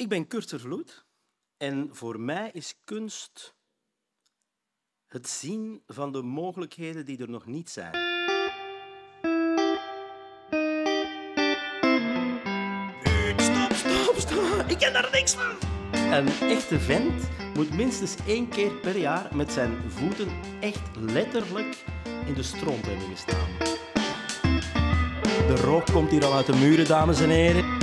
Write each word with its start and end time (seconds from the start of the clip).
Ik 0.00 0.08
ben 0.08 0.26
Kurt 0.26 0.48
Vervloed 0.48 1.04
en 1.56 1.88
voor 1.92 2.20
mij 2.20 2.50
is 2.52 2.74
kunst 2.84 3.54
het 5.06 5.28
zien 5.28 5.82
van 5.86 6.12
de 6.12 6.22
mogelijkheden 6.22 7.04
die 7.04 7.18
er 7.18 7.30
nog 7.30 7.46
niet 7.46 7.70
zijn. 7.70 7.94
Stop, 13.36 13.72
stop, 13.72 14.14
stop. 14.16 14.64
Ik 14.68 14.78
ken 14.78 14.92
daar 14.92 15.08
niks 15.12 15.34
van. 15.34 15.68
Een 15.92 16.28
echte 16.28 16.80
vent 16.80 17.28
moet 17.54 17.74
minstens 17.74 18.16
één 18.26 18.48
keer 18.48 18.72
per 18.72 18.96
jaar 18.96 19.36
met 19.36 19.52
zijn 19.52 19.90
voeten 19.90 20.28
echt 20.60 20.96
letterlijk 20.96 21.84
in 22.26 22.34
de 22.34 22.42
stront 22.42 22.86
hebben 22.86 23.08
gestaan. 23.08 23.48
De 25.46 25.56
rook 25.56 25.86
komt 25.86 26.10
hier 26.10 26.24
al 26.24 26.34
uit 26.34 26.46
de 26.46 26.56
muren, 26.56 26.86
dames 26.86 27.20
en 27.20 27.30
heren. 27.30 27.78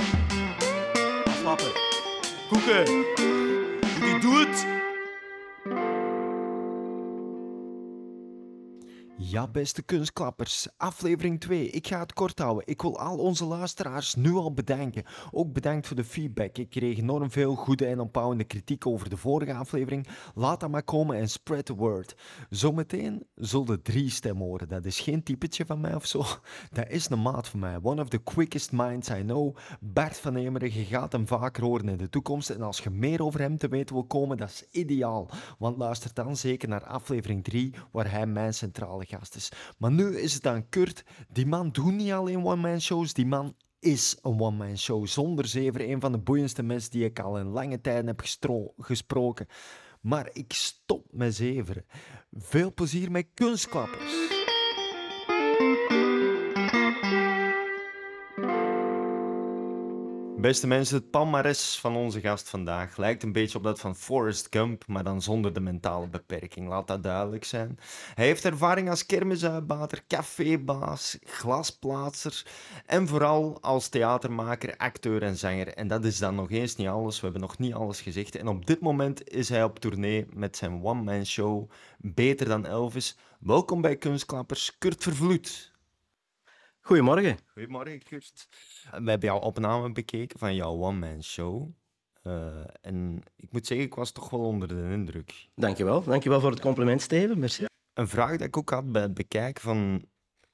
Aflappen. 2.52 3.06
Koeken. 3.16 3.37
Ja, 9.30 9.48
beste 9.48 9.82
kunstklappers, 9.82 10.68
aflevering 10.78 11.40
2. 11.40 11.70
Ik 11.70 11.88
ga 11.88 12.00
het 12.00 12.14
kort 12.14 12.40
houden. 12.40 12.68
Ik 12.68 12.82
wil 12.82 13.00
al 13.00 13.18
onze 13.18 13.46
luisteraars 13.46 14.16
nu 14.16 14.34
al 14.34 14.54
bedanken. 14.54 15.04
Ook 15.32 15.54
bedankt 15.54 15.88
voor 15.88 15.96
de 15.96 16.04
feedback. 16.04 16.58
Ik 16.58 16.70
kreeg 16.70 16.98
enorm 16.98 17.32
veel 17.32 17.56
goede 17.56 17.86
en 17.86 18.00
opbouwende 18.00 18.44
kritiek 18.44 18.86
over 18.86 19.10
de 19.10 19.18
vorige 19.18 19.54
aflevering. 19.54 20.08
Laat 20.36 20.60
dat 20.60 20.70
maar 20.70 20.84
komen 20.84 21.18
en 21.18 21.30
spread 21.30 21.66
the 21.66 21.76
word. 21.76 22.16
Zometeen 22.50 23.26
zullen 23.36 23.82
drie 23.82 24.10
stemmen 24.10 24.46
horen. 24.46 24.68
Dat 24.68 24.86
is 24.86 25.00
geen 25.00 25.24
typetje 25.24 25.66
van 25.66 25.82
mij 25.82 25.96
of 25.96 26.06
zo. 26.06 26.24
Dat 26.72 26.90
is 26.90 27.10
een 27.10 27.22
maat 27.22 27.48
van 27.48 27.60
mij. 27.60 27.80
One 27.82 28.02
of 28.02 28.10
the 28.10 28.18
quickest 28.24 28.72
minds 28.72 29.10
I 29.10 29.22
know. 29.22 29.56
Bert 29.80 30.18
van 30.18 30.36
Emeren, 30.36 30.74
je 30.74 30.84
gaat 30.84 31.12
hem 31.12 31.28
vaker 31.28 31.64
horen 31.64 31.90
in 31.90 31.98
de 31.98 32.10
toekomst. 32.10 32.50
En 32.50 32.62
als 32.62 32.80
je 32.80 32.90
meer 32.90 33.24
over 33.24 33.40
hem 33.40 33.58
te 33.58 33.68
weten 33.68 33.96
wil 33.96 34.06
komen, 34.06 34.38
dat 34.38 34.50
is 34.50 34.68
ideaal. 34.72 35.30
Want 35.60 35.78
luister 35.78 36.14
dan 36.14 36.38
zeker 36.38 36.70
naar 36.70 36.86
aflevering 36.86 37.44
3, 37.44 37.74
waar 37.92 38.12
hij 38.12 38.26
mijn 38.26 38.54
centrale 38.54 39.06
Maar 39.78 39.92
nu 39.92 40.18
is 40.18 40.34
het 40.34 40.48
aan 40.48 40.70
Kurt. 40.70 41.04
Die 41.32 41.46
man 41.46 41.70
doet 41.70 41.94
niet 41.94 42.12
alleen 42.12 42.46
one-man 42.46 42.82
shows, 42.82 43.14
die 43.14 43.26
man 43.26 43.56
is 43.80 44.18
een 44.22 44.40
one-man 44.40 44.78
show. 44.78 45.08
Zonder 45.08 45.48
zever 45.48 45.90
een 45.90 46.00
van 46.00 46.12
de 46.12 46.18
boeiendste 46.18 46.64
mensen 46.64 46.92
die 46.92 47.06
ik 47.06 47.20
al 47.20 47.40
in 47.40 47.48
lange 47.48 47.82
tijd 47.82 48.06
heb 48.06 48.22
gesproken. 48.78 49.48
Maar 50.02 50.30
ik 50.34 50.54
stop 50.54 51.06
met 51.12 51.36
zeveren. 51.36 51.86
Veel 52.32 52.74
plezier 52.74 53.12
met 53.12 53.28
kunstklappers. 53.34 54.37
Beste 60.38 60.68
mensen, 60.68 60.98
het 60.98 61.10
palmares 61.10 61.80
van 61.80 61.96
onze 61.96 62.20
gast 62.20 62.50
vandaag 62.50 62.98
lijkt 62.98 63.24
een 63.24 63.32
beetje 63.32 63.58
op 63.58 63.64
dat 63.64 63.80
van 63.80 63.96
Forrest 63.96 64.48
Gump, 64.50 64.88
maar 64.88 65.04
dan 65.04 65.22
zonder 65.22 65.54
de 65.54 65.60
mentale 65.60 66.08
beperking. 66.08 66.68
Laat 66.68 66.88
dat 66.88 67.04
duidelijk 67.04 67.44
zijn. 67.44 67.80
Hij 68.16 68.26
heeft 68.26 68.46
ervaring 68.46 68.90
als 68.90 69.06
kermisuitbater, 69.06 70.04
cafébaas, 70.08 71.18
glasplaatser 71.24 72.46
en 72.86 73.08
vooral 73.08 73.58
als 73.62 73.88
theatermaker, 73.88 74.78
acteur 74.78 75.24
en 75.24 75.38
zanger. 75.38 75.68
En 75.68 75.88
dat 75.88 76.06
is 76.06 76.18
dan 76.18 76.36
nog 76.36 76.52
eens 76.52 76.76
niet 76.76 76.88
alles. 76.88 77.16
We 77.16 77.24
hebben 77.24 77.42
nog 77.42 77.58
niet 77.58 77.74
alles 77.74 78.02
gezegd. 78.02 78.36
En 78.36 78.48
op 78.48 78.66
dit 78.66 78.80
moment 78.80 79.30
is 79.30 79.50
hij 79.50 79.64
op 79.64 79.80
tournee 79.80 80.26
met 80.34 80.58
zijn 80.58 80.84
one-man 80.84 81.26
show 81.26 81.70
Beter 81.98 82.48
dan 82.48 82.66
Elvis. 82.66 83.18
Welkom 83.40 83.82
bij 83.82 83.96
Kunstklappers, 83.96 84.78
Kurt 84.78 85.04
Vervloed. 85.04 85.77
Goedemorgen. 86.88 87.38
Goedemorgen, 87.54 88.04
Kurt. 88.04 88.48
We 88.92 89.10
hebben 89.10 89.30
jouw 89.30 89.40
opname 89.40 89.92
bekeken 89.92 90.40
van 90.40 90.56
jouw 90.56 90.72
one-man 90.72 91.24
show. 91.24 91.70
Uh, 92.24 92.64
en 92.82 93.24
ik 93.36 93.52
moet 93.52 93.68
zeggen, 93.68 93.86
ik 93.86 93.96
was 93.96 94.12
toch 94.12 94.30
wel 94.30 94.40
onder 94.40 94.68
de 94.68 94.90
indruk. 94.92 95.48
Dankjewel. 95.56 96.04
Dankjewel 96.04 96.40
voor 96.40 96.52
het 96.52 96.60
compliment, 96.60 97.02
Steven. 97.02 97.40
Merci. 97.40 97.66
Een 97.94 98.08
vraag 98.08 98.38
die 98.38 98.48
ik 98.48 98.58
ook 98.58 98.70
had 98.70 98.92
bij 98.92 99.02
het 99.02 99.14
bekijken 99.14 99.62
van 99.62 100.06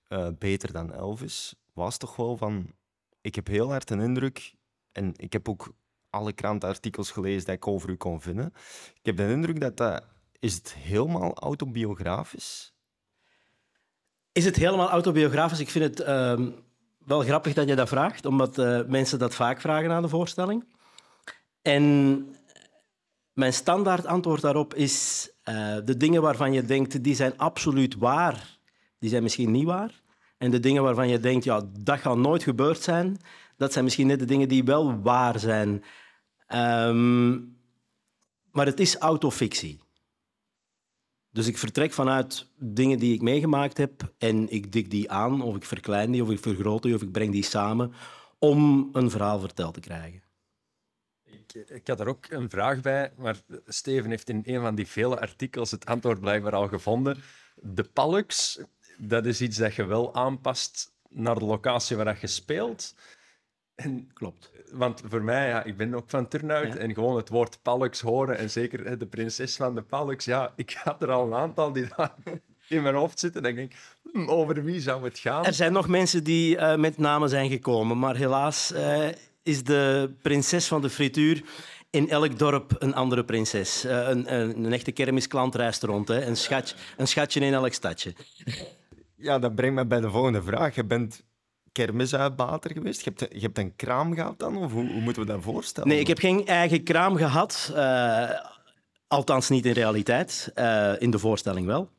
uh, 0.09 0.27
Beter 0.37 0.73
dan 0.73 0.93
Elvis, 0.93 1.55
was 1.73 1.97
toch 1.97 2.15
wel 2.15 2.37
van... 2.37 2.73
Ik 3.21 3.35
heb 3.35 3.47
heel 3.47 3.69
hard 3.69 3.89
een 3.89 4.01
indruk, 4.01 4.55
en 4.91 5.13
ik 5.15 5.33
heb 5.33 5.49
ook 5.49 5.73
alle 6.09 6.33
krantenartikels 6.33 7.11
gelezen 7.11 7.45
die 7.45 7.55
ik 7.55 7.67
over 7.67 7.89
u 7.89 7.95
kon 7.95 8.21
vinden. 8.21 8.53
Ik 8.93 9.05
heb 9.05 9.17
de 9.17 9.29
indruk 9.29 9.59
dat 9.59 9.77
dat... 9.77 10.07
Is 10.39 10.53
het 10.53 10.73
helemaal 10.73 11.33
autobiografisch? 11.33 12.72
Is 14.33 14.45
het 14.45 14.55
helemaal 14.55 14.89
autobiografisch? 14.89 15.59
Ik 15.59 15.69
vind 15.69 15.97
het 15.97 16.07
uh, 16.07 16.47
wel 17.05 17.19
grappig 17.19 17.53
dat 17.53 17.67
je 17.67 17.75
dat 17.75 17.89
vraagt, 17.89 18.25
omdat 18.25 18.57
uh, 18.57 18.79
mensen 18.87 19.19
dat 19.19 19.35
vaak 19.35 19.61
vragen 19.61 19.91
aan 19.91 20.01
de 20.01 20.07
voorstelling. 20.09 20.65
En 21.61 22.27
mijn 23.33 23.53
standaard 23.53 24.05
antwoord 24.05 24.41
daarop 24.41 24.73
is: 24.73 25.29
uh, 25.45 25.75
de 25.85 25.97
dingen 25.97 26.21
waarvan 26.21 26.53
je 26.53 26.63
denkt, 26.63 27.03
die 27.03 27.15
zijn 27.15 27.37
absoluut 27.37 27.95
waar, 27.95 28.57
die 28.99 29.09
zijn 29.09 29.23
misschien 29.23 29.51
niet 29.51 29.65
waar. 29.65 30.01
En 30.37 30.51
de 30.51 30.59
dingen 30.59 30.83
waarvan 30.83 31.07
je 31.07 31.19
denkt, 31.19 31.43
ja, 31.43 31.61
dat 31.79 31.99
gaat 31.99 32.17
nooit 32.17 32.43
gebeurd 32.43 32.81
zijn, 32.81 33.17
dat 33.57 33.71
zijn 33.71 33.83
misschien 33.83 34.07
net 34.07 34.19
de 34.19 34.25
dingen 34.25 34.47
die 34.47 34.63
wel 34.63 35.01
waar 35.01 35.39
zijn. 35.39 35.83
Um, 36.55 37.57
maar 38.51 38.65
het 38.65 38.79
is 38.79 38.97
autofictie. 38.97 39.82
Dus 41.33 41.47
ik 41.47 41.57
vertrek 41.57 41.93
vanuit 41.93 42.47
dingen 42.57 42.99
die 42.99 43.13
ik 43.13 43.21
meegemaakt 43.21 43.77
heb 43.77 44.13
en 44.17 44.49
ik 44.49 44.71
dik 44.71 44.89
die 44.91 45.11
aan, 45.11 45.41
of 45.41 45.55
ik 45.55 45.63
verklein 45.63 46.11
die, 46.11 46.23
of 46.23 46.29
ik 46.29 46.39
vergroot 46.39 46.81
die, 46.83 46.95
of 46.95 47.01
ik 47.01 47.11
breng 47.11 47.31
die 47.31 47.43
samen 47.43 47.93
om 48.39 48.89
een 48.93 49.09
verhaal 49.09 49.39
verteld 49.39 49.73
te 49.73 49.79
krijgen. 49.79 50.23
Ik, 51.67 51.87
had 51.87 51.99
er 51.99 52.07
ook 52.07 52.25
een 52.29 52.49
vraag 52.49 52.81
bij, 52.81 53.13
maar 53.17 53.41
Steven 53.65 54.09
heeft 54.09 54.29
in 54.29 54.41
een 54.45 54.61
van 54.61 54.75
die 54.75 54.87
vele 54.87 55.19
artikels 55.19 55.71
het 55.71 55.85
antwoord 55.85 56.19
blijkbaar 56.19 56.55
al 56.55 56.67
gevonden. 56.67 57.17
De 57.55 57.83
Pallux, 57.83 58.59
dat 58.97 59.25
is 59.25 59.41
iets 59.41 59.57
dat 59.57 59.75
je 59.75 59.85
wel 59.85 60.15
aanpast 60.15 60.93
naar 61.09 61.39
de 61.39 61.45
locatie 61.45 61.97
waar 61.97 62.17
je 62.21 62.27
speelt. 62.27 62.95
En, 63.75 64.11
Klopt. 64.13 64.51
Want 64.71 65.01
voor 65.09 65.21
mij, 65.21 65.47
ja, 65.47 65.63
ik 65.63 65.77
ben 65.77 65.93
ook 65.93 66.09
van 66.09 66.27
Turnhout 66.27 66.75
en 66.75 66.93
gewoon 66.93 67.15
het 67.15 67.29
woord 67.29 67.59
Pallux 67.61 68.01
horen 68.01 68.37
en 68.37 68.49
zeker 68.49 68.99
de 68.99 69.05
prinses 69.05 69.55
van 69.55 69.75
de 69.75 69.81
Pallux, 69.81 70.25
ja, 70.25 70.53
ik 70.55 70.79
had 70.83 71.01
er 71.01 71.11
al 71.11 71.25
een 71.25 71.33
aantal 71.33 71.71
die 71.71 71.87
daar 71.95 72.13
in 72.67 72.81
mijn 72.81 72.95
hoofd 72.95 73.19
zitten 73.19 73.43
en 73.43 73.49
ik 73.49 73.55
denk, 73.55 73.73
hm, 74.11 74.29
over 74.29 74.63
wie 74.63 74.79
zou 74.79 75.03
het 75.03 75.19
gaan? 75.19 75.45
Er 75.45 75.53
zijn 75.53 75.73
nog 75.73 75.87
mensen 75.87 76.23
die 76.23 76.55
uh, 76.55 76.75
met 76.75 76.97
namen 76.97 77.29
zijn 77.29 77.49
gekomen, 77.49 77.99
maar 77.99 78.15
helaas 78.15 78.71
uh, 78.71 79.07
is 79.43 79.63
de 79.63 80.13
prinses 80.21 80.67
van 80.67 80.81
de 80.81 80.89
frituur 80.89 81.43
in 81.89 82.09
elk 82.09 82.39
dorp 82.39 82.75
een 82.79 82.95
andere 82.95 83.23
prinses. 83.23 83.85
Uh, 83.85 84.07
een, 84.07 84.33
een, 84.33 84.65
een, 84.65 84.73
echte 84.73 84.91
kermisklant 84.91 85.55
reist 85.55 85.83
rond, 85.83 86.07
hè. 86.07 86.25
Een, 86.25 86.37
schatje, 86.37 86.75
een 86.97 87.07
schatje 87.07 87.39
in 87.39 87.53
elk 87.53 87.73
stadje. 87.73 88.13
Ja, 89.15 89.39
dat 89.39 89.55
brengt 89.55 89.75
me 89.75 89.85
bij 89.85 89.99
de 89.99 90.09
volgende 90.09 90.43
vraag. 90.43 90.75
Je 90.75 90.83
bent 90.83 91.23
kermisuitbater 91.73 92.71
geweest? 92.71 93.03
Je 93.03 93.11
hebt, 93.15 93.33
je 93.33 93.39
hebt 93.39 93.57
een 93.57 93.75
kraam 93.75 94.13
gehad 94.13 94.39
dan? 94.39 94.57
Of 94.57 94.71
hoe, 94.71 94.83
moeten 94.83 95.21
we 95.21 95.31
dat 95.31 95.43
voorstellen? 95.43 95.89
Nee, 95.89 95.99
ik 95.99 96.07
heb 96.07 96.19
geen 96.19 96.45
eigen 96.45 96.83
kraam 96.83 97.15
gehad. 97.15 97.71
Uh, 97.75 98.29
althans 99.07 99.49
niet 99.49 99.65
in 99.65 99.71
realiteit. 99.71 100.51
Uh, 100.55 100.91
in 100.97 101.11
de 101.11 101.19
voorstelling 101.19 101.65
wel. 101.65 101.89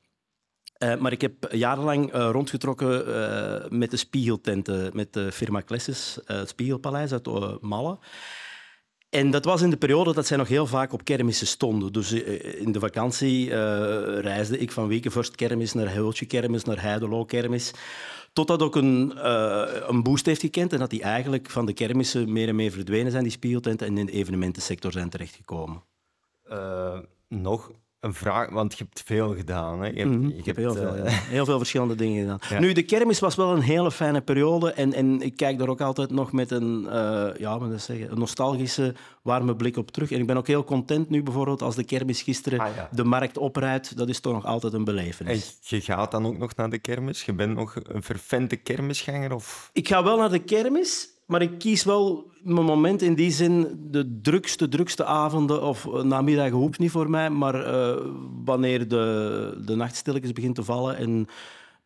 Uh, 0.78 0.96
maar 0.96 1.12
ik 1.12 1.20
heb 1.20 1.32
jarenlang 1.50 2.12
rondgetrokken 2.12 3.78
met 3.78 3.90
de 3.90 3.96
spiegeltenten, 3.96 4.90
met 4.92 5.12
de 5.12 5.32
firma 5.32 5.60
Klesses, 5.60 6.18
het 6.24 6.48
Spiegelpaleis 6.48 7.12
uit 7.12 7.60
Malle. 7.62 7.98
En 9.10 9.30
dat 9.30 9.44
was 9.44 9.62
in 9.62 9.70
de 9.70 9.76
periode 9.76 10.12
dat 10.12 10.26
zij 10.26 10.36
nog 10.36 10.48
heel 10.48 10.66
vaak 10.66 10.92
op 10.92 11.04
kermissen 11.04 11.46
stonden. 11.46 11.92
Dus 11.92 12.12
in 12.12 12.72
de 12.72 12.80
vakantie 12.80 13.48
reisde 14.20 14.58
ik 14.58 14.72
van 14.72 14.88
Wekenvorst 14.88 15.34
kermis 15.34 15.72
naar 15.72 15.92
Heultje 15.92 16.26
kermis, 16.26 16.64
naar 16.64 16.82
Heidelo 16.82 17.24
kermis. 17.24 17.72
Totdat 18.34 18.62
ook 18.62 18.76
een, 18.76 19.12
uh, 19.16 19.62
een 19.86 20.02
boost 20.02 20.26
heeft 20.26 20.40
gekend 20.40 20.72
en 20.72 20.78
dat 20.78 20.90
die 20.90 21.02
eigenlijk 21.02 21.50
van 21.50 21.66
de 21.66 21.72
kermissen 21.72 22.32
meer 22.32 22.48
en 22.48 22.56
meer 22.56 22.70
verdwenen 22.70 23.10
zijn, 23.10 23.22
die 23.22 23.32
spiegeltenten, 23.32 23.86
en 23.86 23.98
in 23.98 24.06
de 24.06 24.12
evenementensector 24.12 24.92
zijn 24.92 25.10
terechtgekomen. 25.10 25.82
Uh, 26.50 26.98
nog 27.28 27.72
een 28.04 28.14
vraag, 28.14 28.50
want 28.50 28.78
je 28.78 28.84
hebt 28.84 29.02
veel 29.06 29.34
gedaan. 29.34 29.82
Hè? 29.82 29.88
Je 29.88 29.98
hebt, 29.98 30.10
mm, 30.10 30.28
je 30.28 30.36
ik 30.36 30.44
heb 30.44 30.56
heel, 30.56 30.74
veel, 30.74 30.96
uh... 30.96 31.02
heel 31.06 31.44
veel 31.44 31.58
verschillende 31.58 31.94
dingen 31.94 32.20
gedaan. 32.20 32.38
Ja. 32.48 32.58
Nu, 32.58 32.72
de 32.72 32.82
kermis 32.82 33.20
was 33.20 33.34
wel 33.34 33.52
een 33.52 33.60
hele 33.60 33.90
fijne 33.90 34.20
periode 34.20 34.72
en, 34.72 34.92
en 34.92 35.22
ik 35.22 35.36
kijk 35.36 35.58
daar 35.58 35.68
ook 35.68 35.80
altijd 35.80 36.10
nog 36.10 36.32
met 36.32 36.50
een, 36.50 36.86
uh, 36.86 37.26
ja, 37.38 37.58
moet 37.58 37.82
zeggen, 37.82 38.10
een 38.10 38.18
nostalgische, 38.18 38.94
warme 39.22 39.56
blik 39.56 39.76
op 39.76 39.90
terug. 39.90 40.10
En 40.10 40.20
ik 40.20 40.26
ben 40.26 40.36
ook 40.36 40.46
heel 40.46 40.64
content 40.64 41.10
nu 41.10 41.22
bijvoorbeeld 41.22 41.62
als 41.62 41.74
de 41.74 41.84
kermis 41.84 42.22
gisteren 42.22 42.60
ah, 42.60 42.76
ja. 42.76 42.88
de 42.92 43.04
markt 43.04 43.38
oprijdt. 43.38 43.96
Dat 43.96 44.08
is 44.08 44.20
toch 44.20 44.32
nog 44.32 44.44
altijd 44.44 44.72
een 44.72 44.84
belevenis. 44.84 45.58
En 45.68 45.76
je 45.76 45.80
gaat 45.80 46.10
dan 46.10 46.26
ook 46.26 46.38
nog 46.38 46.56
naar 46.56 46.70
de 46.70 46.78
kermis? 46.78 47.24
Je 47.24 47.32
bent 47.32 47.56
nog 47.56 47.76
een 47.82 48.02
vervente 48.02 48.56
kermisganger? 48.56 49.34
Of? 49.34 49.70
Ik 49.72 49.88
ga 49.88 50.04
wel 50.04 50.16
naar 50.16 50.30
de 50.30 50.38
kermis, 50.38 51.08
maar 51.34 51.42
ik 51.42 51.58
kies 51.58 51.84
wel 51.84 52.30
mijn 52.42 52.64
moment 52.64 53.02
in 53.02 53.14
die 53.14 53.30
zin, 53.30 53.78
de 53.90 54.20
drukste, 54.22 54.68
drukste 54.68 55.04
avonden 55.04 55.62
of 55.62 55.92
namiddagen 56.02 56.56
hoeft 56.56 56.78
niet 56.78 56.90
voor 56.90 57.10
mij, 57.10 57.30
maar 57.30 57.54
uh, 57.54 58.06
wanneer 58.44 58.88
de, 58.88 59.60
de 59.64 59.74
nacht 59.74 60.32
begint 60.34 60.54
te 60.54 60.64
vallen 60.64 60.96
en 60.96 61.26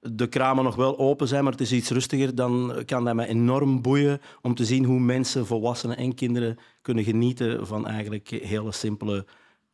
de 0.01 0.27
kramen 0.27 0.65
nog 0.65 0.75
wel 0.75 0.99
open 0.99 1.29
zijn, 1.29 1.43
maar 1.43 1.53
het 1.53 1.61
is 1.61 1.73
iets 1.73 1.91
rustiger, 1.91 2.35
dan 2.35 2.83
kan 2.87 3.05
dat 3.05 3.15
me 3.15 3.27
enorm 3.27 3.83
boeien 3.83 4.21
om 4.43 4.55
te 4.55 4.65
zien 4.65 4.85
hoe 4.85 5.01
mensen, 5.01 5.47
volwassenen 5.47 5.97
en 5.97 6.15
kinderen 6.15 6.59
kunnen 6.83 7.05
genieten 7.05 7.67
van 7.67 7.87
eigenlijk 7.87 8.29
hele 8.29 8.73
simpele 8.73 9.27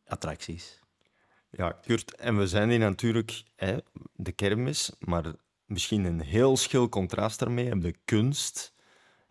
attracties. 0.05 0.79
Ja, 1.49 1.71
Kurt, 1.71 2.15
en 2.15 2.37
we 2.37 2.47
zijn 2.47 2.69
hier 2.69 2.79
natuurlijk 2.79 3.43
hè, 3.55 3.77
de 4.15 4.31
kermis, 4.31 4.91
maar 4.99 5.23
misschien 5.65 6.05
een 6.05 6.21
heel 6.21 6.57
schil 6.57 6.89
contrast 6.89 7.39
daarmee. 7.39 7.67
Heb 7.67 7.81
de 7.81 7.95
kunst. 8.05 8.73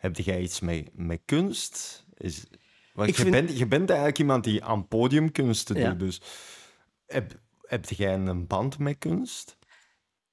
Heb 0.04 0.16
jij 0.16 0.40
iets 0.42 0.60
met, 0.60 0.90
met 0.92 1.20
kunst? 1.24 2.04
Is, 2.16 2.44
want 2.94 3.08
Ik 3.08 3.16
je, 3.16 3.22
vind- 3.22 3.34
bent, 3.34 3.58
je 3.58 3.66
bent 3.66 3.88
eigenlijk 3.88 4.18
iemand 4.18 4.44
die 4.44 4.64
aan 4.64 4.88
podiumkunsten 4.88 5.76
Ja. 5.78 5.90
doet. 5.90 5.98
Dus 5.98 6.20
heb, 7.06 7.40
heb 7.60 7.84
jij 7.90 8.14
een 8.14 8.46
band 8.46 8.78
met 8.78 8.98
kunst? 8.98 9.56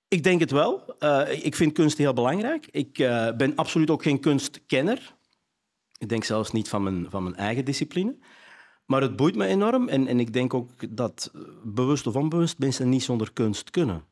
Ik 0.08 0.24
denk 0.24 0.40
het 0.40 0.52
wel. 0.52 0.98
Eh, 1.00 1.46
ik 1.46 1.56
vind 1.56 1.74
kunst 1.74 1.98
heel 1.98 2.14
belangrijk. 2.14 2.68
Ik 2.72 3.00
eh, 3.00 3.32
ben 3.38 3.56
absoluut 3.56 3.90
ook 3.90 4.04
geen 4.04 4.20
kunstkenner. 4.20 5.16
Ik 5.98 6.10
denk 6.10 6.24
zelfs 6.24 6.52
niet 6.52 6.70
van 6.70 6.84
mijn, 6.84 7.10
van 7.10 7.24
mijn 7.24 7.36
eigen 7.36 7.66
discipline. 7.66 8.18
Maar 8.86 9.02
het 9.02 9.16
boeit 9.16 9.36
me 9.36 9.46
enorm. 9.46 9.88
En, 9.90 10.08
en 10.08 10.20
ik 10.20 10.34
denk 10.34 10.54
ook 10.54 10.96
dat, 10.98 11.32
bewust 11.64 12.08
of 12.08 12.16
onbewust, 12.16 12.60
mensen 12.60 12.90
niet 12.90 13.04
zonder 13.04 13.34
kunst 13.34 13.70
kunnen. 13.70 14.04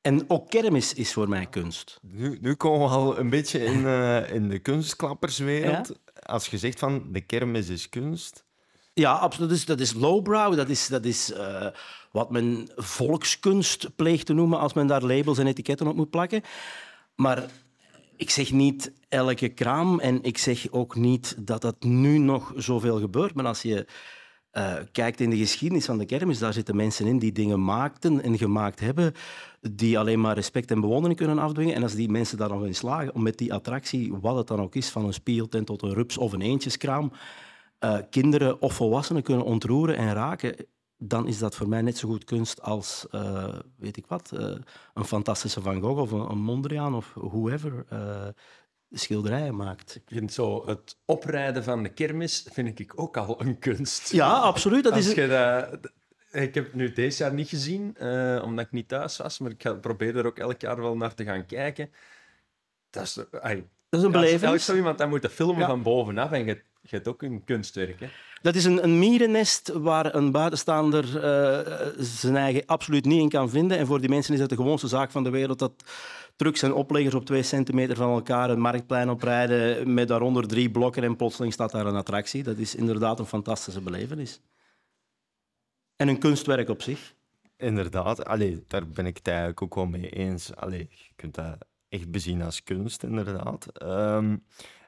En 0.00 0.30
ook 0.30 0.50
kermis 0.50 0.94
is 0.94 1.12
voor 1.12 1.28
mij 1.28 1.46
kunst. 1.46 1.98
Nu, 2.02 2.38
nu 2.40 2.54
komen 2.54 2.88
we 2.88 2.94
al 2.94 3.18
een 3.18 3.30
beetje 3.30 3.64
in, 3.64 3.86
eh, 3.86 4.32
in 4.32 4.48
de 4.48 4.58
kunstklapperswereld. 4.58 5.92
Als 6.22 6.46
je 6.46 6.58
zegt 6.58 6.78
van 6.78 7.12
de 7.12 7.20
kermis 7.20 7.68
is 7.68 7.88
kunst. 7.88 8.44
Ja, 8.94 9.12
absoluut. 9.12 9.48
Dat 9.48 9.58
is, 9.58 9.64
dat 9.64 9.80
is 9.80 9.92
lowbrow. 9.92 10.56
Dat 10.56 10.68
is, 10.68 10.86
dat 10.86 11.04
is 11.04 11.32
eh, 11.32 11.66
wat 12.12 12.30
men 12.30 12.68
volkskunst 12.76 13.96
pleegt 13.96 14.26
te 14.26 14.32
noemen 14.32 14.58
als 14.58 14.72
men 14.72 14.86
daar 14.86 15.02
labels 15.02 15.38
en 15.38 15.46
etiketten 15.46 15.86
op 15.86 15.96
moet 15.96 16.10
plakken. 16.10 16.42
Maar 17.14 17.50
ik 18.16 18.30
zeg 18.30 18.52
niet 18.52 18.92
elke 19.08 19.48
kraam 19.48 20.00
en 20.00 20.22
ik 20.22 20.38
zeg 20.38 20.70
ook 20.70 20.94
niet 20.94 21.34
dat 21.38 21.62
dat 21.62 21.82
nu 21.82 22.18
nog 22.18 22.52
zoveel 22.56 22.98
gebeurt. 22.98 23.34
Maar 23.34 23.46
als 23.46 23.62
je 23.62 23.86
eh, 24.50 24.74
kijkt 24.92 25.20
in 25.20 25.30
de 25.30 25.36
geschiedenis 25.36 25.84
van 25.84 25.98
de 25.98 26.04
kermis, 26.04 26.38
daar 26.38 26.52
zitten 26.52 26.76
mensen 26.76 27.06
in 27.06 27.18
die 27.18 27.32
dingen 27.32 27.64
maakten 27.64 28.22
en 28.22 28.38
gemaakt 28.38 28.80
hebben 28.80 29.12
die 29.60 29.98
alleen 29.98 30.20
maar 30.20 30.34
respect 30.34 30.70
en 30.70 30.80
bewondering 30.80 31.18
kunnen 31.18 31.38
afdwingen. 31.38 31.74
En 31.74 31.82
als 31.82 31.94
die 31.94 32.08
mensen 32.08 32.38
daar 32.38 32.48
nog 32.48 32.64
in 32.64 32.74
slagen 32.74 33.14
om 33.14 33.22
met 33.22 33.38
die 33.38 33.54
attractie, 33.54 34.14
wat 34.20 34.36
het 34.36 34.46
dan 34.46 34.60
ook 34.60 34.74
is, 34.74 34.88
van 34.88 35.04
een 35.04 35.12
spieltent 35.12 35.66
tot 35.66 35.82
een 35.82 35.94
rups 35.94 36.18
of 36.18 36.32
een 36.32 36.40
eentjeskraam, 36.40 37.12
eh, 37.78 37.98
kinderen 38.10 38.62
of 38.62 38.74
volwassenen 38.74 39.22
kunnen 39.22 39.44
ontroeren 39.44 39.96
en 39.96 40.12
raken, 40.12 40.66
dan 40.98 41.26
is 41.26 41.38
dat 41.38 41.56
voor 41.56 41.68
mij 41.68 41.82
net 41.82 41.96
zo 41.96 42.08
goed 42.08 42.24
kunst 42.24 42.62
als, 42.62 43.06
eh, 43.10 43.58
weet 43.76 43.96
ik 43.96 44.06
wat, 44.06 44.30
een 44.94 45.04
fantastische 45.04 45.60
Van 45.60 45.80
Gogh 45.80 46.00
of 46.00 46.10
een, 46.10 46.38
Mondriaan 46.38 46.94
of 46.94 47.12
whoever 47.14 47.86
schilderijen 48.90 49.56
maakt. 49.56 49.94
Ik 49.94 50.02
vind 50.06 50.32
zo 50.32 50.66
het 50.66 50.96
oprijden 51.04 51.64
van 51.64 51.82
de 51.82 51.88
kermis 51.88 52.46
vind 52.52 52.78
ik 52.78 52.92
ook 53.00 53.16
al 53.16 53.40
een 53.40 53.58
kunst. 53.58 54.12
Ja, 54.12 54.30
absoluut. 54.32 54.84
Dat 54.84 54.92
Als 54.92 55.06
is, 55.06 55.14
je 55.14 55.26
dat- 55.26 55.90
ik 56.32 56.54
heb 56.54 56.64
het 56.64 56.74
nu 56.74 56.92
deze 56.92 57.22
jaar 57.22 57.34
niet 57.34 57.48
gezien, 57.48 57.96
eh, 57.96 58.42
omdat 58.44 58.64
ik 58.64 58.72
niet 58.72 58.88
thuis 58.88 59.16
was, 59.16 59.38
maar 59.38 59.50
ik 59.50 59.62
ga- 59.62 59.72
probeer 59.74 60.16
er 60.16 60.26
ook 60.26 60.38
elk 60.38 60.60
jaar 60.60 60.80
wel 60.80 60.96
naar 60.96 61.14
te 61.14 61.24
gaan 61.24 61.46
kijken. 61.46 61.90
Dat 62.90 63.02
is, 63.02 63.14
dat 63.14 63.26
is 63.90 64.02
een 64.02 64.40
ja, 64.40 64.50
als- 64.50 64.64
zo 64.64 64.74
iemand 64.74 64.98
dat 64.98 65.08
moet 65.08 65.26
filmen 65.26 65.60
Ja. 65.60 65.66
van 65.66 65.82
bovenaf 65.82 66.30
en 66.32 66.44
je, 66.44 66.62
je 66.82 66.88
hebt 66.96 67.08
ook 67.08 67.22
een 67.22 67.44
kunstwerk. 67.44 68.00
Hè? 68.00 68.06
Dat 68.42 68.54
is 68.54 68.64
een, 68.64 68.82
een 68.84 68.98
mierennest 68.98 69.68
waar 69.68 70.14
een 70.14 70.30
buitenstaander 70.30 71.04
eh, 71.24 71.86
zijn 71.98 72.36
eigen 72.36 72.62
absoluut 72.66 73.04
niet 73.04 73.20
in 73.20 73.28
kan 73.28 73.50
vinden. 73.50 73.78
En 73.78 73.86
voor 73.86 74.00
die 74.00 74.08
mensen 74.08 74.34
is 74.34 74.40
het 74.40 74.48
de 74.48 74.56
gewoonste 74.56 74.88
zaak 74.88 75.10
van 75.10 75.24
de 75.24 75.30
wereld 75.30 75.58
dat 75.58 75.72
trucks 76.40 76.62
en 76.62 76.74
opleggers 76.74 77.14
op 77.14 77.24
twee 77.24 77.42
centimeter 77.42 77.96
van 77.96 78.10
elkaar 78.10 78.50
een 78.50 78.60
marktplein 78.60 79.10
oprijden 79.10 79.94
met 79.94 80.08
daaronder 80.08 80.48
drie 80.48 80.70
blokken 80.70 81.02
en 81.02 81.16
plotseling 81.16 81.52
staat 81.52 81.70
daar 81.70 81.86
een 81.86 81.96
attractie. 81.96 82.42
Dat 82.42 82.58
is 82.58 82.74
inderdaad 82.74 83.18
een 83.18 83.26
fantastische 83.26 83.80
belevenis. 83.80 84.40
En 85.96 86.08
een 86.08 86.18
kunstwerk 86.18 86.68
op 86.68 86.82
zich. 86.82 87.14
Inderdaad, 87.56 88.24
allee, 88.24 88.64
daar 88.66 88.88
ben 88.88 89.06
ik 89.06 89.16
het 89.16 89.26
eigenlijk 89.28 89.62
ook 89.62 89.74
wel 89.74 89.86
mee 89.86 90.10
eens. 90.10 90.54
Allee, 90.54 90.88
je 90.90 91.12
kunt 91.16 91.34
dat 91.34 91.56
echt 91.88 92.10
bezien 92.10 92.42
als 92.42 92.62
kunst, 92.62 93.02
inderdaad. 93.02 93.66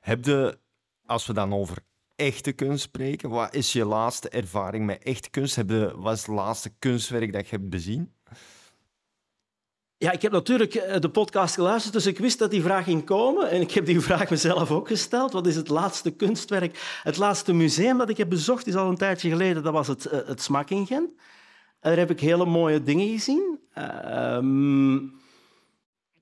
Je, 0.02 0.58
als 1.06 1.26
we 1.26 1.32
dan 1.32 1.52
over 1.52 1.78
echte 2.16 2.52
kunst 2.52 2.82
spreken, 2.82 3.30
wat 3.30 3.54
is 3.54 3.72
je 3.72 3.84
laatste 3.84 4.28
ervaring 4.28 4.86
met 4.86 5.02
echte 5.02 5.30
kunst? 5.30 5.56
Heb 5.56 5.92
wat 5.94 6.16
is 6.16 6.26
het 6.26 6.34
laatste 6.34 6.70
kunstwerk 6.78 7.32
dat 7.32 7.48
je 7.48 7.56
hebt 7.56 7.70
bezien? 7.70 8.12
Ja, 10.02 10.12
ik 10.12 10.22
heb 10.22 10.32
natuurlijk 10.32 10.74
eh, 10.74 11.00
de 11.00 11.08
podcast 11.08 11.54
geluisterd, 11.54 11.92
dus 11.94 12.06
ik 12.06 12.18
wist 12.18 12.38
dat 12.38 12.50
die 12.50 12.62
vraag 12.62 12.84
ging 12.84 13.04
komen. 13.04 13.50
En 13.50 13.60
ik 13.60 13.70
heb 13.70 13.86
die 13.86 14.00
vraag 14.00 14.30
mezelf 14.30 14.70
ook 14.70 14.88
gesteld. 14.88 15.32
Wat 15.32 15.46
is 15.46 15.56
het 15.56 15.68
laatste 15.68 16.10
kunstwerk? 16.10 17.00
Het 17.02 17.16
laatste 17.16 17.52
museum 17.52 17.98
dat 17.98 18.08
ik 18.08 18.16
heb 18.16 18.28
bezocht 18.28 18.66
is 18.66 18.74
al 18.74 18.88
een 18.88 18.96
tijdje 18.96 19.28
geleden. 19.28 19.62
Dat 19.62 19.72
was 19.72 19.88
het, 19.88 20.06
eh, 20.06 20.18
het 20.26 20.42
Smak 20.42 20.70
in 20.70 20.86
Gent. 20.86 21.10
Daar 21.80 21.96
heb 21.96 22.10
ik 22.10 22.20
hele 22.20 22.44
mooie 22.44 22.82
dingen 22.82 23.08
gezien. 23.08 23.58
Ehm, 23.74 24.98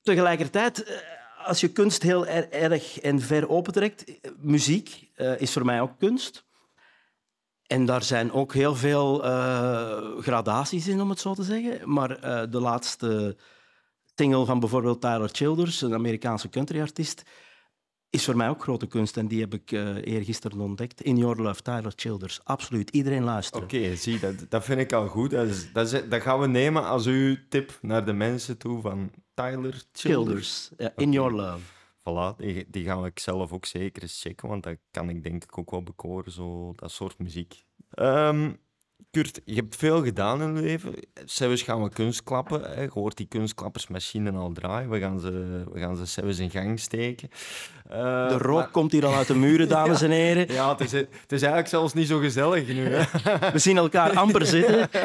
tegelijkertijd, 0.03 0.85
eh, 0.85 0.97
als 1.45 1.61
je 1.61 1.69
kunst 1.69 2.03
heel 2.03 2.27
er- 2.27 2.51
erg 2.51 3.01
en 3.01 3.21
ver 3.21 3.49
opentrekt, 3.49 4.05
muziek 4.41 5.09
is 5.39 5.53
voor 5.53 5.65
mij 5.65 5.81
ook 5.81 5.99
kunst. 5.99 6.45
En 7.67 7.85
daar 7.87 8.03
zijn 8.03 8.33
ook 8.33 8.55
heel 8.55 8.75
veel 8.77 9.19
gradaties 10.21 10.89
in, 10.89 11.01
om 11.01 11.11
het 11.11 11.21
zo 11.21 11.35
te 11.35 11.43
zeggen. 11.43 11.93
Maar 11.93 12.21
de 12.51 12.61
laatste 12.61 13.37
single 14.21 14.45
van 14.45 14.61
bijvoorbeeld 14.61 15.01
Tyler 15.01 15.29
Childers, 15.33 15.81
een 15.81 15.95
Amerikaanse 15.95 16.49
countryartiest, 16.49 17.23
is 18.11 18.25
voor 18.25 18.37
mij 18.37 18.49
ook 18.49 18.63
grote 18.63 18.87
kunst. 18.87 19.17
En 19.17 19.29
die 19.29 19.41
heb 19.41 19.55
ik 19.55 19.73
eh 19.73 19.97
eergisteren 19.97 20.61
ontdekt. 20.61 21.01
In 21.03 21.17
Your 21.17 21.43
Love, 21.43 21.63
Tyler 21.63 21.93
Childers. 21.97 22.41
Absoluut. 22.45 22.91
Iedereen 22.91 23.25
luisteren. 23.25 23.65
Oké, 23.65 23.97
zie, 23.97 24.19
dat, 24.19 24.35
dat 24.49 24.65
vind 24.65 24.81
ik 24.81 24.93
al 24.93 25.07
goed. 25.07 25.31
Dat, 25.31 25.49
is, 25.49 25.73
dat, 25.73 25.93
is, 25.93 26.09
dat 26.09 26.23
gaan 26.23 26.41
we 26.41 26.47
nemen 26.47 26.85
als 26.85 27.07
uw 27.07 27.37
tip 27.49 27.79
naar 27.83 28.05
de 28.05 28.13
mensen 28.13 28.59
toe 28.59 28.81
van 28.81 29.11
Tyler 29.35 29.83
Childers. 29.93 29.93
Childers. 29.93 30.71
Ja, 30.77 30.93
in 30.97 31.13
Your 31.13 31.33
Love. 31.33 31.65
Voilà, 32.01 32.37
die, 32.37 32.67
die 32.71 32.85
gaan 32.85 33.05
ik 33.05 33.19
zelf 33.19 33.53
ook 33.53 33.67
zeker 33.67 34.03
eens 34.03 34.21
checken, 34.21 34.49
want 34.49 34.63
dat 34.63 34.77
kan 34.91 35.09
ik 35.09 35.23
denk 35.23 35.45
ik 35.45 35.59
ook 35.59 35.71
wel 35.71 35.83
bekoren, 35.83 36.33
zo, 36.33 36.73
dat 36.77 36.91
soort 36.91 37.19
muziek. 37.19 37.65
Ehm, 37.91 38.53
Kurt, 39.11 39.41
je 39.45 39.55
hebt 39.55 39.77
veel 39.77 40.03
gedaan 40.03 40.43
in 40.43 40.55
je 40.55 40.61
leven. 40.61 40.95
Zelfs 41.25 41.63
gaan 41.63 41.83
we 41.83 41.89
kunstklappen. 41.89 42.63
Hè. 42.63 42.83
Je 42.83 42.91
hoort 42.93 43.17
die 43.17 43.27
kunstklappersmachine 43.27 44.33
al 44.33 44.53
draaien. 44.53 44.91
We 44.91 44.99
gaan 44.99 45.21
ze, 45.21 45.65
we 45.73 45.79
gaan 45.81 45.97
ze 45.97 46.05
zelfs 46.05 46.39
in 46.39 46.51
gang 46.51 46.81
steken. 46.81 47.29
Eh, 47.89 48.29
De 48.29 48.39
rook 48.39 48.59
maar- 48.59 48.71
komt 48.71 48.93
hier 48.93 49.07
al 49.07 49.15
uit 49.15 49.27
de 49.27 49.35
muren, 49.35 49.69
dames 49.79 50.03
en 50.03 50.11
heren. 50.11 50.53
Ja, 50.53 50.71
het 50.71 50.81
is, 50.81 50.93
het 50.93 51.09
is 51.33 51.41
eigenlijk 51.41 51.69
zelfs 51.69 51.93
niet 51.95 52.07
zo 52.09 52.19
gezellig 52.19 52.67
nu. 52.69 52.87
Hè. 52.95 53.51
We 53.53 53.59
zien 53.59 53.77
elkaar 53.77 54.17
amper 54.17 54.47
zitten. 54.47 54.89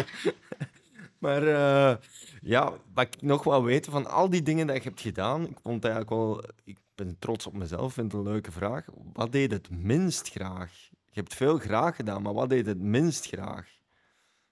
Maar 1.20 1.48
eh, 1.48 1.96
ja, 2.42 2.74
wat 2.94 3.04
ik 3.06 3.22
nog 3.22 3.44
wel 3.44 3.64
weten 3.64 3.92
van 3.92 4.06
al 4.10 4.30
die 4.30 4.42
dingen 4.44 4.68
dat 4.68 4.76
je 4.84 4.90
hebt 4.90 5.02
gedaan, 5.02 5.48
ik 5.48 5.58
vond 5.64 5.84
eigenlijk 5.84 6.14
wel, 6.14 6.44
ik 6.64 6.78
ben 6.96 7.16
trots 7.20 7.48
op 7.48 7.54
mezelf, 7.58 7.94
vind 7.94 8.12
het 8.12 8.22
een 8.22 8.28
leuke 8.32 8.52
vraag. 8.52 8.86
Wat 9.14 9.32
deed 9.32 9.52
het 9.52 9.70
minst 9.70 10.30
graag? 10.30 10.72
Je 11.12 11.20
hebt 11.22 11.34
veel 11.34 11.58
graag 11.58 11.96
gedaan, 11.96 12.22
maar 12.22 12.34
wat 12.34 12.50
deed 12.50 12.66
het 12.66 12.80
minst 12.80 13.26
graag? 13.28 13.68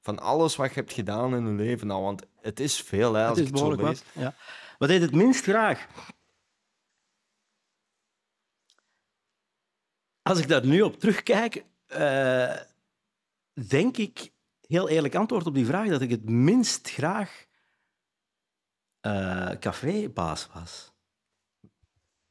Van 0.03 0.19
alles 0.19 0.55
wat 0.55 0.69
je 0.69 0.79
hebt 0.79 0.93
gedaan 0.93 1.35
in 1.35 1.47
je 1.47 1.53
leven, 1.53 1.87
nou, 1.87 2.01
want 2.03 2.25
het 2.41 2.59
is 2.59 2.81
veel, 2.81 3.13
hè, 3.13 3.27
als 3.27 3.37
Het 3.37 3.47
ik 3.47 3.53
het 3.53 3.63
zo 3.63 3.75
wat. 3.75 4.03
Ja. 4.13 4.35
Wat 4.77 4.89
deed 4.89 5.01
het 5.01 5.15
minst 5.15 5.43
graag? 5.43 5.87
Als 10.21 10.39
ik 10.39 10.47
daar 10.47 10.65
nu 10.65 10.81
op 10.81 10.99
terugkijk, 10.99 11.65
eh, 11.85 12.55
denk 13.67 13.97
ik, 13.97 14.31
heel 14.61 14.89
eerlijk 14.89 15.15
antwoord 15.15 15.45
op 15.45 15.53
die 15.53 15.65
vraag, 15.65 15.87
dat 15.87 16.01
ik 16.01 16.09
het 16.09 16.29
minst 16.29 16.89
graag 16.89 17.45
eh 18.99 19.49
cafébaas 19.59 20.47
was. 20.53 20.91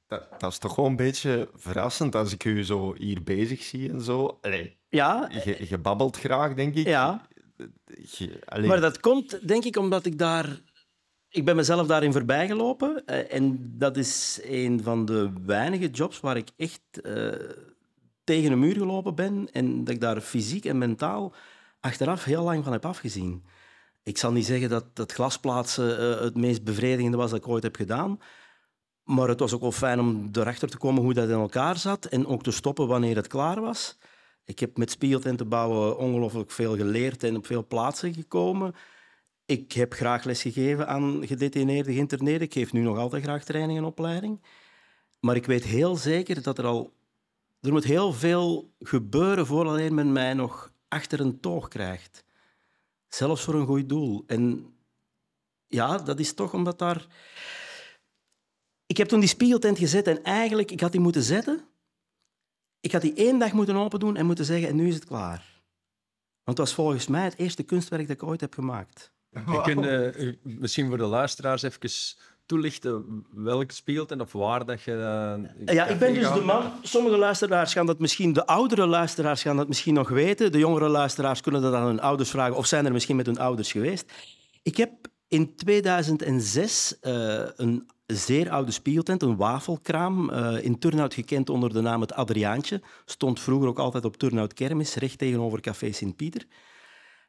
Dat, 0.06 0.40
dat 0.40 0.52
is 0.52 0.58
toch 0.58 0.74
gewoon 0.74 0.90
een 0.90 0.96
beetje 0.96 1.50
verrassend 1.54 2.14
als 2.14 2.32
ik 2.32 2.44
u 2.44 2.64
zo 2.64 2.94
hier 2.94 3.22
bezig 3.22 3.62
zie 3.62 3.90
en 3.90 4.00
zo. 4.00 4.38
Allee, 4.40 4.78
Ja, 4.88 5.28
je, 5.44 5.68
je 5.68 5.78
babbelt 5.78 6.16
graag, 6.16 6.54
denk 6.54 6.74
ik. 6.74 6.86
ja. 6.86 7.30
Maar 8.66 8.80
dat 8.80 9.00
komt, 9.00 9.48
denk 9.48 9.64
ik, 9.64 9.76
omdat 9.76 10.06
ik 10.06 10.18
daar... 10.18 10.60
Ik 11.28 11.44
ben 11.44 11.56
mezelf 11.56 11.86
daarin 11.86 12.12
voorbijgelopen. 12.12 13.04
eh, 13.06 13.34
en 13.34 13.72
dat 13.78 13.96
is 13.96 14.40
een 14.42 14.82
van 14.82 15.04
de 15.04 15.32
weinige 15.46 15.90
jobs 15.90 16.20
waar 16.20 16.36
ik 16.36 16.48
echt 16.56 17.00
eh, 17.02 17.32
tegen 18.24 18.52
een 18.52 18.58
muur 18.58 18.76
gelopen 18.76 19.14
ben. 19.14 19.48
En 19.52 19.84
dat 19.84 19.94
ik 19.94 20.00
daar 20.00 20.20
fysiek 20.20 20.64
en 20.64 20.78
mentaal 20.78 21.34
achteraf 21.80 22.24
heel 22.24 22.42
lang 22.42 22.64
van 22.64 22.72
heb 22.72 22.84
afgezien. 22.84 23.44
Ik 24.02 24.18
zal 24.18 24.32
niet 24.32 24.46
zeggen 24.46 24.68
dat 24.68 24.96
dat 24.96 25.12
glasplaatsen 25.12 25.98
eh, 25.98 26.20
het 26.20 26.36
meest 26.36 26.64
bevredigende 26.64 27.16
was 27.16 27.30
dat 27.30 27.38
ik 27.38 27.48
ooit 27.48 27.62
heb 27.62 27.76
gedaan. 27.76 28.18
Maar 29.04 29.28
het 29.28 29.40
was 29.40 29.52
ook 29.52 29.60
wel 29.60 29.72
fijn 29.72 30.00
om 30.00 30.28
erachter 30.32 30.68
te 30.68 30.78
komen 30.78 31.02
hoe 31.02 31.14
dat 31.14 31.28
in 31.28 31.34
elkaar 31.34 31.76
zat. 31.76 32.04
En 32.04 32.26
ook 32.26 32.42
te 32.42 32.50
stoppen 32.50 32.86
wanneer 32.86 33.16
het 33.16 33.26
klaar 33.26 33.60
was. 33.60 33.98
Ik 34.44 34.58
heb 34.58 34.76
met 34.76 34.90
spiegeltenten 34.90 35.48
bouwen 35.48 35.98
ongelooflijk 35.98 36.50
veel 36.50 36.76
geleerd 36.76 37.22
en 37.22 37.36
op 37.36 37.46
veel 37.46 37.66
plaatsen 37.66 38.14
gekomen. 38.14 38.74
Ik 39.44 39.72
heb 39.72 39.92
graag 39.92 40.24
lesgegeven 40.24 40.88
aan 40.88 41.26
gedetineerde 41.26 41.92
geïnterneerden. 41.92 42.46
Ik 42.46 42.52
geef 42.52 42.72
nu 42.72 42.80
nog 42.80 42.98
altijd 42.98 43.22
graag 43.22 43.44
training 43.44 43.78
en 43.78 43.84
opleiding. 43.84 44.40
Maar 45.20 45.36
ik 45.36 45.46
weet 45.46 45.64
heel 45.64 45.96
zeker 45.96 46.42
dat 46.42 46.58
er 46.58 46.64
al... 46.64 46.92
Er 47.60 47.72
moet 47.72 47.84
heel 47.84 48.12
veel 48.12 48.72
gebeuren 48.78 49.46
voordat 49.46 49.90
men 49.90 50.12
mij 50.12 50.34
nog 50.34 50.72
achter 50.88 51.20
een 51.20 51.40
toog 51.40 51.68
krijgt. 51.68 52.24
Zelfs 53.08 53.42
voor 53.42 53.54
een 53.54 53.66
goed 53.66 53.88
doel. 53.88 54.24
En 54.26 54.74
ja, 55.66 55.98
dat 55.98 56.20
is 56.20 56.34
toch 56.34 56.54
omdat 56.54 56.78
daar... 56.78 57.06
Ik 58.86 58.96
heb 58.96 59.08
toen 59.08 59.20
die 59.20 59.28
spiegeltent 59.28 59.78
gezet 59.78 60.06
en 60.06 60.22
eigenlijk, 60.22 60.70
ik 60.70 60.80
had 60.80 60.92
die 60.92 61.00
moeten 61.00 61.22
zetten. 61.22 61.64
Ik 62.82 62.92
had 62.92 63.02
die 63.02 63.14
één 63.14 63.38
dag 63.38 63.52
moeten 63.52 63.76
open 63.76 64.00
doen 64.00 64.16
en 64.16 64.26
moeten 64.26 64.44
zeggen, 64.44 64.68
en 64.68 64.76
nu 64.76 64.88
is 64.88 64.94
het 64.94 65.04
klaar. 65.04 65.62
Want 66.44 66.58
het 66.58 66.58
was 66.58 66.74
volgens 66.74 67.06
mij 67.06 67.24
het 67.24 67.38
eerste 67.38 67.62
kunstwerk 67.62 68.08
dat 68.08 68.16
ik 68.16 68.22
ooit 68.22 68.40
heb 68.40 68.54
gemaakt. 68.54 69.12
Wow. 69.30 69.54
Je 69.54 69.60
kunt 69.60 69.84
uh, 70.16 70.34
misschien 70.42 70.88
voor 70.88 70.96
de 70.96 71.04
luisteraars 71.04 71.62
even 71.62 71.90
toelichten 72.46 73.24
welk 73.30 73.70
speelt 73.70 74.10
en 74.10 74.20
of 74.20 74.32
waar 74.32 74.66
dat 74.66 74.82
je... 74.82 74.92
Uh, 74.92 75.74
ja, 75.74 75.86
ik 75.86 75.98
ben 75.98 76.14
dus 76.14 76.32
de 76.32 76.40
man... 76.40 76.72
Sommige 76.82 77.16
luisteraars 77.16 77.72
gaan 77.72 77.86
dat 77.86 77.98
misschien... 77.98 78.32
De 78.32 78.46
oudere 78.46 78.86
luisteraars 78.86 79.42
gaan 79.42 79.56
dat 79.56 79.68
misschien 79.68 79.94
nog 79.94 80.08
weten. 80.08 80.52
De 80.52 80.58
jongere 80.58 80.88
luisteraars 80.88 81.40
kunnen 81.40 81.62
dat 81.62 81.74
aan 81.74 81.86
hun 81.86 82.00
ouders 82.00 82.30
vragen 82.30 82.56
of 82.56 82.66
zijn 82.66 82.86
er 82.86 82.92
misschien 82.92 83.16
met 83.16 83.26
hun 83.26 83.38
ouders 83.38 83.72
geweest. 83.72 84.12
Ik 84.62 84.76
heb 84.76 84.90
in 85.28 85.54
2006 85.56 86.96
uh, 87.02 87.42
een 87.56 87.90
zeer 88.16 88.50
oude 88.50 88.70
spiegeltent, 88.70 89.22
een 89.22 89.36
wafelkraam, 89.36 90.30
uh, 90.30 90.64
in 90.64 90.78
Turnhout 90.78 91.14
gekend 91.14 91.50
onder 91.50 91.72
de 91.72 91.80
naam 91.80 92.00
het 92.00 92.12
Adriaantje. 92.12 92.80
Stond 93.04 93.40
vroeger 93.40 93.68
ook 93.68 93.78
altijd 93.78 94.04
op 94.04 94.16
Turnhout 94.16 94.54
Kermis, 94.54 94.94
recht 94.94 95.18
tegenover 95.18 95.60
Café 95.60 95.92
Sint-Pieter. 95.92 96.46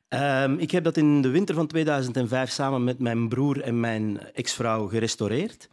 Um, 0.09 0.59
ik 0.59 0.71
heb 0.71 0.83
dat 0.83 0.97
in 0.97 1.21
de 1.21 1.29
winter 1.29 1.55
van 1.55 1.67
2005 1.67 2.49
samen 2.49 2.83
met 2.83 2.99
mijn 2.99 3.29
broer 3.29 3.61
en 3.61 3.79
mijn 3.79 4.19
ex-vrouw 4.33 4.87
gerestaureerd. 4.87 5.69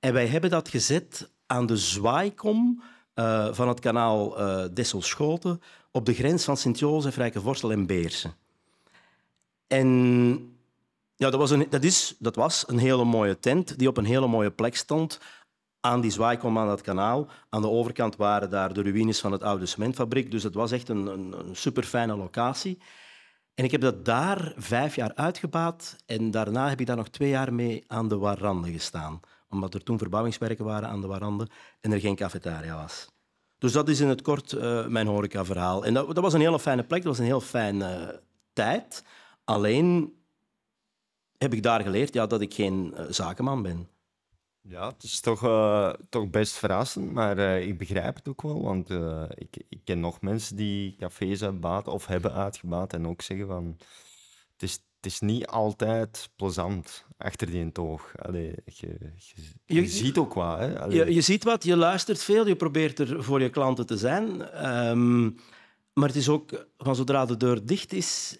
En 0.00 0.12
wij 0.12 0.26
hebben 0.26 0.50
dat 0.50 0.68
gezet 0.68 1.30
aan 1.46 1.66
de 1.66 1.76
zwaaikom 1.76 2.82
uh, 3.14 3.48
van 3.52 3.68
het 3.68 3.80
kanaal 3.80 4.40
uh, 4.40 4.64
Dessel-Schoten 4.72 5.60
op 5.90 6.06
de 6.06 6.14
grens 6.14 6.44
van 6.44 6.56
Sint-Jozef, 6.56 7.16
Rijkenvorstel 7.16 7.72
en 7.72 7.86
Beersen. 7.86 8.34
En 9.66 10.51
ja, 11.22 11.30
dat, 11.30 11.40
was 11.40 11.50
een, 11.50 11.66
dat, 11.70 11.84
is, 11.84 12.14
dat 12.18 12.36
was 12.36 12.64
een 12.66 12.78
hele 12.78 13.04
mooie 13.04 13.38
tent 13.38 13.78
die 13.78 13.88
op 13.88 13.96
een 13.96 14.04
hele 14.04 14.26
mooie 14.26 14.50
plek 14.50 14.76
stond 14.76 15.20
aan 15.80 16.00
die 16.00 16.10
zwaaikom 16.10 16.58
aan 16.58 16.66
dat 16.66 16.80
kanaal. 16.80 17.28
Aan 17.48 17.62
de 17.62 17.68
overkant 17.68 18.16
waren 18.16 18.50
daar 18.50 18.72
de 18.72 18.82
ruïnes 18.82 19.20
van 19.20 19.32
het 19.32 19.42
oude 19.42 19.66
cementfabriek. 19.66 20.30
Dus 20.30 20.42
het 20.42 20.54
was 20.54 20.72
echt 20.72 20.88
een, 20.88 21.06
een, 21.06 21.34
een 21.38 21.56
super 21.56 21.82
fijne 21.82 22.16
locatie. 22.16 22.78
En 23.54 23.64
ik 23.64 23.70
heb 23.70 23.80
dat 23.80 24.04
daar 24.04 24.52
vijf 24.56 24.94
jaar 24.94 25.14
uitgebaat 25.14 25.96
en 26.06 26.30
daarna 26.30 26.68
heb 26.68 26.80
ik 26.80 26.86
daar 26.86 26.96
nog 26.96 27.08
twee 27.08 27.28
jaar 27.28 27.54
mee 27.54 27.84
aan 27.86 28.08
de 28.08 28.16
Warande 28.16 28.72
gestaan. 28.72 29.20
Omdat 29.48 29.74
er 29.74 29.82
toen 29.82 29.98
verbouwingswerken 29.98 30.64
waren 30.64 30.88
aan 30.88 31.00
de 31.00 31.06
Warande 31.06 31.48
en 31.80 31.92
er 31.92 32.00
geen 32.00 32.16
cafetaria 32.16 32.76
was. 32.76 33.08
Dus 33.58 33.72
dat 33.72 33.88
is 33.88 34.00
in 34.00 34.08
het 34.08 34.22
kort 34.22 34.52
uh, 34.52 34.86
mijn 34.86 35.06
horecaverhaal. 35.06 35.84
En 35.84 35.94
dat, 35.94 36.06
dat, 36.06 36.24
was 36.24 36.32
een 36.32 36.40
hele 36.40 36.58
fijne 36.58 36.82
plek, 36.82 37.02
dat 37.02 37.10
was 37.10 37.18
een 37.18 37.32
heel 37.32 37.40
fijne 37.40 38.12
uh, 38.12 38.18
tijd. 38.52 39.04
Alleen 39.44 40.21
heb 41.42 41.54
ik 41.54 41.62
daar 41.62 41.82
geleerd 41.82 42.14
ja, 42.14 42.26
dat 42.26 42.40
ik 42.40 42.54
geen 42.54 42.94
uh, 42.96 43.04
zakenman 43.08 43.62
ben. 43.62 43.88
Ja, 44.60 44.86
het 44.86 45.02
is 45.02 45.20
toch, 45.20 45.44
uh, 45.44 45.92
toch 46.08 46.30
best 46.30 46.52
verrassend, 46.52 47.12
maar 47.12 47.38
uh, 47.38 47.66
ik 47.66 47.78
begrijp 47.78 48.16
het 48.16 48.28
ook 48.28 48.42
wel. 48.42 48.62
Want 48.62 48.90
uh, 48.90 49.24
ik, 49.34 49.56
ik 49.68 49.80
ken 49.84 50.00
nog 50.00 50.20
mensen 50.20 50.56
die 50.56 50.96
cafés 50.98 51.42
uitbaten 51.42 51.92
of 51.92 52.06
hebben 52.06 52.32
uitgebaat 52.32 52.92
en 52.92 53.06
ook 53.06 53.22
zeggen 53.22 53.46
van... 53.46 53.76
Het 54.52 54.62
is, 54.62 54.72
het 54.72 55.06
is 55.06 55.20
niet 55.20 55.46
altijd 55.46 56.30
plezant 56.36 57.04
achter 57.16 57.50
die 57.50 57.72
toog. 57.72 58.12
Allee, 58.18 58.54
je, 58.64 58.96
je, 58.98 59.12
je, 59.64 59.74
je, 59.74 59.88
ziet 59.88 60.18
ook 60.18 60.34
wat. 60.34 60.58
Hè? 60.58 60.84
Je, 60.84 61.14
je 61.14 61.20
ziet 61.20 61.44
wat, 61.44 61.64
je 61.64 61.76
luistert 61.76 62.22
veel, 62.22 62.46
je 62.46 62.56
probeert 62.56 62.98
er 62.98 63.24
voor 63.24 63.40
je 63.40 63.50
klanten 63.50 63.86
te 63.86 63.96
zijn. 63.96 64.26
Um, 64.88 65.36
maar 65.92 66.08
het 66.08 66.16
is 66.16 66.28
ook, 66.28 66.66
van 66.78 66.96
zodra 66.96 67.26
de 67.26 67.36
deur 67.36 67.66
dicht 67.66 67.92
is, 67.92 68.36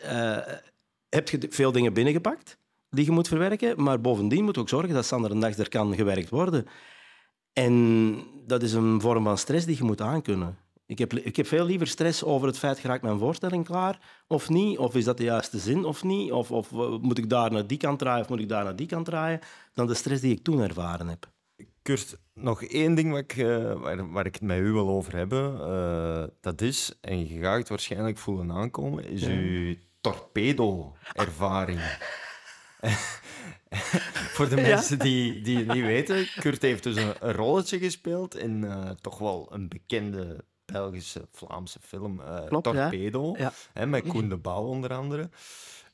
heb 1.09 1.29
je 1.29 1.47
veel 1.51 1.73
dingen 1.73 1.93
binnengepakt 1.93 2.61
die 2.93 3.05
je 3.05 3.11
moet 3.11 3.29
verwerken. 3.29 3.83
Maar 3.83 4.01
bovendien 4.01 4.45
moet 4.45 4.55
je 4.55 4.61
ook 4.61 4.69
zorgen 4.69 4.95
dat 4.95 5.07
Sander 5.07 5.31
een 5.31 5.41
dag 5.41 5.57
er 5.57 5.69
kan 5.69 5.95
gewerkt 5.95 6.29
worden. 6.29 6.67
En 7.53 8.17
dat 8.47 8.63
is 8.63 8.73
een 8.73 9.01
vorm 9.01 9.25
van 9.25 9.39
stress 9.39 9.67
die 9.67 9.77
je 9.77 9.85
moet 9.85 10.01
aankunnen. 10.01 10.57
Ik 10.87 10.99
heb, 10.99 11.13
ik 11.13 11.37
heb 11.37 11.47
veel 11.47 11.65
liever 11.65 11.87
stress 11.87 12.25
over 12.25 12.47
het 12.47 12.59
feit, 12.59 12.81
raakt 12.81 13.03
mijn 13.03 13.19
voorstelling 13.19 13.65
klaar 13.65 14.23
of 14.27 14.49
niet? 14.49 14.79
Of 14.79 14.95
is 14.95 15.05
dat 15.05 15.17
de 15.17 15.25
juiste 15.25 15.59
zin 15.59 15.85
of 15.85 16.05
niet? 16.05 16.33
Of, 16.33 16.51
of 16.51 16.71
moet 17.01 17.19
ik 17.19 17.29
daar 17.29 17.53
naar 17.53 17.67
die 17.67 17.79
kant 17.79 17.99
draaien 17.99 18.23
of 18.23 18.29
moet 18.29 18.41
ik 18.41 18.49
daar 18.49 18.65
naar 18.65 18.77
die 18.77 18.87
kant 18.87 19.05
draaien? 19.05 19.41
Dan 19.75 19.87
de 19.87 19.95
stress 19.95 20.21
die 20.21 20.33
ik 20.33 20.43
toen 20.43 20.61
ervaren 20.61 21.09
heb. 21.09 21.31
Kurt, 21.83 22.19
nog 22.35 22.63
één 22.63 22.95
ding 22.95 23.11
wat 23.11 23.21
ik, 23.21 23.37
uh, 23.37 23.73
waar, 23.73 24.11
waar, 24.11 24.27
ik 24.27 24.35
het 24.35 24.43
met 24.43 24.59
u 24.59 24.73
wil 24.73 24.89
over 24.89 25.17
hebben. 25.17 25.55
Uh, 25.55 26.25
dat 26.41 26.61
is, 26.61 26.99
en 27.01 27.29
je 27.29 27.41
gaat 27.41 27.59
het 27.59 27.69
waarschijnlijk 27.69 28.19
voelen 28.19 28.53
aankomen, 28.53 29.05
is 29.05 29.21
ja. 29.21 29.31
uw 29.31 29.75
torpedo-ervaring. 30.01 31.81
Voor 34.35 34.49
de 34.49 34.57
mensen 34.57 34.97
ja. 34.97 35.03
die, 35.03 35.41
die 35.41 35.57
het 35.57 35.73
niet 35.73 35.85
weten, 35.85 36.29
Kurt 36.37 36.62
heeft 36.62 36.83
dus 36.83 36.97
een, 36.97 37.12
een 37.21 37.33
rolletje 37.33 37.79
gespeeld 37.79 38.37
in 38.37 38.62
uh, 38.62 38.91
toch 39.01 39.19
wel 39.19 39.49
een 39.51 39.69
bekende 39.69 40.45
Belgische, 40.65 41.29
Vlaamse 41.33 41.79
film, 41.81 42.21
uh, 42.21 42.45
Klopt, 42.47 42.65
Torpedo, 42.65 43.35
ja. 43.39 43.53
Hè, 43.73 43.87
met 43.87 44.07
Koen 44.07 44.29
de 44.29 44.37
Bouw 44.37 44.65
onder 44.65 44.95
andere. 44.95 45.29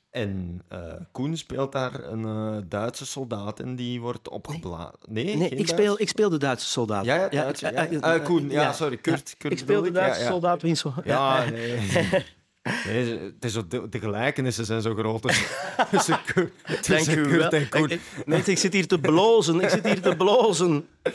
En 0.09 0.61
uh, 0.73 0.93
Koen 1.11 1.37
speelt 1.37 1.71
daar 1.71 2.03
een 2.03 2.55
uh, 2.55 2.61
Duitse 2.65 3.05
soldaat 3.05 3.59
en 3.59 3.75
die 3.75 4.01
wordt 4.01 4.29
opgeblazen. 4.29 4.99
Nee, 5.07 5.35
nee 5.35 5.49
ik, 5.49 5.67
speel, 5.67 6.01
ik 6.01 6.09
speel 6.09 6.29
de 6.29 6.37
Duitse 6.37 6.67
soldaat. 6.67 7.05
Ja. 7.05 7.31
Uh, 7.31 8.23
Koen, 8.23 8.49
ja, 8.49 8.73
sorry, 8.73 8.97
Kurt. 8.97 9.35
Kurt 9.37 9.53
ik 9.53 9.59
speel 9.59 9.81
de 9.81 9.91
Duitse 9.91 10.23
soldaat. 10.23 10.61
Zo... 10.73 10.93
Ja, 11.03 11.45
nee. 11.49 12.25
Nee, 12.61 13.19
het 13.19 13.45
is 13.45 13.53
zo, 13.53 13.67
de, 13.67 13.89
de 13.89 13.99
gelijkenissen 13.99 14.65
zijn 14.65 14.81
zo 14.81 14.95
groot 14.95 15.21
Kurt 16.25 16.89
en 17.53 17.69
Koen. 17.69 17.89
Ik, 17.89 18.01
nee, 18.25 18.43
ik 18.43 18.57
zit 18.57 18.73
hier 18.73 18.87
te 18.87 18.99
blozen. 18.99 19.59
Ik 19.59 19.69
zit 19.69 19.85
hier 19.85 20.01
te 20.01 20.15
blozen. 20.15 20.87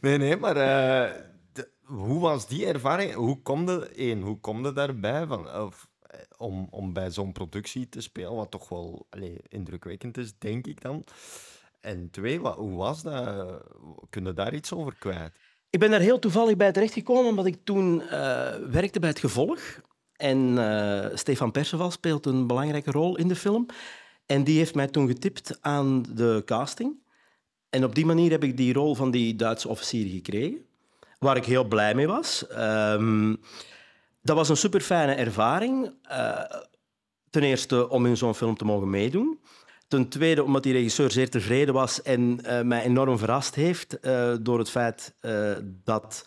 Nee, 0.00 0.18
nee, 0.18 0.36
maar 0.36 0.56
uh, 0.56 1.16
de, 1.52 1.68
hoe 1.84 2.20
was 2.20 2.48
die 2.48 2.66
ervaring? 2.66 3.14
Hoe 3.14 3.42
kom 3.42 3.70
je, 3.70 3.86
één, 3.86 4.20
hoe 4.20 4.40
kom 4.40 4.64
je 4.64 4.72
daarbij 4.72 5.26
van, 5.26 5.54
of, 5.54 5.88
om, 6.36 6.66
om 6.70 6.92
bij 6.92 7.10
zo'n 7.10 7.32
productie 7.32 7.88
te 7.88 8.00
spelen, 8.00 8.34
wat 8.34 8.50
toch 8.50 8.68
wel 8.68 9.06
allez, 9.10 9.38
indrukwekkend 9.48 10.18
is, 10.18 10.32
denk 10.38 10.66
ik 10.66 10.82
dan. 10.82 11.04
En 11.80 12.10
twee, 12.10 12.40
wat, 12.40 12.56
hoe 12.56 12.76
was 12.76 13.02
dat? 13.02 13.62
Kun 14.10 14.24
je 14.24 14.32
daar 14.32 14.54
iets 14.54 14.72
over 14.72 14.94
kwijt? 14.98 15.32
Ik 15.70 15.78
ben 15.78 15.90
daar 15.90 16.00
heel 16.00 16.18
toevallig 16.18 16.56
bij 16.56 16.72
terechtgekomen, 16.72 17.30
omdat 17.30 17.46
ik 17.46 17.56
toen 17.64 18.00
uh, 18.00 18.10
werkte 18.70 19.00
bij 19.00 19.08
het 19.08 19.18
Gevolg. 19.18 19.60
En 20.20 20.38
uh, 20.38 21.06
Stefan 21.14 21.50
Perceval 21.50 21.90
speelt 21.90 22.26
een 22.26 22.46
belangrijke 22.46 22.90
rol 22.90 23.16
in 23.16 23.28
de 23.28 23.36
film. 23.36 23.66
En 24.26 24.44
die 24.44 24.58
heeft 24.58 24.74
mij 24.74 24.86
toen 24.86 25.06
getipt 25.06 25.58
aan 25.60 26.04
de 26.14 26.42
casting. 26.44 26.94
En 27.70 27.84
op 27.84 27.94
die 27.94 28.06
manier 28.06 28.30
heb 28.30 28.44
ik 28.44 28.56
die 28.56 28.72
rol 28.72 28.94
van 28.94 29.10
die 29.10 29.36
Duitse 29.36 29.68
officier 29.68 30.10
gekregen, 30.10 30.58
waar 31.18 31.36
ik 31.36 31.44
heel 31.44 31.64
blij 31.64 31.94
mee 31.94 32.06
was. 32.06 32.44
Um, 32.58 33.40
dat 34.22 34.36
was 34.36 34.48
een 34.48 34.56
super 34.56 34.80
fijne 34.80 35.14
ervaring. 35.14 35.92
Uh, 36.10 36.40
ten 37.30 37.42
eerste 37.42 37.88
om 37.88 38.06
in 38.06 38.16
zo'n 38.16 38.34
film 38.34 38.56
te 38.56 38.64
mogen 38.64 38.90
meedoen. 38.90 39.40
Ten 39.88 40.08
tweede 40.08 40.44
omdat 40.44 40.62
die 40.62 40.72
regisseur 40.72 41.10
zeer 41.10 41.30
tevreden 41.30 41.74
was 41.74 42.02
en 42.02 42.40
uh, 42.42 42.60
mij 42.60 42.82
enorm 42.82 43.18
verrast 43.18 43.54
heeft 43.54 43.98
door 44.40 44.58
het 44.58 44.70
feit 44.70 45.14
dat 45.84 46.26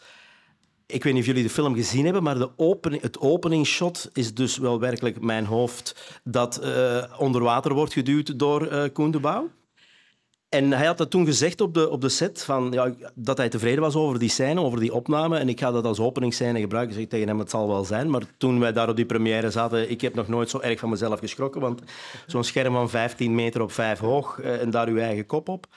ik 0.85 1.03
weet 1.03 1.13
niet 1.13 1.21
of 1.21 1.27
jullie 1.27 1.43
de 1.43 1.49
film 1.49 1.75
gezien 1.75 2.03
hebben, 2.03 2.23
maar 2.23 2.37
de 2.37 2.49
opening, 2.55 3.01
het 3.01 3.19
openingsshot 3.19 4.09
is 4.13 4.33
dus 4.33 4.57
wel 4.57 4.79
werkelijk 4.79 5.21
mijn 5.21 5.45
hoofd 5.45 6.19
dat 6.23 6.59
uh, 6.63 7.03
onder 7.17 7.41
water 7.41 7.73
wordt 7.73 7.93
geduwd 7.93 8.39
door 8.39 8.61
uh, 8.61 9.11
de. 9.11 9.49
En 10.53 10.71
hij 10.71 10.85
had 10.85 10.97
dat 10.97 11.09
toen 11.09 11.25
gezegd 11.25 11.61
op 11.61 11.73
de, 11.73 11.89
op 11.89 12.01
de 12.01 12.09
set, 12.09 12.43
van, 12.43 12.71
ja, 12.71 12.93
dat 13.15 13.37
hij 13.37 13.49
tevreden 13.49 13.81
was 13.81 13.95
over 13.95 14.19
die 14.19 14.29
scène, 14.29 14.61
over 14.61 14.79
die 14.79 14.93
opname. 14.93 15.37
En 15.37 15.49
ik 15.49 15.59
ga 15.59 15.71
dat 15.71 15.85
als 15.85 15.99
openingsscène 15.99 16.59
gebruiken. 16.59 16.93
Zeg 16.93 17.03
ik 17.03 17.09
tegen 17.09 17.27
hem, 17.27 17.39
het 17.39 17.49
zal 17.49 17.67
wel 17.67 17.83
zijn. 17.83 18.09
Maar 18.09 18.21
toen 18.37 18.59
wij 18.59 18.73
daar 18.73 18.89
op 18.89 18.95
die 18.95 19.05
première 19.05 19.51
zaten, 19.51 19.89
ik 19.89 20.01
heb 20.01 20.13
nog 20.13 20.27
nooit 20.27 20.49
zo 20.49 20.59
erg 20.59 20.79
van 20.79 20.89
mezelf 20.89 21.19
geschrokken. 21.19 21.61
Want 21.61 21.81
zo'n 22.27 22.43
scherm 22.43 22.73
van 22.73 22.89
15 22.89 23.35
meter 23.35 23.61
op 23.61 23.71
5 23.71 23.99
hoog 23.99 24.39
uh, 24.39 24.61
en 24.61 24.69
daar 24.69 24.87
uw 24.87 24.97
eigen 24.97 25.25
kop 25.25 25.49
op. 25.49 25.67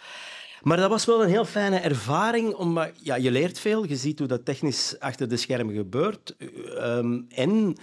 Maar 0.67 0.77
dat 0.77 0.91
was 0.91 1.05
wel 1.05 1.23
een 1.23 1.29
heel 1.29 1.45
fijne 1.45 1.79
ervaring, 1.79 2.57
ja, 3.03 3.15
je 3.15 3.31
leert 3.31 3.59
veel. 3.59 3.85
Je 3.85 3.97
ziet 3.97 4.19
hoe 4.19 4.29
dat 4.29 4.45
technisch 4.45 4.99
achter 4.99 5.29
de 5.29 5.37
schermen 5.37 5.75
gebeurt. 5.75 6.37
Um, 6.79 7.27
en, 7.29 7.77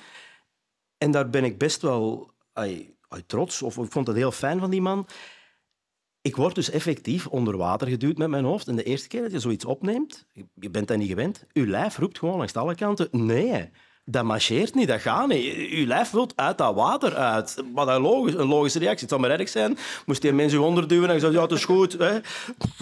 en 0.98 1.12
daar 1.12 1.30
ben 1.30 1.44
ik 1.44 1.58
best 1.58 1.82
wel 1.82 2.32
ay, 2.54 2.96
trots, 3.26 3.62
of 3.62 3.78
ik 3.78 3.92
vond 3.92 4.08
het 4.08 4.16
heel 4.16 4.32
fijn 4.32 4.60
van 4.60 4.70
die 4.70 4.82
man. 4.82 5.08
Ik 6.22 6.36
word 6.36 6.56
dus 6.56 6.70
effectief 6.70 7.28
onder 7.28 7.58
water 7.58 7.88
geduwd 7.88 8.18
met 8.18 8.30
mijn 8.30 8.46
hoofd. 8.46 8.68
En 8.68 8.76
de 8.76 8.84
eerste 8.84 9.08
keer 9.08 9.22
dat 9.22 9.32
je 9.32 9.40
zoiets 9.40 9.66
opneemt, 9.66 10.26
je 10.54 10.70
bent 10.70 10.88
dat 10.88 10.98
niet 10.98 11.10
gewend, 11.10 11.46
je 11.52 11.68
lijf 11.68 11.98
roept 11.98 12.20
gewoon 12.20 12.38
langs 12.38 12.54
alle 12.54 12.76
kanten, 12.76 13.08
nee, 13.12 13.70
Dat 14.06 14.24
marcheert 14.24 14.76
niet, 14.76 14.88
dat 14.88 15.02
gaat 15.02 15.28
niet. 15.28 15.56
Uw 15.56 15.86
lijf 15.86 16.12
wilt 16.12 16.34
uit 16.36 16.58
dat 16.58 16.76
water 16.76 17.16
uit. 17.16 17.50
Is 17.76 17.84
logisch, 17.86 18.34
een 18.34 18.48
logische 18.48 18.80
reactie. 18.80 19.00
Het 19.00 19.10
zou 19.10 19.22
maar 19.22 19.40
erg 19.40 19.50
zijn. 19.50 19.78
Moest 20.06 20.22
die 20.22 20.34
mensen 20.34 20.60
je 20.60 20.66
onderduwen 20.66 21.08
en 21.08 21.14
je 21.14 21.20
zou 21.20 21.34
ja, 21.34 21.42
het 21.42 21.52
is 21.52 21.66
goed. 21.66 21.94
Hè. 21.94 22.20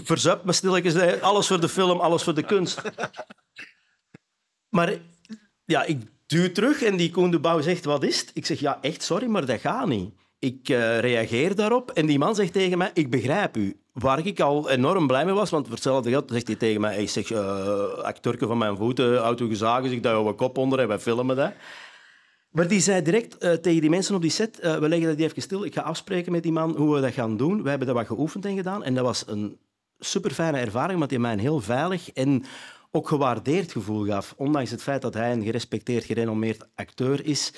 Verzuip 0.04 0.44
me 0.44 0.51
stilletjes. 0.51 1.22
Alles 1.22 1.48
voor 1.48 1.60
de 1.60 1.70
film, 1.70 2.00
alles 2.00 2.24
voor 2.24 2.34
de 2.36 2.44
kunst. 2.44 2.82
Maar 4.70 4.98
ja, 5.66 5.84
ik 5.84 6.01
duw 6.25 6.51
terug 6.51 6.82
en 6.82 6.98
die 6.98 7.12
Koen 7.12 7.42
Bouw 7.42 7.62
zegt, 7.62 7.86
wat 7.86 8.04
is 8.04 8.20
het? 8.20 8.32
Ik 8.34 8.46
zeg, 8.46 8.60
ja, 8.60 8.78
echt, 8.82 9.04
sorry, 9.04 9.28
maar 9.28 9.46
dat 9.46 9.60
gaat 9.60 9.88
niet. 9.88 10.13
Ik 10.40 10.70
eh, 10.70 11.00
reageer 11.00 11.56
daarop 11.56 11.92
en 11.92 12.06
die 12.06 12.20
man 12.20 12.36
zegt 12.36 12.54
tegen 12.54 12.78
mij, 12.78 12.92
ik 12.94 13.10
begrijp 13.10 13.58
u. 13.58 13.80
Waar 13.91 14.25
ik 14.25 14.39
al 14.39 14.69
enorm 14.69 15.07
blij 15.07 15.25
mee 15.25 15.33
was, 15.33 15.50
want 15.50 15.65
voor 15.65 15.75
hetzelfde 15.75 16.10
geld 16.10 16.31
zegt 16.31 16.48
hij 16.48 16.55
tegen 16.55 16.81
mij, 16.81 17.01
ik 17.01 17.10
zeg, 17.10 17.31
uh, 17.31 18.38
van 18.38 18.57
mijn 18.57 18.77
voeten, 18.77 19.17
auto 19.17 19.48
gezagen, 19.48 19.91
ik 19.91 20.03
duw 20.03 20.27
een 20.27 20.36
kop 20.36 20.57
onder 20.57 20.79
en 20.79 20.88
wij 20.88 21.00
filmen 21.00 21.36
dat. 21.36 21.51
Maar 22.51 22.67
die 22.67 22.79
zei 22.79 23.01
direct 23.01 23.38
eh, 23.38 23.53
tegen 23.53 23.81
die 23.81 23.89
mensen 23.89 24.15
op 24.15 24.21
die 24.21 24.31
set, 24.31 24.60
eh, 24.60 24.77
we 24.77 24.89
leggen 24.89 25.07
dat 25.07 25.19
even 25.19 25.41
stil, 25.41 25.65
ik 25.65 25.74
ga 25.74 25.81
afspreken 25.81 26.31
met 26.31 26.43
die 26.43 26.51
man 26.51 26.75
hoe 26.75 26.95
we 26.95 27.01
dat 27.01 27.13
gaan 27.13 27.38
doen. 27.38 27.63
We 27.63 27.69
hebben 27.69 27.88
dat 27.88 27.95
wat 27.95 28.07
geoefend 28.07 28.45
en 28.45 28.55
gedaan 28.55 28.83
en 28.83 28.93
dat 28.93 29.03
was 29.03 29.24
een 29.27 29.57
super 30.00 30.31
fijne 30.31 30.57
ervaring, 30.57 30.98
want 30.98 31.10
die 31.10 31.19
mij 31.19 31.33
een 31.33 31.39
heel 31.39 31.60
veilig 31.60 32.12
en 32.12 32.43
ook 32.91 33.07
gewaardeerd 33.07 33.71
gevoel 33.71 34.05
gaf. 34.05 34.33
Ondanks 34.38 34.71
het 34.71 34.81
feit 34.81 35.01
dat 35.01 35.13
hij 35.13 35.31
een 35.31 35.43
gerespecteerd, 35.43 36.03
gerenommeerd 36.03 36.67
acteur 36.75 37.25
is 37.25 37.53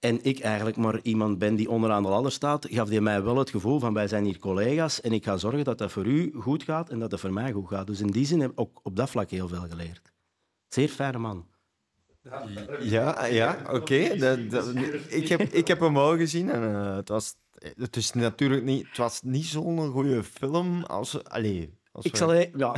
en 0.00 0.24
ik 0.24 0.40
eigenlijk 0.40 0.76
maar 0.76 1.00
iemand 1.02 1.38
ben 1.38 1.54
die 1.54 1.70
onderaan 1.70 2.02
de 2.02 2.08
ladder 2.08 2.32
staat, 2.32 2.66
gaf 2.70 2.88
hij 2.88 3.00
mij 3.00 3.22
wel 3.22 3.36
het 3.36 3.50
gevoel 3.50 3.78
van 3.78 3.94
wij 3.94 4.08
zijn 4.08 4.24
hier 4.24 4.38
collega's 4.38 5.00
en 5.00 5.12
ik 5.12 5.24
ga 5.24 5.36
zorgen 5.36 5.64
dat 5.64 5.78
dat 5.78 5.92
voor 5.92 6.06
u 6.06 6.32
goed 6.38 6.62
gaat 6.62 6.90
en 6.90 6.98
dat 6.98 7.10
dat 7.10 7.20
voor 7.20 7.32
mij 7.32 7.52
goed 7.52 7.68
gaat. 7.68 7.86
Dus 7.86 8.00
in 8.00 8.10
die 8.10 8.26
zin 8.26 8.40
heb 8.40 8.50
ik 8.50 8.60
ook 8.60 8.80
op 8.82 8.96
dat 8.96 9.10
vlak 9.10 9.30
heel 9.30 9.48
veel 9.48 9.66
geleerd. 9.68 10.12
Zeer 10.68 10.88
fijne 10.88 11.18
man. 11.18 11.46
Ja, 12.80 13.24
ja 13.24 13.58
oké. 13.70 13.94
Ik, 15.08 15.28
heb, 15.28 15.40
ik 15.40 15.68
heb 15.68 15.80
hem 15.80 15.94
wel 15.94 16.16
gezien 16.16 16.50
en 16.50 16.74
eh, 16.74 16.96
het 16.96 17.08
was... 17.08 17.34
Het 17.76 17.96
is 17.96 18.12
natuurlijk 18.12 18.64
niet... 18.64 18.86
Het 18.86 18.96
was 18.96 19.22
niet 19.22 19.44
zo'n 19.44 19.90
goede 19.90 20.24
film 20.24 20.84
als... 20.84 21.24
Allee, 21.24 21.78
als 21.92 22.04
Ik 22.04 22.16
zal... 22.16 22.34
Ja. 22.34 22.74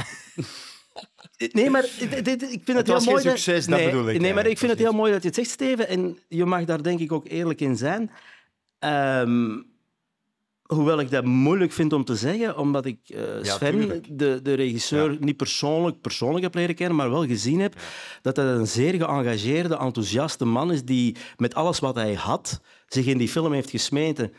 Nee, 1.52 1.70
maar 1.70 1.86
dit- 1.98 2.24
dit- 2.24 2.42
ik 2.42 2.60
vind 2.64 2.78
het, 2.78 2.86
heel 2.86 3.00
geen 3.00 3.04
mooi... 3.04 3.22
succes, 3.22 3.66
dat 3.66 3.78
nee, 3.78 3.90
bedoel 3.90 4.08
ik 4.08 4.20
Nee, 4.20 4.34
maar 4.34 4.46
ik 4.46 4.58
vind 4.58 4.70
het 4.70 4.80
heel 4.80 4.92
mooi 4.92 5.12
dat 5.12 5.22
je 5.22 5.28
het 5.28 5.36
zegt, 5.36 5.50
Steven. 5.50 5.88
En 5.88 6.18
je 6.28 6.44
mag 6.44 6.64
daar 6.64 6.82
denk 6.82 7.00
ik 7.00 7.12
ook 7.12 7.28
eerlijk 7.28 7.60
in 7.60 7.76
zijn. 7.76 8.10
Ehm, 8.78 9.60
hoewel 10.62 11.00
ik 11.00 11.10
dat 11.10 11.24
moeilijk 11.24 11.72
vind 11.72 11.92
om 11.92 12.04
te 12.04 12.16
zeggen, 12.16 12.58
omdat 12.58 12.86
ik 12.86 12.98
eh, 13.06 13.22
Sven, 13.42 14.02
de, 14.08 14.40
de 14.42 14.54
regisseur, 14.54 15.16
niet 15.20 15.36
persoonlijk, 15.36 16.00
persoonlijk 16.00 16.44
heb 16.44 16.54
leren 16.54 16.74
kennen, 16.74 16.96
maar 16.96 17.10
wel 17.10 17.26
gezien 17.26 17.60
heb 17.60 17.74
dat 18.22 18.36
hij 18.36 18.46
een 18.46 18.66
zeer 18.66 18.94
geëngageerde, 18.94 19.76
enthousiaste 19.76 20.44
man 20.44 20.72
is 20.72 20.84
die 20.84 21.16
met 21.36 21.54
alles 21.54 21.78
wat 21.78 21.94
hij 21.94 22.14
had 22.14 22.60
zich 22.86 23.06
in 23.06 23.18
die 23.18 23.28
film 23.28 23.52
heeft 23.52 23.70
gesmeten. 23.70 24.32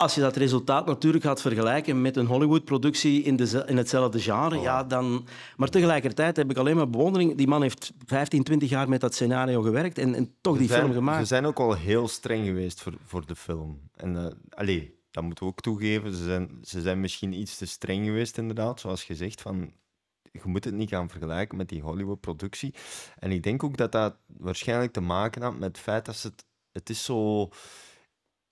Als 0.00 0.14
je 0.14 0.20
dat 0.20 0.36
resultaat 0.36 0.86
natuurlijk 0.86 1.24
gaat 1.24 1.40
vergelijken 1.40 2.00
met 2.02 2.16
een 2.16 2.26
Hollywood-productie 2.26 3.22
in, 3.22 3.36
in 3.66 3.76
hetzelfde 3.76 4.20
genre, 4.20 4.60
ja, 4.60 4.84
dan... 4.84 5.26
Maar 5.56 5.68
tegelijkertijd 5.68 6.36
heb 6.36 6.50
ik 6.50 6.56
alleen 6.56 6.76
maar 6.76 6.90
bewondering. 6.90 7.36
Die 7.36 7.46
man 7.46 7.62
heeft 7.62 7.92
15, 8.06 8.42
20 8.42 8.68
jaar 8.68 8.88
met 8.88 9.00
dat 9.00 9.14
scenario 9.14 9.62
gewerkt 9.62 9.98
en, 9.98 10.14
en 10.14 10.34
toch 10.40 10.58
die 10.58 10.68
zijn- 10.68 10.80
film 10.80 10.92
gemaakt. 10.92 11.20
Ze 11.20 11.26
zijn 11.26 11.46
ook 11.46 11.58
wel 11.58 11.74
heel 11.74 12.08
streng 12.08 12.46
geweest 12.46 12.80
voor, 12.82 12.92
voor 13.04 13.26
de 13.26 13.36
film. 13.36 13.80
En 13.94 14.16
eh 14.16 14.32
allee, 14.50 14.98
dat 15.10 15.24
moeten 15.24 15.44
we 15.44 15.50
ook 15.50 15.60
toegeven. 15.60 16.14
Ze 16.14 16.24
zijn, 16.24 16.58
ze 16.62 16.80
zijn 16.80 17.00
misschien 17.00 17.32
iets 17.32 17.56
te 17.56 17.66
streng 17.66 18.04
geweest, 18.04 18.38
inderdaad. 18.38 18.80
Zoals 18.80 19.04
gezegd, 19.04 19.40
van, 19.40 19.72
je 20.32 20.40
moet 20.44 20.64
het 20.64 20.74
niet 20.74 20.88
gaan 20.88 21.08
vergelijken 21.08 21.56
met 21.56 21.68
die 21.68 21.82
Hollywood-productie. 21.82 22.74
En 23.18 23.30
ik 23.30 23.42
denk 23.42 23.62
ook 23.64 23.76
dat 23.76 23.92
dat 23.92 24.16
waarschijnlijk 24.26 24.92
te 24.92 25.00
maken 25.00 25.42
had 25.42 25.58
met 25.58 25.68
het 25.68 25.78
feit 25.78 26.04
dat 26.04 26.16
ze 26.16 26.26
het... 26.26 26.44
Het 26.72 26.90
is 26.90 27.04
zo... 27.04 27.48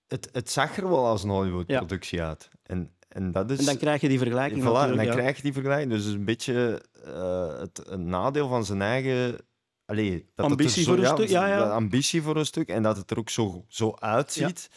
Het, 0.07 0.29
het 0.31 0.49
zag 0.51 0.77
er 0.77 0.89
wel 0.89 1.05
als 1.05 1.23
een 1.23 1.29
Hollywood-productie 1.29 2.21
uit. 2.21 2.49
En, 2.63 2.91
en 3.09 3.31
dat 3.31 3.51
is... 3.51 3.59
En 3.59 3.65
dan 3.65 3.77
krijg 3.77 4.01
je 4.01 4.07
die 4.07 4.17
vergelijking 4.17 4.61
Voilà, 4.63 4.89
en 4.89 4.95
dan 4.95 5.05
ja. 5.05 5.11
krijg 5.13 5.35
je 5.35 5.41
die 5.43 5.53
vergelijking. 5.53 5.91
Dus 5.91 6.05
een 6.05 6.25
beetje 6.25 6.81
eh, 7.05 7.59
het 7.59 7.81
een 7.85 8.09
nadeel 8.09 8.47
van 8.47 8.65
zijn 8.65 8.81
eigen... 8.81 9.37
Allee, 9.85 10.29
dat 10.35 10.45
Ambitie 10.49 10.83
zo- 10.83 10.95
voor 10.95 11.03
een 11.03 11.15
stuk, 11.17 11.27
ja, 11.29 11.47
ja. 11.47 11.69
Ambitie 11.69 12.21
voor 12.21 12.35
een 12.35 12.45
stuk. 12.45 12.69
En 12.69 12.83
dat 12.83 12.97
het 12.97 13.11
er 13.11 13.17
ook 13.17 13.29
zo, 13.29 13.65
zo 13.67 13.93
uitziet. 13.99 14.69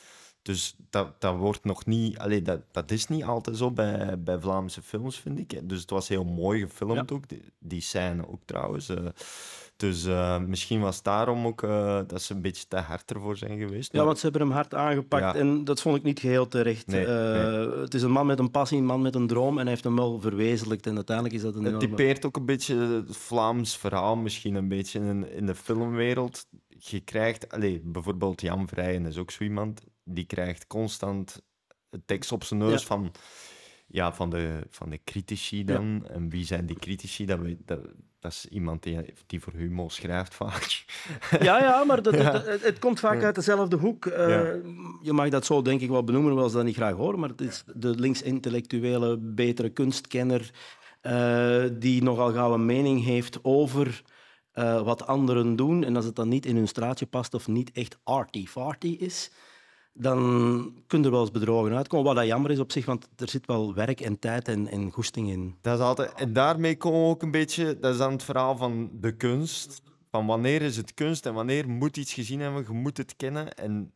Dus 0.43 0.75
dat, 0.91 1.21
dat 1.21 1.37
wordt 1.37 1.65
nog 1.65 1.87
niet... 1.87 2.19
Allee, 2.19 2.43
dat, 2.43 2.61
dat 2.71 2.91
is 2.91 3.07
niet 3.07 3.25
altijd 3.25 3.57
zo 3.57 3.71
bij, 3.71 4.23
bij 4.23 4.39
Vlaamse 4.41 4.83
films, 4.83 5.19
vind 5.19 5.39
ik. 5.39 5.69
Dus 5.69 5.81
het 5.81 5.91
was 5.91 6.09
heel 6.09 6.25
mooi 6.25 6.61
gefilmd 6.61 7.13
ook. 7.13 7.29
Die, 7.29 7.43
die 7.59 7.81
scène 7.81 8.29
ook 8.29 8.41
trouwens. 8.45 8.89
eh. 8.89 8.97
Dus 9.81 10.05
eh, 10.05 10.39
misschien 10.39 10.81
was 10.81 10.95
het 10.97 11.05
daarom 11.05 11.47
ook 11.47 11.63
eh, 11.63 12.01
dat 12.07 12.23
ze 12.23 12.35
een 12.35 12.41
beetje 12.43 12.65
te 12.69 12.77
hard 12.77 13.11
ervoor 13.13 13.37
zijn 13.37 13.59
geweest. 13.59 13.93
Ja, 13.93 14.05
want 14.05 14.19
ze 14.19 14.23
hebben 14.23 14.43
hem 14.43 14.51
hard 14.51 14.75
aangepakt 14.75 15.23
Ja. 15.23 15.35
en 15.35 15.65
dat 15.65 15.81
vond 15.81 15.97
ik 15.97 16.03
niet 16.03 16.21
geheel 16.21 16.49
terecht. 16.49 16.87
Nee, 16.87 17.07
Eh, 17.07 17.81
Het 17.81 17.95
is 17.95 18.03
een 18.03 18.11
man 18.11 18.27
met 18.27 18.39
een 18.39 18.51
passie, 18.51 18.79
een 18.79 18.85
man 18.85 19.03
met 19.03 19.15
een 19.15 19.27
droom 19.27 19.55
en 19.55 19.61
hij 19.61 19.71
heeft 19.71 19.85
hem 19.85 19.97
wel 19.97 20.21
verwezenlijkt. 20.21 20.87
En 20.87 20.95
uiteindelijk 20.97 21.37
is 21.37 21.43
dat 21.43 21.55
een 21.55 21.65
Het 21.65 21.69
enorme... 21.73 21.89
typeert 21.89 22.27
ook 22.27 22.37
een 22.37 22.47
beetje 22.47 22.77
het 22.77 23.17
Vlaams 23.17 23.77
verhaal, 23.77 24.17
misschien 24.17 24.55
een 24.55 24.69
beetje 24.69 24.99
in, 25.01 25.31
in 25.33 25.47
de 25.47 25.55
filmwereld. 25.55 26.47
Je 26.69 27.01
krijgt, 27.01 27.53
allez, 27.53 27.79
bijvoorbeeld 27.83 28.41
Jan 28.41 28.69
Vrijen 28.69 29.07
is 29.07 29.17
ook 29.19 29.31
zo 29.31 29.43
iemand, 29.45 29.81
die 30.05 30.25
krijgt 30.25 30.67
constant 30.67 31.43
tekst 32.05 32.33
op 32.33 32.45
zijn 32.45 32.61
neus 32.61 32.81
Ja. 32.81 32.87
van, 32.87 33.13
ja, 33.87 34.13
van, 34.13 34.31
de, 34.31 34.67
van 34.71 34.91
de 34.91 35.01
critici 35.05 35.65
dan. 35.65 36.07
En 36.09 36.29
wie 36.29 36.45
zijn 36.45 36.67
die 36.67 36.79
critici? 36.79 37.27
Dat, 37.27 37.39
weet, 37.39 37.59
dat, 37.65 37.81
dat 38.21 38.33
is 38.33 38.47
iemand 38.47 38.83
die, 38.83 39.15
die 39.27 39.41
voor 39.41 39.53
humor 39.53 39.91
schrijft 39.91 40.35
vaak. 40.35 40.85
Ja, 41.41 41.59
ja, 41.59 41.85
maar 41.85 42.03
dat, 42.03 42.15
het, 42.15 42.63
het 42.63 42.79
komt 42.79 43.01
vaak 43.01 43.23
uit 43.23 43.35
dezelfde 43.35 43.77
hoek. 43.77 44.07
Eh, 44.07 44.29
Ja. 44.29 44.57
Je 45.03 45.13
mag 45.13 45.29
dat 45.29 45.47
zo 45.47 45.63
denk 45.63 45.81
ik 45.81 45.89
wel 45.89 46.05
benoemen, 46.05 46.31
hoewel 46.31 46.49
ze 46.49 46.57
dat 46.57 46.65
niet 46.65 46.75
graag 46.75 46.95
horen, 46.95 47.21
maar 47.21 47.29
het 47.29 47.41
is 47.41 47.65
de 47.75 47.89
links-intellectuele, 47.89 49.19
betere 49.19 49.69
kunstkenner 49.71 50.51
eh, 51.01 51.65
die 51.73 52.03
nogal 52.03 52.33
gauw 52.33 52.55
een 52.55 52.67
mening 52.67 53.05
heeft 53.05 53.39
over 53.43 54.03
eh, 54.53 54.83
wat 54.83 55.07
anderen 55.07 55.57
doen. 55.57 55.85
En 55.85 55.97
als 55.97 56.05
het 56.05 56.17
dan 56.17 56.29
niet 56.29 56.47
in 56.47 56.57
hun 56.57 56.69
straatje 56.69 57.07
past 57.07 57.35
of 57.35 57.49
niet 57.49 57.73
echt 57.73 57.99
arty-farty 58.03 58.97
is, 58.99 59.31
dan 59.93 60.19
kun 60.87 60.99
je 60.99 61.05
er 61.05 61.11
wel 61.11 61.21
eens 61.21 61.31
bedrogen 61.31 61.77
uitkomen. 61.77 62.07
Wat 62.07 62.17
dat 62.17 62.27
jammer 62.27 62.51
is 62.51 62.59
op 62.59 62.73
zich, 62.73 62.87
want 62.87 63.09
er 63.17 63.29
zit 63.29 63.47
wel 63.47 63.75
werk 63.75 64.01
en 64.01 64.19
tijd 64.19 64.49
en, 64.49 64.69
en 64.69 64.91
goesting 64.91 65.31
in. 65.31 65.57
Dat 65.61 65.79
is 65.79 65.85
altijd, 65.85 66.13
en 66.13 66.33
daarmee 66.33 66.77
komen 66.77 67.01
we 67.01 67.07
ook 67.07 67.23
een 67.23 67.31
beetje, 67.31 67.79
dat 67.79 67.93
is 67.93 67.99
dan 67.99 68.13
het 68.13 68.23
verhaal 68.23 68.57
van 68.57 68.91
de 68.93 69.17
kunst. 69.17 69.83
Van 70.11 70.27
wanneer 70.27 70.63
is 70.63 70.77
het 70.77 70.95
kunst 70.95 71.27
en 71.27 71.35
wanneer 71.35 71.69
moet 71.69 71.97
iets 71.97 72.13
gezien 72.13 72.41
hebben, 72.41 72.65
je 72.69 72.73
moet 72.73 72.97
het 72.97 73.17
kennen. 73.17 73.55
En 73.55 73.93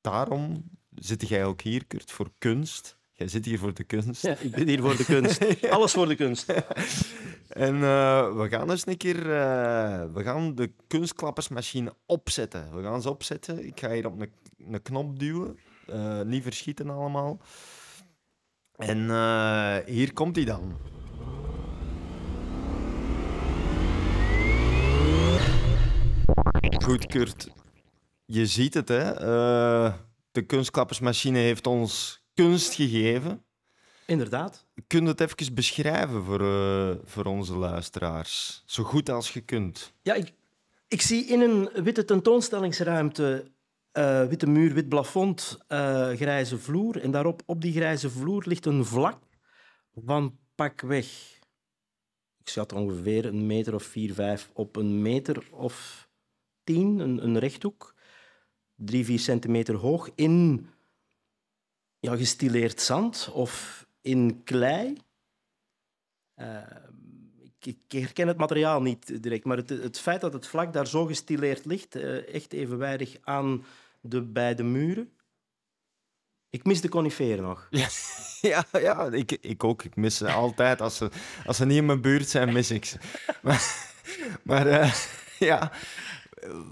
daarom 0.00 0.70
zit 0.94 1.28
jij 1.28 1.44
ook 1.44 1.60
hier, 1.60 1.86
Kurt, 1.86 2.12
voor 2.12 2.30
kunst. 2.38 2.96
Jij 3.16 3.28
zit 3.28 3.44
hier 3.44 3.58
voor 3.58 3.74
de 3.74 3.84
kunst. 3.84 4.22
Ja, 4.22 4.36
ik 4.38 4.50
ben 4.56 4.68
hier 4.68 4.80
voor 4.80 4.96
de 4.96 5.04
kunst. 5.04 5.70
Alles 5.70 5.92
voor 5.92 6.08
de 6.08 6.16
kunst. 6.16 6.52
En 7.48 7.74
eh, 7.74 8.36
we 8.36 8.46
gaan 8.48 8.70
eens 8.70 8.86
een 8.86 8.96
keer 8.96 9.16
eh, 9.16 10.04
we 10.12 10.22
gaan 10.22 10.54
de 10.54 10.72
kunstklappersmachine 10.86 11.94
opzetten. 12.06 12.76
We 12.76 12.82
gaan 12.82 13.02
ze 13.02 13.10
opzetten. 13.10 13.66
Ik 13.66 13.80
ga 13.80 13.90
hier 13.90 14.06
op 14.06 14.20
een, 14.20 14.82
knop 14.82 15.18
duwen. 15.18 15.58
Eh, 15.86 16.20
niet 16.20 16.42
verschieten 16.42 16.90
allemaal. 16.90 17.40
En 18.76 18.98
hier 19.86 20.12
komt 20.12 20.36
hij 20.36 20.44
dan. 20.44 20.76
Goed, 26.84 27.06
Kurt. 27.06 27.50
Je 28.24 28.46
ziet 28.46 28.74
het, 28.74 28.88
hè. 28.88 29.14
De 30.32 30.42
kunstklappersmachine 30.46 31.38
heeft 31.38 31.66
ons 31.66 32.23
kunst 32.34 32.74
gegeven. 32.74 33.44
Inderdaad. 34.06 34.66
Kun 34.86 35.02
je 35.02 35.08
het 35.08 35.20
even 35.20 35.54
beschrijven 35.54 36.24
voor, 36.24 36.40
eh, 36.40 36.96
voor 37.04 37.24
onze 37.24 37.56
luisteraars? 37.56 38.62
Zo 38.66 38.82
goed 38.82 39.08
als 39.08 39.32
je 39.32 39.40
kunt. 39.40 39.92
Ja, 40.02 40.14
ik, 40.14 40.32
ik 40.88 41.02
zie 41.02 41.24
in 41.26 41.40
een 41.40 41.70
witte 41.82 42.04
tentoonstellingsruimte 42.04 43.52
eh, 43.94 44.26
witte 44.26 44.46
muur, 44.46 44.74
wit 44.74 44.88
plafond, 44.88 45.58
eh, 45.66 46.08
grijze 46.08 46.58
vloer. 46.58 47.00
En 47.00 47.10
daarop, 47.10 47.42
op 47.46 47.60
die 47.60 47.72
grijze 47.72 48.10
vloer, 48.10 48.42
ligt 48.46 48.66
een 48.66 48.84
vlak 48.84 49.18
van 49.94 50.38
pakweg. 50.54 51.06
Ik 52.38 52.48
schat 52.48 52.72
ongeveer 52.72 53.26
een 53.26 53.46
meter 53.46 53.74
of 53.74 53.82
vier, 53.82 54.14
vijf 54.14 54.50
op 54.52 54.76
een 54.76 55.02
meter 55.02 55.46
of 55.50 56.08
tien, 56.64 56.98
een, 56.98 57.24
een 57.24 57.38
rechthoek. 57.38 57.94
Drie, 58.76 59.04
vier 59.04 59.18
centimeter 59.18 59.74
hoog 59.74 60.10
in 60.14 60.68
ja, 62.04 62.16
gestileerd 62.16 62.80
zand 62.80 63.30
of 63.32 63.86
in 64.00 64.42
klei. 64.44 64.96
Eh, 66.34 66.58
ik, 67.58 67.78
herken 67.88 68.28
het 68.28 68.36
materiaal 68.36 68.82
niet 68.82 69.22
direct, 69.22 69.44
maar 69.44 69.56
het, 69.56 69.68
het 69.68 69.98
feit 69.98 70.20
dat 70.20 70.32
het 70.32 70.46
vlak 70.46 70.72
daar 70.72 70.86
zo 70.86 71.06
gestileerd 71.06 71.64
ligt, 71.64 71.94
eh, 71.94 72.34
echt 72.34 72.52
evenwijdig 72.52 73.16
aan 73.20 73.64
de 74.00 74.22
beide 74.22 74.62
muren. 74.62 75.12
Ik 76.50 76.64
mis 76.64 76.80
de 76.80 76.88
coniferen 76.88 77.44
nog. 77.44 77.68
Ja, 78.40 78.64
ja, 78.72 79.06
ik, 79.12 79.32
ik 79.32 79.64
ook. 79.64 79.82
Ik 79.84 79.96
mis 79.96 80.16
ze 80.16 80.30
altijd. 80.30 80.80
Als 80.80 80.96
ze, 80.96 81.10
als 81.46 81.56
ze 81.56 81.64
niet 81.66 81.76
in 81.76 81.86
mijn 81.86 82.00
buurt 82.00 82.28
zijn, 82.28 82.52
mis 82.52 82.70
ik 82.70 82.84
ze. 82.84 82.98
Maar, 83.42 83.92
maar 84.42 84.66
eh, 84.66 84.94
ja, 85.38 85.72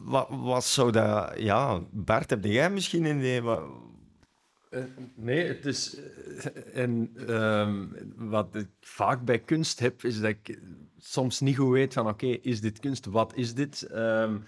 wat, 0.03 0.27
wat 0.31 0.65
zou 0.65 0.91
dat... 0.91 1.33
Ja, 1.37 1.81
Bart, 1.91 2.31
heb 2.31 2.45
jij 2.45 2.71
misschien 2.71 3.05
een 3.05 3.19
idee? 3.19 3.43
Nee, 5.15 5.47
het 5.47 5.67
is. 5.67 5.97
eh, 5.97 6.83
en 6.83 7.13
ehm, 7.27 7.87
wat 8.17 8.55
ik 8.55 8.69
vaak 8.81 9.25
bij 9.25 9.39
kunst 9.39 9.79
heb, 9.81 10.05
is 10.05 10.21
dat 10.21 10.31
ik 10.31 10.59
soms 10.99 11.41
niet 11.41 11.57
goed 11.57 11.71
weet 11.73 11.93
van 11.93 12.09
oké, 12.09 12.27
is 12.27 12.61
dit 12.61 12.79
kunst? 12.79 13.07
Wat 13.07 13.37
is 13.37 13.55
dit? 13.55 13.83
Ehm, 13.83 14.39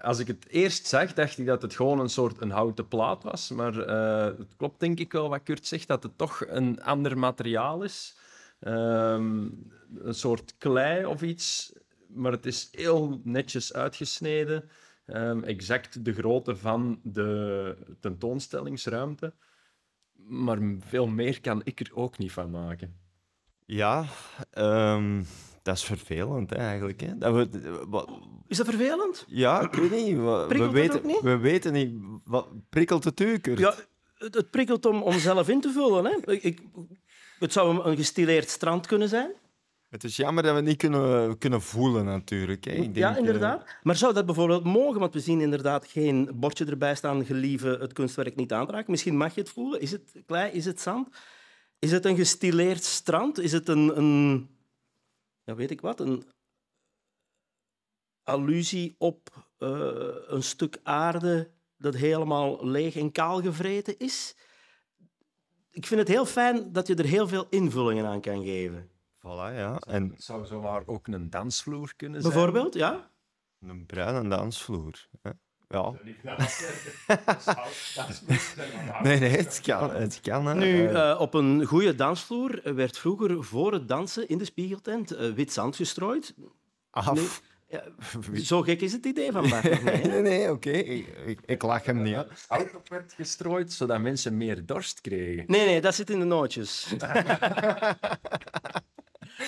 als 0.00 0.18
ik 0.18 0.26
het 0.26 0.48
eerst 0.48 0.86
zag, 0.86 1.12
dacht 1.12 1.38
ik 1.38 1.46
dat 1.46 1.62
het 1.62 1.74
gewoon 1.74 2.00
een 2.00 2.08
soort 2.08 2.40
een 2.40 2.50
houten 2.50 2.88
plaat 2.88 3.22
was. 3.22 3.50
Maar 3.50 3.78
eh, 3.78 4.38
het 4.38 4.56
klopt 4.56 4.80
denk 4.80 4.98
ik 5.00 5.12
wel 5.12 5.28
wat 5.28 5.42
Kurt 5.42 5.66
zegt, 5.66 5.88
dat 5.88 6.02
het 6.02 6.18
toch 6.18 6.44
een 6.46 6.82
ander 6.82 7.18
materiaal 7.18 7.82
is. 7.82 8.16
Ehm, 8.60 9.48
een 9.94 10.14
soort 10.14 10.54
klei 10.58 11.04
of 11.06 11.22
iets. 11.22 11.72
Maar 12.06 12.32
het 12.32 12.46
is 12.46 12.68
heel 12.72 13.20
netjes 13.24 13.72
uitgesneden. 13.72 14.68
Exact 15.44 16.04
de 16.04 16.12
grootte 16.12 16.56
van 16.56 17.00
de 17.02 17.76
tentoonstellingsruimte. 18.00 19.32
Maar 20.28 20.58
veel 20.78 21.06
meer 21.06 21.40
kan 21.40 21.60
ik 21.64 21.80
er 21.80 21.90
ook 21.94 22.18
niet 22.18 22.32
van 22.32 22.50
maken. 22.50 22.96
ja, 23.66 24.04
ehm, 24.50 25.22
dat 25.62 25.76
is 25.76 25.84
vervelend 25.84 26.50
hè, 26.50 26.56
eigenlijk. 26.56 27.00
Hè? 27.00 27.18
Dat 27.18 27.34
we, 27.34 27.84
wat, 27.88 28.08
Is 28.46 28.56
dat 28.56 28.66
vervelend? 28.66 29.24
ja, 29.28 29.60
ik 29.60 29.72
weet 29.74 29.90
niet. 29.90 30.16
We, 30.16 30.22
we 30.22 30.44
Prikkelt 30.48 30.72
het 30.72 30.72
weten, 30.72 30.96
ook 30.98 31.04
niet? 31.04 31.20
we 31.20 31.36
weten 31.36 31.72
niet. 31.72 31.94
Wat, 32.24 32.48
prikkelt 32.70 33.04
het 33.04 33.20
u, 33.20 33.38
Kurt? 33.38 33.58
Ja, 33.58 33.74
het, 34.14 34.34
het 34.34 34.50
prikkelt 34.50 34.86
om, 34.86 35.02
om 35.02 35.18
zelf 35.18 35.48
in 35.48 35.60
te 35.60 35.70
vullen. 35.70 36.04
Hè. 36.04 36.32
Ik, 36.32 36.60
het 37.38 37.52
zou 37.52 37.74
een, 37.78 37.88
een 37.88 37.96
gestileerd 37.96 38.48
strand 38.50 38.86
kunnen 38.86 39.08
zijn. 39.08 39.30
Het 39.94 40.04
is 40.04 40.16
jammer 40.16 40.42
dat 40.42 40.52
we 40.52 40.58
het 40.58 40.66
niet 40.66 40.76
kunnen, 40.76 41.38
kunnen 41.38 41.62
voelen, 41.62 42.04
natuurlijk. 42.04 42.64
Hè. 42.64 42.72
Ik 42.72 42.82
denk, 42.82 42.96
ja, 42.96 43.12
eh, 43.12 43.18
inderdaad. 43.18 43.76
Maar 43.82 43.96
zou 43.96 44.14
dat 44.14 44.26
bijvoorbeeld 44.26 44.64
mogen? 44.64 45.00
Want 45.00 45.14
we 45.14 45.20
zien 45.20 45.40
inderdaad 45.40 45.86
geen 45.86 46.30
bordje 46.34 46.64
erbij 46.64 46.94
staan, 46.94 47.24
gelieve 47.24 47.76
het 47.80 47.92
kunstwerk 47.92 48.36
niet 48.36 48.52
aanraken. 48.52 48.90
Misschien 48.90 49.16
mag 49.16 49.34
je 49.34 49.40
het 49.40 49.50
voelen. 49.50 49.80
Is 49.80 49.90
het 49.90 50.12
klei? 50.26 50.52
Is 50.52 50.64
het 50.64 50.80
zand? 50.80 51.08
Is 51.78 51.90
het 51.90 52.04
een 52.04 52.16
gestileerd 52.16 52.84
strand? 52.84 53.38
Is 53.38 53.52
het 53.52 53.68
een, 53.68 53.98
een 53.98 54.48
ja, 55.44 55.54
weet 55.54 55.70
ik 55.70 55.80
wat, 55.80 56.00
een 56.00 56.24
allusie 58.22 58.94
op 58.98 59.48
eh, 59.58 59.88
een 60.26 60.42
stuk 60.42 60.80
aarde 60.82 61.50
dat 61.78 61.94
helemaal 61.94 62.66
leeg 62.66 62.96
en 62.96 63.12
kaal 63.12 63.42
gevreten 63.42 63.98
is? 63.98 64.36
Ik 65.70 65.86
vind 65.86 66.00
het 66.00 66.08
heel 66.08 66.26
fijn 66.26 66.72
dat 66.72 66.86
je 66.86 66.94
er 66.94 67.04
heel 67.04 67.28
veel 67.28 67.46
invullingen 67.50 68.06
aan 68.06 68.20
kan 68.20 68.44
geven. 68.44 68.92
Voilà, 69.24 69.54
ja. 69.56 69.78
En 69.86 70.10
Het 70.10 70.24
zou 70.24 70.46
zomaar 70.46 70.82
ook 70.86 71.06
een 71.06 71.30
dansvloer 71.30 71.92
kunnen 71.96 72.22
zijn. 72.22 72.32
Bijvoorbeeld, 72.32 72.74
ja? 72.74 73.10
een 73.60 73.86
bruine 73.86 74.28
dansvloer. 74.28 75.08
Hè. 75.22 75.30
Ja. 75.68 75.92
Nee, 79.02 79.18
nee, 79.18 79.28
het 79.30 79.60
kan. 79.62 79.90
Het 79.90 80.20
kan 80.20 80.46
hè. 80.46 80.54
Nu, 80.54 80.86
Eh, 80.86 81.10
eh, 81.10 81.20
op 81.20 81.34
een 81.34 81.64
goede 81.64 81.94
dansvloer 81.94 82.74
werd 82.74 82.98
vroeger 82.98 83.44
voor 83.44 83.72
het 83.72 83.88
dansen 83.88 84.28
in 84.28 84.38
de 84.38 84.44
spiegeltent 84.44 85.10
eh, 85.10 85.30
wit 85.32 85.52
zand 85.52 85.76
gestrooid. 85.76 86.34
af. 86.90 87.42
Ja, 87.68 87.82
zo 88.42 88.62
gek 88.62 88.80
is 88.80 88.92
het 88.92 89.06
idee 89.06 89.32
van 89.32 89.48
Bart. 89.48 89.62
niet, 89.70 89.82
hè? 89.82 90.08
Nee, 90.08 90.20
nee, 90.22 90.50
oké. 90.50 90.70
Ik, 90.70 91.06
ik, 91.26 91.40
ik 91.46 91.62
lach 91.62 91.84
hem 91.84 92.02
niet. 92.02 92.24
Hout 92.48 92.74
op 92.74 92.88
werd 92.88 93.12
gestrooid, 93.12 93.72
zodat 93.72 94.00
mensen 94.00 94.36
meer 94.36 94.66
dorst 94.66 95.00
kregen. 95.00 95.44
Nee, 95.46 95.66
nee, 95.66 95.80
dat 95.80 95.94
zit 95.94 96.10
in 96.10 96.18
de 96.18 96.24
nootjes. 96.24 96.86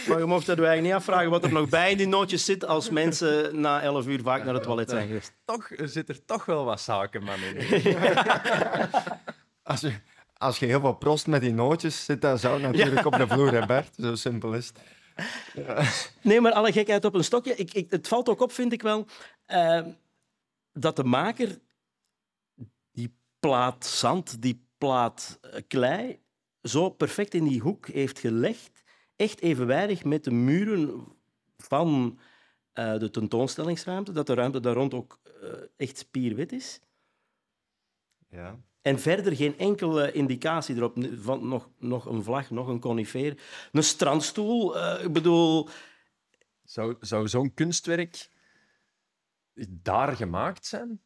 maar 0.09 0.19
je 0.19 0.25
mocht 0.25 0.47
dat 0.47 0.59
eigenlijk 0.59 0.87
niet 0.87 0.93
afvragen 0.93 1.31
wat 1.31 1.45
er 1.45 1.53
nog 1.53 1.69
bij 1.69 1.91
in 1.91 1.97
die 1.97 2.07
nootjes 2.07 2.45
zit 2.45 2.67
als 2.67 2.91
mensen 2.91 3.61
na 3.61 3.83
11 3.83 4.07
uur 4.07 4.21
vaak 4.23 4.45
naar 4.45 4.55
het 4.55 4.63
toilet 4.63 4.91
zijn 4.91 5.07
geweest. 5.07 5.33
Toch 5.45 5.71
er 5.71 5.89
zit 5.89 6.09
er 6.09 6.25
toch 6.25 6.45
wel 6.45 6.65
wat 6.65 6.81
zakenman 6.81 7.39
in. 7.43 7.83
Als 9.63 9.81
je, 9.81 9.93
als 10.37 10.59
je 10.59 10.67
heel 10.67 10.81
wat 10.81 10.99
prost 10.99 11.27
met 11.27 11.41
die 11.41 11.53
nootjes 11.53 12.05
zit, 12.05 12.21
dan 12.21 12.39
zou 12.39 12.61
natuurlijk 12.61 13.07
op 13.07 13.17
de 13.17 13.29
vloer, 13.29 13.53
hè, 13.53 13.67
Bert. 13.67 13.95
Zo 14.01 14.15
simpel 14.15 14.53
is 14.55 14.67
het. 14.67 14.79
Nee, 16.23 16.41
maar 16.41 16.53
alle 16.53 16.73
gekheid 16.73 17.05
op 17.05 17.15
een 17.15 17.25
stokje. 17.25 17.55
Ik, 17.55 17.73
ik, 17.75 17.91
het 17.91 18.09
valt 18.09 18.29
ook 18.29 18.41
op, 18.41 18.53
vind 18.53 18.73
ik 18.73 18.83
wel, 18.83 19.07
eh, 19.47 19.83
dat 20.73 20.97
de 20.97 21.05
maker 21.05 21.59
die 22.93 23.17
plaat 23.41 23.87
zand, 23.87 24.43
die 24.43 24.67
plaat 24.79 25.39
eh, 25.41 25.61
klei, 25.69 26.21
zo 26.63 26.91
perfect 26.91 27.35
in 27.35 27.45
die 27.45 27.61
hoek 27.61 27.87
heeft 27.89 28.19
gelegd, 28.19 28.76
echt 29.17 29.41
evenwijdig 29.41 30.05
met 30.05 30.25
de 30.25 30.31
muren 30.31 31.05
van 31.57 32.19
eh, 32.73 32.99
de 32.99 33.11
tentoonstellingsruimte, 33.11 34.13
dat 34.13 34.27
de 34.27 34.35
ruimte 34.35 34.61
daar 34.61 34.75
rond 34.75 34.95
ook 34.95 35.21
eh, 35.43 35.53
echt 35.77 35.99
spierwit 35.99 36.53
is. 36.53 36.81
Ja. 38.29 38.61
En 38.83 38.99
verder 38.99 39.37
geen 39.37 39.59
enkele 39.59 40.13
indicatie 40.13 40.77
erop 40.77 40.97
van 41.15 41.49
nog, 41.49 41.71
nog 41.79 42.05
een 42.07 42.23
vlag, 42.23 42.51
nog 42.51 42.69
een 42.69 42.81
conifeer, 42.81 43.43
een 43.73 43.83
strandstoel. 43.83 44.79
eh, 44.79 45.05
ik 45.05 45.13
bedoel, 45.13 45.69
Zou, 46.63 46.97
zou 47.01 47.29
zo'n 47.29 47.55
kunstwerk 47.55 48.31
daar 49.69 50.17
gemaakt 50.17 50.67
zijn? 50.67 51.01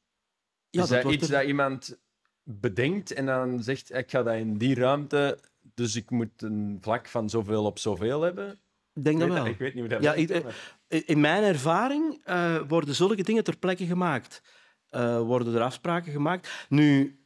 ja, 0.71 0.83
is 0.83 0.89
dat, 0.89 1.05
iets 1.05 1.29
er- 1.29 1.31
dat 1.39 1.45
iemand 1.47 1.99
bedenkt 2.43 3.13
en 3.13 3.27
dan 3.27 3.63
zegt, 3.63 3.95
ik 3.95 4.11
ga 4.11 4.23
dat 4.23 4.35
in 4.35 4.59
die 4.59 4.75
ruimte, 4.75 5.39
dus 5.61 5.97
ik 5.97 6.11
moet 6.11 6.43
een 6.43 6.79
vlak 6.81 7.09
van 7.09 7.31
zoveel 7.31 7.65
op 7.65 7.79
zoveel 7.79 8.21
hebben? 8.23 8.61
Ik 8.95 9.05
denk 9.05 9.19
dat 9.21 9.29
wel. 9.29 9.47
ik 9.47 9.59
weet 9.59 9.75
niet 9.75 9.81
hoe 9.83 9.93
dat 9.93 10.03
Ja, 10.03 10.15
werkt, 10.15 10.31
ik- 10.31 10.43
maar- 10.45 10.77
In 11.07 11.21
mijn 11.21 11.43
ervaring 11.43 12.21
eh, 12.25 12.61
worden 12.69 12.95
zulke 12.95 13.23
dingen 13.23 13.45
ter 13.45 13.59
plekke 13.59 13.87
gemaakt. 13.87 14.43
Eh, 14.89 15.21
worden 15.21 15.55
er 15.55 15.63
afspraken 15.63 16.13
gemaakt. 16.13 16.67
Nu, 16.69 17.21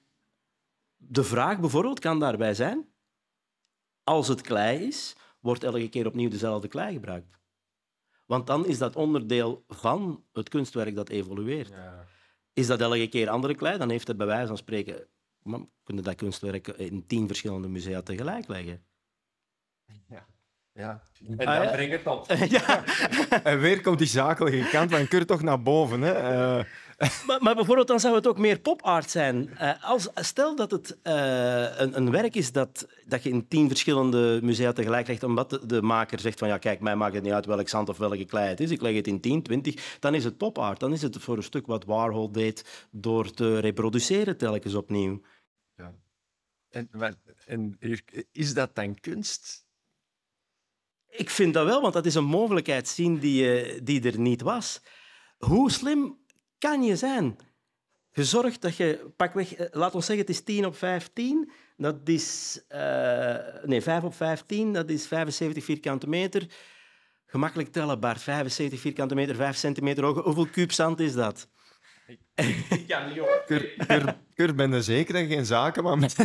de 0.97 1.25
vraag 1.25 1.61
bijvoorbeeld 1.61 1.99
kan 2.01 2.19
daarbij 2.21 2.55
zijn: 2.55 2.89
als 4.03 4.29
het 4.29 4.41
klei 4.41 4.87
is, 4.87 5.17
wordt 5.41 5.65
elke 5.65 5.89
keer 5.89 6.07
opnieuw 6.07 6.29
dezelfde 6.31 6.69
klei 6.69 6.93
gebruikt. 6.93 7.39
Want 8.27 8.47
dan 8.47 8.67
is 8.67 8.79
dat 8.79 8.97
onderdeel 8.97 9.65
van 9.69 10.25
het 10.33 10.49
kunstwerk 10.49 10.95
dat 10.95 11.09
evolueert. 11.09 11.69
Ja. 11.69 12.05
Is 12.53 12.67
dat 12.67 12.81
elke 12.81 13.09
keer 13.09 13.29
andere 13.29 13.55
klei, 13.55 13.79
dan 13.79 13.91
heeft 13.91 14.09
het 14.09 14.17
bij 14.17 14.27
wijze 14.27 14.47
van 14.47 14.57
spreken. 14.57 15.07
Maar 15.45 15.61
kunnen 15.85 16.05
dat 16.05 16.15
kunstwerk 16.15 16.69
in 16.69 17.07
tien 17.07 17.27
verschillende 17.27 17.69
musea 17.69 18.03
tegelijk 18.03 18.49
leggen? 18.49 18.85
Ja. 20.75 21.03
En 21.29 21.39
Ah, 21.39 21.55
dan 21.57 21.65
ja. 21.65 21.71
breng 21.71 21.91
het 21.91 22.07
op. 22.07 22.27
ja, 22.59 22.85
En 23.43 23.59
weer 23.61 23.81
komt 23.81 23.99
die 23.99 24.07
zakelijke 24.07 24.69
kant 24.69 24.91
van 24.91 25.09
Kurt 25.09 25.29
toch 25.29 25.43
naar 25.43 25.63
boven. 25.63 26.01
Hè. 26.01 26.13
Eh, 26.13 26.65
Maar, 27.27 27.43
maar 27.43 27.55
bijvoorbeeld, 27.55 27.89
dan 27.89 28.01
zou 28.01 28.15
het 28.15 28.27
ook 28.27 28.39
meer 28.39 28.59
pop-art 28.59 29.11
zijn. 29.11 29.51
Eh, 29.59 29.71
als, 29.85 30.09
stel 30.15 30.57
dat 30.57 30.71
het 30.71 30.97
eh, 31.03 31.79
een, 31.79 31.97
een 31.97 32.11
werk 32.11 32.35
is 32.35 32.53
dat, 32.53 32.87
dat 33.07 33.23
je 33.23 33.31
in 33.31 33.49
tien 33.49 33.69
verschillende 33.69 34.39
musea 34.43 34.73
tegelijk 34.73 35.07
legt, 35.07 35.23
omdat 35.23 35.51
de, 35.51 35.67
de 35.67 35.83
maker 35.83 36.21
zegt 36.21 36.39
van 36.39 36.49
ja, 36.49 36.59
kijk, 36.59 36.81
mij 36.81 36.97
maakt 36.97 37.15
het 37.15 37.23
niet 37.23 37.33
uit 37.33 37.47
welk 37.47 37.69
zand 37.69 37.89
of 37.89 37.99
welke 37.99 38.25
klei 38.25 38.49
het 38.49 38.61
is, 38.61 38.71
ik 38.71 38.81
leg 38.83 38.95
het 38.95 39.07
in 39.07 39.21
10, 39.21 39.43
20, 39.43 39.97
dan 40.01 40.15
is 40.15 40.25
het 40.25 40.37
pop-art. 40.37 40.81
Dan 40.81 40.93
is 40.93 41.03
het 41.03 41.17
voor 41.21 41.37
een 41.37 41.43
stuk 41.43 41.67
wat 41.67 41.85
Warhol 41.85 42.33
deed 42.33 42.87
door 42.91 43.31
te 43.31 43.59
reproduceren 43.59 44.37
telkens 44.37 44.75
opnieuw. 44.75 45.21
En, 46.75 46.89
en 47.47 47.79
is 48.33 48.55
dat 48.55 48.75
dan 48.75 49.01
kunst? 49.01 49.67
Ik 51.11 51.31
vind 51.31 51.55
dat 51.55 51.67
wel, 51.67 51.81
want 51.81 51.93
dat 51.93 52.07
is 52.07 52.15
een 52.15 52.25
mogelijkheid 52.25 52.89
zien 52.89 53.19
die, 53.19 53.63
eh, 53.63 53.81
die 53.83 54.03
er 54.03 54.19
niet 54.19 54.41
was. 54.41 54.81
Hoe 55.39 55.71
slim 55.71 56.19
kan 56.59 56.83
je 56.83 56.97
zijn? 56.97 57.37
Gezorgd 58.11 58.63
dat 58.63 58.77
je, 58.77 59.13
pakweg, 59.17 59.55
eh, 59.55 59.67
laat 59.71 59.95
ons 59.95 60.07
zeggen, 60.07 60.27
het 60.27 60.35
is 60.35 60.45
10 60.45 60.67
op 60.67 60.77
15. 60.77 61.51
Dat 61.77 62.09
is, 62.09 62.61
eh, 62.69 63.65
nee, 63.65 63.83
5 63.83 64.03
op 64.03 64.15
15, 64.15 64.73
dat 64.73 64.91
is 64.91 65.07
75 65.07 65.65
vierkante 65.65 66.09
meter. 66.09 66.47
Gemakkelijk 67.27 67.73
tellen, 67.73 68.01
Bart. 68.01 68.23
75 68.23 68.81
vierkante 68.81 69.15
meter, 69.15 69.35
5 69.35 69.57
centimeter 69.57 70.05
hoog. 70.05 70.25
Hoeveel 70.25 70.47
kuub 70.47 70.99
is 70.99 71.13
dat? 71.13 71.49
Ik 72.35 72.85
kan 72.89 73.09
niet 73.09 73.21
op. 73.21 73.43
Kurt, 73.47 73.87
Kurt, 73.87 74.15
Kurt, 74.35 74.57
ben 74.57 74.73
je 74.73 74.83
zeker 74.83 75.13
dat 75.13 75.23
je 75.23 75.29
geen 75.29 75.47
zaken 75.47 75.83
maar. 75.83 75.97
Het 75.97 76.17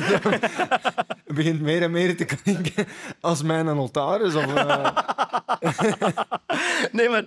begint 1.35 1.61
meer 1.61 1.81
en 1.81 1.91
meer 1.91 2.17
te 2.17 2.25
klinken 2.25 2.87
als 3.19 3.43
mijn 3.43 3.65
notaris. 3.65 4.35
Of, 4.35 4.55
eh, 4.55 4.97
Nee, 6.91 7.09
maar 7.09 7.25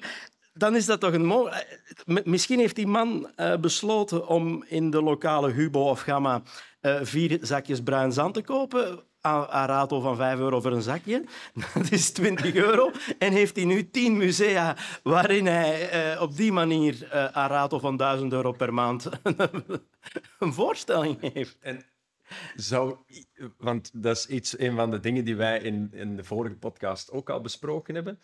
dan 0.54 0.76
is 0.76 0.86
dat 0.86 1.00
toch 1.00 1.12
een 1.12 1.24
mogelijkheid. 1.24 1.80
Misschien 2.24 2.58
heeft 2.58 2.76
die 2.76 2.86
man 2.86 3.30
eh, 3.36 3.56
besloten 3.56 4.26
om 4.28 4.64
in 4.68 4.90
de 4.90 5.02
lokale 5.02 5.50
Hubo 5.50 5.88
of 5.88 6.00
Gamma 6.00 6.42
eh, 6.80 6.98
vier 7.02 7.38
zakjes 7.40 7.82
bruin 7.82 8.12
zand 8.12 8.34
te 8.34 8.42
kopen. 8.42 9.02
Aan, 9.24 9.66
rato 9.66 10.00
van 10.00 10.16
5 10.16 10.38
euro 10.38 10.60
voor 10.60 10.72
een 10.72 10.82
zakje. 10.82 11.24
Dat 11.74 11.90
is 11.90 12.10
20 12.10 12.54
euro. 12.54 12.90
En 13.18 13.32
heeft 13.32 13.56
hij 13.56 13.64
nu 13.64 13.90
10 13.90 14.16
musea 14.16 14.76
waarin 15.02 15.46
hij 15.46 15.90
eh, 15.90 16.22
op 16.22 16.36
die 16.36 16.52
manier 16.52 17.08
eh 17.10 17.26
aan 17.26 17.80
van 17.80 17.96
1000 17.96 18.32
euro 18.32 18.52
per 18.52 18.74
maand 18.74 19.08
een 20.38 20.52
voorstelling 20.52 21.32
heeft. 21.32 21.58
En 21.60 21.84
zou, 22.56 22.96
want 23.56 23.90
dat 24.02 24.16
is 24.16 24.26
iets, 24.26 24.58
een 24.58 24.76
van 24.76 24.90
de 24.90 25.00
dingen 25.00 25.24
die 25.24 25.36
wij 25.36 25.58
in, 25.58 25.88
in 25.92 26.16
de 26.16 26.24
vorige 26.24 26.56
podcast 26.56 27.10
ook 27.10 27.30
al 27.30 27.40
besproken 27.40 27.94
hebben. 27.94 28.20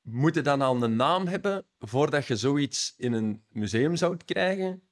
moet 0.00 0.34
je 0.34 0.42
dan 0.42 0.60
al 0.60 0.82
een 0.82 0.96
naam 0.96 1.26
hebben 1.26 1.66
voordat 1.78 2.26
je 2.26 2.36
zoiets 2.36 2.94
in 2.96 3.12
een 3.12 3.44
museum 3.48 3.96
zou 3.96 4.16
krijgen? 4.24 4.82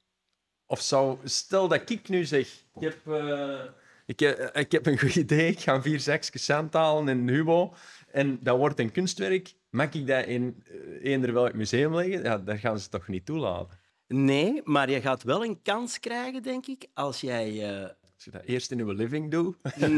Of 0.67 0.81
zou, 0.81 1.19
stel 1.25 1.69
dat 1.69 1.91
ik 1.91 2.09
nu 2.09 2.25
zeg, 2.25 2.65
ik 2.75 2.81
heb, 2.81 3.07
eh, 3.07 3.61
ik 4.09 4.21
heb, 4.21 4.57
ik 4.57 4.73
heb 4.73 4.87
een 4.87 4.99
goed 4.99 5.17
idee, 5.17 5.51
ik 5.51 5.61
ga 5.61 5.83
vier 5.83 6.01
zakjes 6.01 6.49
halen 6.49 7.09
in 7.09 7.29
Hubo 7.29 7.75
en 8.11 8.39
dat 8.43 8.57
wordt 8.57 8.79
een 8.79 8.93
kunstwerk, 8.93 9.55
mag 9.71 9.93
ik 9.93 10.07
dat 10.07 10.27
in 10.27 10.63
uh, 10.71 11.05
eender 11.05 11.33
welk 11.33 11.55
museum 11.55 11.95
leggen? 11.95 12.23
Ja, 12.23 12.39
dat 12.39 12.59
gaan 12.59 12.79
ze 12.79 12.89
toch 12.89 13.09
niet 13.09 13.27
toelaten? 13.27 13.79
Nee, 14.07 14.61
maar 14.65 14.91
je 14.91 15.01
gaat 15.01 15.23
wel 15.23 15.45
een 15.45 15.63
kans 15.63 16.01
krijgen, 16.01 16.43
denk 16.43 16.67
ik, 16.67 16.87
als 16.95 17.21
jij... 17.21 17.53
Uh... 17.53 17.83
Als 18.15 18.25
je 18.25 18.31
dat 18.31 18.45
eerst 18.45 18.71
in 18.71 18.79
je 18.79 18.95
living 18.95 19.31
doet 19.31 19.57
en 19.63 19.97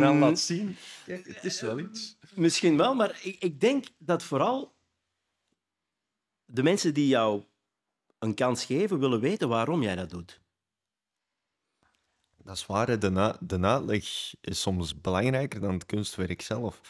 dan 0.00 0.18
laat 0.18 0.38
zien. 0.38 0.76
Ja, 1.06 1.16
het 1.24 1.44
is 1.44 1.60
wel 1.60 1.78
iets. 1.78 2.16
Misschien 2.34 2.76
wel, 2.76 2.94
maar 2.94 3.20
ik, 3.22 3.36
ik 3.38 3.60
denk 3.60 3.84
dat 3.98 4.22
vooral 4.22 4.74
de 6.44 6.62
mensen 6.62 6.94
die 6.94 7.08
jou 7.08 7.42
een 8.18 8.34
kans 8.34 8.64
geven, 8.64 8.98
willen 8.98 9.20
weten 9.20 9.48
waarom 9.48 9.82
jij 9.82 9.96
dat 9.96 10.10
doet. 10.10 10.40
Dat 12.48 12.56
is 12.56 12.66
waar, 12.66 12.98
de, 12.98 13.10
na 13.10 13.36
de 13.40 13.60
uitleg 13.60 14.34
is 14.40 14.60
soms 14.60 15.00
belangrijker 15.00 15.60
dan 15.60 15.74
het 15.74 15.86
kunstwerk 15.86 16.42
zelf. 16.42 16.80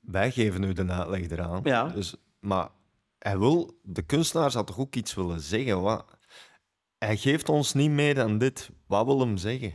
Wij 0.00 0.30
geven 0.30 0.60
nu 0.60 0.72
de 0.72 0.88
uitleg 0.88 1.30
eraan. 1.30 1.60
Ja. 1.64 1.88
Dus, 1.88 2.14
maar 2.40 2.68
hij 3.18 3.38
wil, 3.38 3.78
de 3.82 4.02
kunstenaar 4.02 4.50
zou 4.50 4.66
toch 4.66 4.78
ook 4.78 4.94
iets 4.94 5.14
willen 5.14 5.40
zeggen? 5.40 5.80
Wat, 5.80 6.06
hij 6.98 7.16
geeft 7.16 7.48
ons 7.48 7.72
niet 7.72 7.90
meer 7.90 8.14
dan 8.14 8.38
dit. 8.38 8.70
Wat 8.86 9.06
wil 9.06 9.20
hem 9.20 9.36
zeggen? 9.36 9.72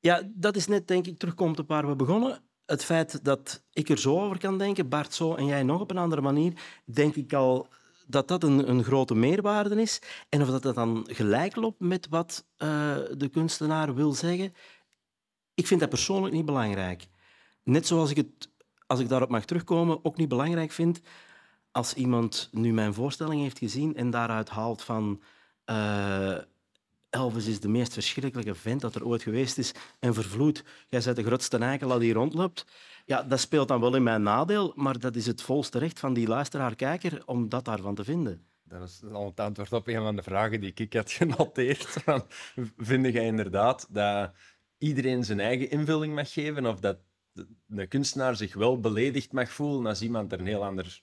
Ja, 0.00 0.22
dat 0.34 0.56
is 0.56 0.66
net, 0.66 0.88
denk 0.88 1.06
ik, 1.06 1.18
terugkomt 1.18 1.58
op 1.58 1.68
waar 1.68 1.88
we 1.88 1.96
begonnen. 1.96 2.42
Het 2.66 2.84
feit 2.84 3.24
dat 3.24 3.64
ik 3.72 3.88
er 3.88 3.98
zo 3.98 4.20
over 4.20 4.38
kan 4.38 4.58
denken, 4.58 4.88
Bart 4.88 5.14
zo 5.14 5.34
en 5.34 5.46
jij 5.46 5.62
nog 5.62 5.80
op 5.80 5.90
een 5.90 5.98
andere 5.98 6.20
manier, 6.20 6.52
denk 6.84 7.14
ik 7.14 7.32
al 7.32 7.68
dat 8.06 8.28
dat 8.28 8.42
een, 8.42 8.68
een 8.70 8.84
grote 8.84 9.14
meerwaarde 9.14 9.80
is. 9.80 9.98
En 10.28 10.42
of 10.42 10.48
dat, 10.48 10.62
dat 10.62 10.74
dan 10.74 11.06
gelijk 11.10 11.56
loopt 11.56 11.80
met 11.80 12.08
wat 12.08 12.44
uh, 12.58 12.96
de 13.16 13.28
kunstenaar 13.28 13.94
wil 13.94 14.12
zeggen, 14.12 14.54
ik 15.54 15.66
vind 15.66 15.80
dat 15.80 15.88
persoonlijk 15.88 16.34
niet 16.34 16.44
belangrijk. 16.44 17.06
Net 17.62 17.86
zoals 17.86 18.10
ik 18.10 18.16
het, 18.16 18.50
als 18.86 19.00
ik 19.00 19.08
daarop 19.08 19.30
mag 19.30 19.44
terugkomen, 19.44 20.04
ook 20.04 20.16
niet 20.16 20.28
belangrijk 20.28 20.72
vind 20.72 21.00
als 21.74 21.94
iemand 21.94 22.48
nu 22.52 22.72
mijn 22.72 22.94
voorstelling 22.94 23.40
heeft 23.40 23.58
gezien 23.58 23.96
en 23.96 24.10
daaruit 24.10 24.48
haalt 24.48 24.82
van 24.82 25.22
uh, 25.70 26.38
Elvis 27.14 27.46
is 27.46 27.60
de 27.60 27.68
meest 27.68 27.92
verschrikkelijke 27.92 28.54
vent 28.54 28.80
dat 28.80 28.94
er 28.94 29.06
ooit 29.06 29.22
geweest 29.22 29.58
is 29.58 29.72
en 29.98 30.14
vervloed. 30.14 30.64
Jij 30.88 31.00
bent 31.04 31.16
de 31.16 31.22
grootste 31.22 31.58
eikel 31.58 31.98
die 31.98 32.12
rondloopt. 32.12 32.66
Ja, 33.06 33.22
dat 33.22 33.40
speelt 33.40 33.68
dan 33.68 33.80
wel 33.80 33.94
in 33.94 34.02
mijn 34.02 34.22
nadeel, 34.22 34.72
maar 34.76 34.98
dat 34.98 35.16
is 35.16 35.26
het 35.26 35.42
volste 35.42 35.78
recht 35.78 35.98
van 35.98 36.14
die 36.14 36.28
luisteraar-kijker 36.28 37.22
om 37.26 37.48
dat 37.48 37.64
daarvan 37.64 37.94
te 37.94 38.04
vinden. 38.04 38.46
Dat 38.62 38.88
is 38.88 39.02
al 39.12 39.26
het 39.26 39.40
antwoord 39.40 39.72
op 39.72 39.88
een 39.88 40.02
van 40.02 40.16
de 40.16 40.22
vragen 40.22 40.60
die 40.60 40.72
ik 40.74 40.92
had 40.92 41.10
genoteerd. 41.10 42.04
Vind 42.76 43.06
jij 43.06 43.26
inderdaad 43.26 43.86
dat 43.90 44.30
iedereen 44.78 45.24
zijn 45.24 45.40
eigen 45.40 45.70
invulling 45.70 46.14
mag 46.14 46.32
geven 46.32 46.66
of 46.66 46.80
dat 46.80 46.98
de 47.66 47.86
kunstenaar 47.86 48.36
zich 48.36 48.54
wel 48.54 48.80
beledigd 48.80 49.32
mag 49.32 49.50
voelen 49.50 49.86
als 49.86 50.02
iemand 50.02 50.32
er 50.32 50.38
een 50.38 50.46
heel 50.46 50.64
ander 50.64 51.02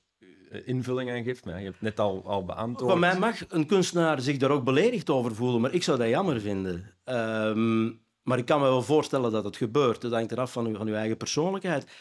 invulling 0.65 1.11
aan 1.11 1.23
geeft. 1.23 1.45
Maar 1.45 1.59
je 1.59 1.65
hebt 1.65 1.81
net 1.81 1.99
al, 1.99 2.21
al 2.25 2.45
beantwoord. 2.45 2.91
Van 2.91 2.99
mij 2.99 3.19
mag 3.19 3.39
een 3.47 3.65
kunstenaar 3.65 4.21
zich 4.21 4.37
daar 4.37 4.51
ook 4.51 4.63
beledigd 4.63 5.09
over 5.09 5.35
voelen, 5.35 5.61
maar 5.61 5.73
ik 5.73 5.83
zou 5.83 5.97
dat 5.97 6.07
jammer 6.07 6.41
vinden. 6.41 6.93
Um, 7.05 8.01
maar 8.21 8.37
ik 8.37 8.45
kan 8.45 8.59
me 8.59 8.65
wel 8.65 8.83
voorstellen 8.83 9.31
dat 9.31 9.43
het 9.43 9.57
gebeurt. 9.57 10.01
Dat 10.01 10.11
hangt 10.11 10.31
eraf 10.31 10.51
van 10.51 10.65
uw, 10.65 10.75
van 10.75 10.87
uw 10.87 10.93
eigen 10.93 11.17
persoonlijkheid. 11.17 11.91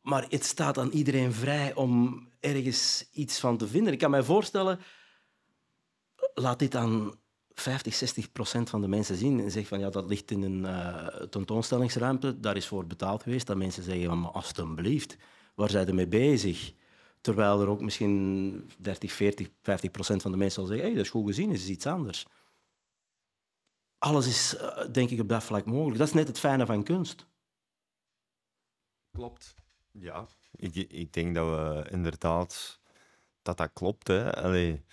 Maar 0.00 0.26
het 0.28 0.44
staat 0.44 0.78
aan 0.78 0.90
iedereen 0.90 1.32
vrij 1.32 1.74
om 1.74 2.22
ergens 2.40 3.08
iets 3.12 3.40
van 3.40 3.56
te 3.56 3.66
vinden. 3.66 3.92
Ik 3.92 3.98
kan 3.98 4.10
mij 4.10 4.22
voorstellen, 4.22 4.78
laat 6.34 6.58
dit 6.58 6.74
aan 6.74 7.14
50, 7.48 7.94
60 7.94 8.32
procent 8.32 8.70
van 8.70 8.80
de 8.80 8.88
mensen 8.88 9.16
zien 9.16 9.40
en 9.40 9.50
zeg 9.50 9.66
van 9.66 9.78
ja, 9.78 9.90
dat 9.90 10.08
ligt 10.08 10.30
in 10.30 10.42
een 10.42 10.64
uh, 10.64 11.06
tentoonstellingsruimte, 11.06 12.40
daar 12.40 12.56
is 12.56 12.66
voor 12.66 12.86
betaald 12.86 13.22
geweest. 13.22 13.46
Dat 13.46 13.56
mensen 13.56 13.82
zeggen 13.82 14.06
van 14.06 14.20
maar 14.20 14.30
alstublieft, 14.30 15.16
waar 15.54 15.70
zijn 15.70 15.86
ze 15.86 15.92
mee 15.92 16.08
bezig? 16.08 16.72
Terwijl 17.22 17.60
er 17.60 17.68
ook 17.68 17.80
misschien 17.80 18.70
30, 18.78 19.12
40, 19.12 19.48
50 19.62 19.90
procent 19.90 20.22
van 20.22 20.30
de 20.30 20.36
mensen 20.36 20.60
zal 20.60 20.66
zeggen 20.66 20.86
hey, 20.86 20.94
dat 20.94 21.04
is 21.04 21.10
goed 21.10 21.26
gezien, 21.26 21.50
is 21.50 21.68
iets 21.68 21.86
anders. 21.86 22.26
Alles 23.98 24.26
is, 24.26 24.54
uh, 24.54 24.92
denk 24.92 25.10
ik, 25.10 25.20
op 25.20 25.28
dat 25.28 25.44
vlak 25.44 25.64
mogelijk. 25.64 25.98
Dat 25.98 26.08
is 26.08 26.14
net 26.14 26.28
het 26.28 26.38
fijne 26.38 26.66
van 26.66 26.82
kunst. 26.82 27.26
Klopt. 29.12 29.54
Ja, 29.90 30.26
ik, 30.52 30.74
ik 30.74 31.12
denk 31.12 31.34
dat 31.34 31.48
we 31.48 31.86
inderdaad 31.90 32.80
dat 33.42 33.56
dat 33.56 33.70
klopt. 33.72 34.08
Hè. 34.08 34.34
Allee, 34.36 34.84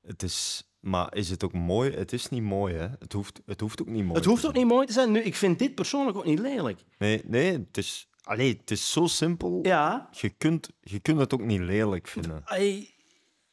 het 0.00 0.22
is, 0.22 0.68
maar 0.80 1.14
is 1.14 1.30
het 1.30 1.44
ook 1.44 1.52
mooi? 1.52 1.90
Het 1.90 2.12
is 2.12 2.28
niet 2.28 2.42
mooi. 2.42 2.74
Hè. 2.74 2.88
Het, 2.98 3.12
hoeft, 3.12 3.40
het 3.46 3.60
hoeft 3.60 3.80
ook 3.80 3.88
niet 3.88 4.04
mooi 4.04 4.14
Het 4.14 4.24
hoeft 4.24 4.46
ook 4.46 4.54
niet 4.54 4.66
mooi 4.66 4.86
te 4.86 4.92
zijn. 4.92 5.12
Nu, 5.12 5.20
ik 5.20 5.34
vind 5.34 5.58
dit 5.58 5.74
persoonlijk 5.74 6.16
ook 6.16 6.24
niet 6.24 6.38
lelijk. 6.38 6.84
Nee, 6.98 7.22
nee 7.24 7.52
het 7.52 7.76
is 7.76 8.08
Allee, 8.22 8.56
het 8.60 8.70
is 8.70 8.92
zo 8.92 9.06
simpel. 9.06 9.58
Ja. 9.62 10.08
Je 10.12 10.28
kunt, 10.28 10.68
je 10.80 11.00
kunt 11.00 11.18
het 11.18 11.34
ook 11.34 11.40
niet 11.40 11.60
lelijk 11.60 12.08
vinden. 12.08 12.44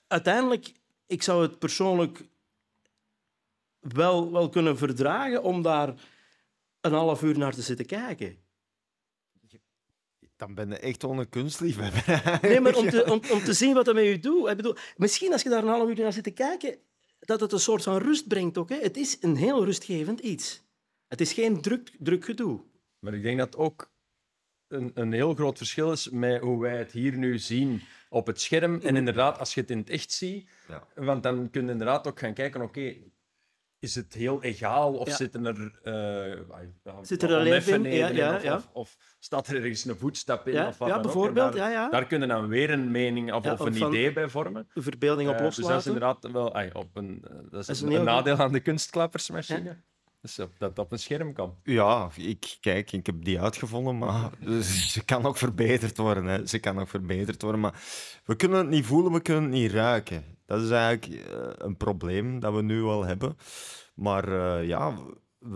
uiteindelijk, 0.07 0.71
ik 1.07 1.23
zou 1.23 1.41
het 1.41 1.59
persoonlijk 1.59 2.23
wel, 3.79 4.31
wel 4.31 4.49
kunnen 4.49 4.77
verdragen 4.77 5.43
om 5.43 5.61
daar 5.61 5.93
een 6.81 6.93
half 6.93 7.21
uur 7.21 7.37
naar 7.37 7.53
te 7.53 7.61
zitten 7.61 7.85
kijken. 7.85 8.37
Dan 10.35 10.53
ben 10.53 10.69
je 10.69 10.77
echt 10.77 11.03
een 11.03 11.29
kunstliefhebber. 11.29 12.39
Nee, 12.41 12.59
maar 12.59 12.75
om 12.75 12.89
te, 12.89 13.03
om, 13.13 13.21
om 13.31 13.43
te 13.43 13.53
zien 13.53 13.73
wat 13.73 13.85
dat 13.85 13.95
met 13.95 14.05
je 14.05 14.19
doet. 14.19 14.49
Ik 14.49 14.55
bedoel, 14.55 14.75
misschien 14.97 15.31
als 15.31 15.41
je 15.41 15.49
daar 15.49 15.63
een 15.63 15.69
half 15.69 15.89
uur 15.89 15.99
naar 15.99 16.13
zit 16.13 16.23
te 16.23 16.31
kijken, 16.31 16.77
dat 17.19 17.39
het 17.39 17.51
een 17.51 17.59
soort 17.59 17.83
van 17.83 17.97
rust 17.97 18.27
brengt 18.27 18.57
ook. 18.57 18.69
Hè. 18.69 18.79
Het 18.79 18.97
is 18.97 19.17
een 19.21 19.35
heel 19.35 19.65
rustgevend 19.65 20.19
iets. 20.19 20.61
Het 21.07 21.21
is 21.21 21.33
geen 21.33 21.61
druk, 21.61 21.91
druk 21.99 22.25
gedoe. 22.25 22.61
Maar 22.99 23.13
ik 23.13 23.21
denk 23.21 23.37
dat 23.37 23.57
ook 23.57 23.89
een, 24.69 24.91
een 24.93 25.13
heel 25.13 25.33
groot 25.33 25.57
verschil 25.57 25.91
is 25.91 26.09
met 26.09 26.41
hoe 26.41 26.61
wij 26.61 26.77
het 26.77 26.91
hier 26.91 27.17
nu 27.17 27.37
zien 27.37 27.81
op 28.09 28.27
het 28.27 28.41
scherm. 28.41 28.79
En 28.81 28.95
inderdaad, 28.95 29.39
als 29.39 29.53
je 29.53 29.61
het 29.61 29.69
in 29.69 29.77
het 29.77 29.89
echt 29.89 30.11
ziet, 30.11 30.49
ja. 30.67 30.87
want 30.95 31.23
dan 31.23 31.49
kun 31.49 31.65
je 31.65 31.71
inderdaad 31.71 32.07
ook 32.07 32.19
gaan 32.19 32.33
kijken, 32.33 32.61
oké, 32.61 32.95
is 33.79 33.95
het 33.95 34.13
heel 34.13 34.43
egaal 34.43 34.93
of 34.93 35.09
zitten 35.09 35.45
er... 35.45 35.79
Uh, 35.83 36.99
Zit 37.01 37.23
er 37.23 37.35
alleen 37.35 37.85
in? 37.85 37.91
Ja, 37.91 38.07
ja, 38.07 38.35
of, 38.35 38.43
ja. 38.43 38.55
Of, 38.55 38.69
of, 38.73 38.97
staat 39.19 39.47
er 39.47 39.55
ergens 39.55 39.85
een 39.85 39.95
voetstap 39.95 40.47
in? 40.47 40.65
Of 40.65 40.77
wat 40.77 40.87
ja 40.87 40.99
bijvoorbeeld. 40.99 41.53
Daar, 41.53 41.71
ja, 41.71 41.71
ja. 41.71 41.89
daar 41.89 42.05
kunnen 42.05 42.27
dan 42.27 42.47
weer 42.47 42.69
een 42.69 42.91
mening 42.91 43.33
of, 43.33 43.45
of 43.45 43.59
een 43.59 43.75
idee 43.75 44.13
bij 44.13 44.29
vormen. 44.29 44.69
Een 44.73 44.83
verbeelding 44.83 45.29
op 45.29 45.35
uh, 45.35 45.41
loslaten. 45.41 45.73
Dus 45.73 45.83
dat 45.83 45.93
is 45.93 45.93
inderdaad 45.93 46.31
wel... 46.31 46.53
Ay, 46.53 46.69
op 46.73 46.95
een, 46.95 47.23
uh, 47.23 47.29
dat 47.29 47.59
is, 47.59 47.67
dat 47.67 47.75
is 47.75 47.81
een, 47.81 47.91
een 47.91 48.03
nadeel 48.03 48.37
aan 48.37 48.51
de 48.51 48.59
kunstklappersmachine. 48.59 49.81
Dus 50.21 50.35
dat 50.35 50.49
dat 50.57 50.79
op 50.79 50.91
een 50.91 50.99
scherm 50.99 51.33
kan. 51.33 51.55
Ja, 51.63 52.09
ik, 52.15 52.57
kijk, 52.59 52.91
ik 52.91 53.05
heb 53.05 53.23
die 53.23 53.41
uitgevonden, 53.41 53.97
maar 53.97 54.31
ze 54.93 55.05
kan 55.05 55.25
ook 55.25 55.37
verbeterd 55.37 55.97
worden. 55.97 56.25
Hè. 56.25 56.47
Ze 56.47 56.59
kan 56.59 56.79
ook 56.79 56.87
verbeterd 56.87 57.41
worden, 57.41 57.61
maar 57.61 57.83
we 58.25 58.35
kunnen 58.35 58.57
het 58.57 58.69
niet 58.69 58.85
voelen, 58.85 59.11
we 59.11 59.21
kunnen 59.21 59.43
het 59.43 59.51
niet 59.51 59.71
ruiken. 59.71 60.23
Dat 60.45 60.61
is 60.61 60.69
eigenlijk 60.69 61.21
uh, 61.21 61.47
een 61.57 61.77
probleem 61.77 62.39
dat 62.39 62.53
we 62.53 62.61
nu 62.61 62.81
wel 62.81 63.05
hebben. 63.05 63.37
Maar 63.93 64.29
uh, 64.29 64.67
ja, 64.67 64.97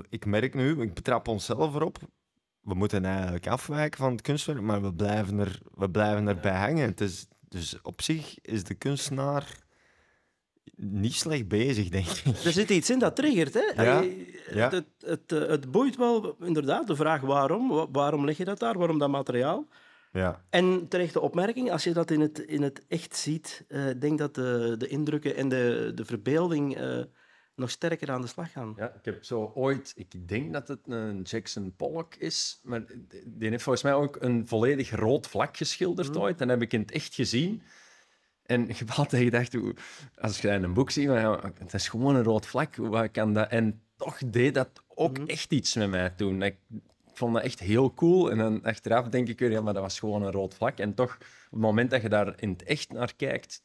ik 0.10 0.26
merk 0.26 0.54
nu, 0.54 0.82
ik 0.82 0.94
betrap 0.94 1.28
onszelf 1.28 1.76
erop, 1.76 1.98
we 2.62 2.74
moeten 2.74 3.06
eigenlijk 3.06 3.48
afwijken 3.48 4.00
van 4.00 4.12
het 4.12 4.22
kunstwerk, 4.22 4.62
maar 4.62 4.82
we 4.82 4.94
blijven, 4.94 5.40
er, 5.40 5.60
we 5.74 5.90
blijven 5.90 6.28
erbij 6.28 6.58
hangen. 6.58 6.88
Het 6.88 7.02
is, 7.02 7.28
dus 7.40 7.82
op 7.82 8.02
zich 8.02 8.40
is 8.42 8.64
de 8.64 8.74
kunstenaar 8.74 9.63
niet 10.76 11.14
slecht 11.14 11.48
bezig, 11.48 11.90
denk 11.90 12.08
ik. 12.08 12.26
Er 12.46 12.52
zit 12.52 12.70
iets 12.70 12.90
in 12.90 13.00
dat 13.00 13.16
triggert. 13.16 13.54
Hè? 13.54 13.84
Ja, 13.84 14.02
ja. 14.52 14.70
Het, 14.70 14.86
het, 15.00 15.30
het, 15.30 15.50
het, 15.50 15.72
boeit 15.72 15.96
wel, 15.96 16.36
inderdaad, 16.40 16.88
de 16.88 16.96
vraag 16.96 17.22
waarom. 17.22 17.88
Waarom 17.92 18.26
leg 18.26 18.38
je 18.38 18.46
dat 18.46 18.60
daar? 18.60 18.78
Waarom 18.78 19.00
dat 19.00 19.10
materiaal? 19.10 19.68
Ja. 20.12 20.44
En 20.50 20.88
terechte 20.88 21.20
opmerking, 21.20 21.72
als 21.72 21.84
je 21.84 21.94
dat 21.94 22.12
in 22.12 22.20
het, 22.20 22.40
in 22.40 22.62
het 22.62 22.86
echt 22.88 23.16
ziet, 23.16 23.66
uh, 23.68 23.86
denk 24.00 24.18
dat 24.18 24.36
de, 24.36 24.76
de 24.78 24.88
indrukken 24.88 25.36
en 25.36 25.50
de, 25.50 25.92
de 25.96 26.06
verbeelding 26.06 26.80
uh, 26.82 27.04
nog 27.56 27.70
sterker 27.70 28.12
aan 28.12 28.22
de 28.22 28.28
slag 28.28 28.52
gaan. 28.52 28.74
Ja, 28.78 28.94
ik 28.94 29.06
heb 29.06 29.24
zo 29.24 29.52
ooit, 29.56 29.94
ik 29.96 30.28
denk 30.28 30.54
dat 30.54 30.68
het 30.68 30.80
een 30.84 31.22
Jackson 31.22 31.74
Pollock 31.76 32.16
is, 32.16 32.60
maar 32.64 32.86
die 33.26 33.50
heeft 33.50 33.64
volgens 33.64 33.84
mij 33.84 33.94
ook 33.94 34.18
een 34.20 34.48
volledig 34.48 34.96
rood 34.96 35.28
vlak 35.28 35.58
geschilderd 35.58 36.14
mm. 36.14 36.22
ooit. 36.22 36.42
En 36.42 36.48
dat 36.48 36.60
heb 36.60 36.66
ik 36.66 36.74
in 36.74 36.80
het 36.80 36.92
echt 36.92 37.14
gezien. 37.14 37.62
En 38.46 38.68
je 38.78 38.86
altijd 38.96 39.24
gedacht, 39.24 39.58
als 40.16 40.42
je 40.42 40.48
in 40.48 40.64
een 40.64 40.74
boek 40.74 40.92
ziet, 40.92 41.04
ja, 41.04 41.40
het 41.58 41.74
is 41.74 41.88
gewoon 41.88 42.16
een 42.16 42.24
rood 42.24 42.46
vlak, 42.46 42.76
wat 42.76 43.12
kan 43.12 43.34
dat? 43.34 43.50
En 43.50 43.82
toch 43.96 44.18
deed 44.26 44.54
dat 44.54 44.70
ook 44.88 45.18
mm. 45.18 45.28
echt 45.28 45.52
iets 45.52 45.76
met 45.76 45.90
mij 45.90 46.10
toen. 46.10 46.42
Ik 46.42 46.58
vond 47.14 47.34
dat 47.34 47.44
echt 47.44 47.60
heel 47.60 47.94
cool. 47.94 48.32
En 48.32 48.38
dan 48.38 48.64
achteraf 48.64 49.08
denk 49.10 49.28
ik 49.28 49.40
weer, 49.40 49.52
ja, 49.52 49.62
maar 49.62 49.74
dat 49.74 49.82
was 49.82 50.00
gewoon 50.00 50.24
een 50.24 50.32
rood 50.32 50.54
vlak. 50.54 50.78
En 50.78 50.94
toch, 50.94 51.14
op 51.16 51.52
het 51.52 51.60
moment 51.60 51.90
dat 51.92 52.02
je 52.02 52.10
daar 52.10 52.42
in 52.42 52.50
het 52.50 52.64
echt 52.64 52.92
naar 52.92 53.16
kijkt, 53.16 53.64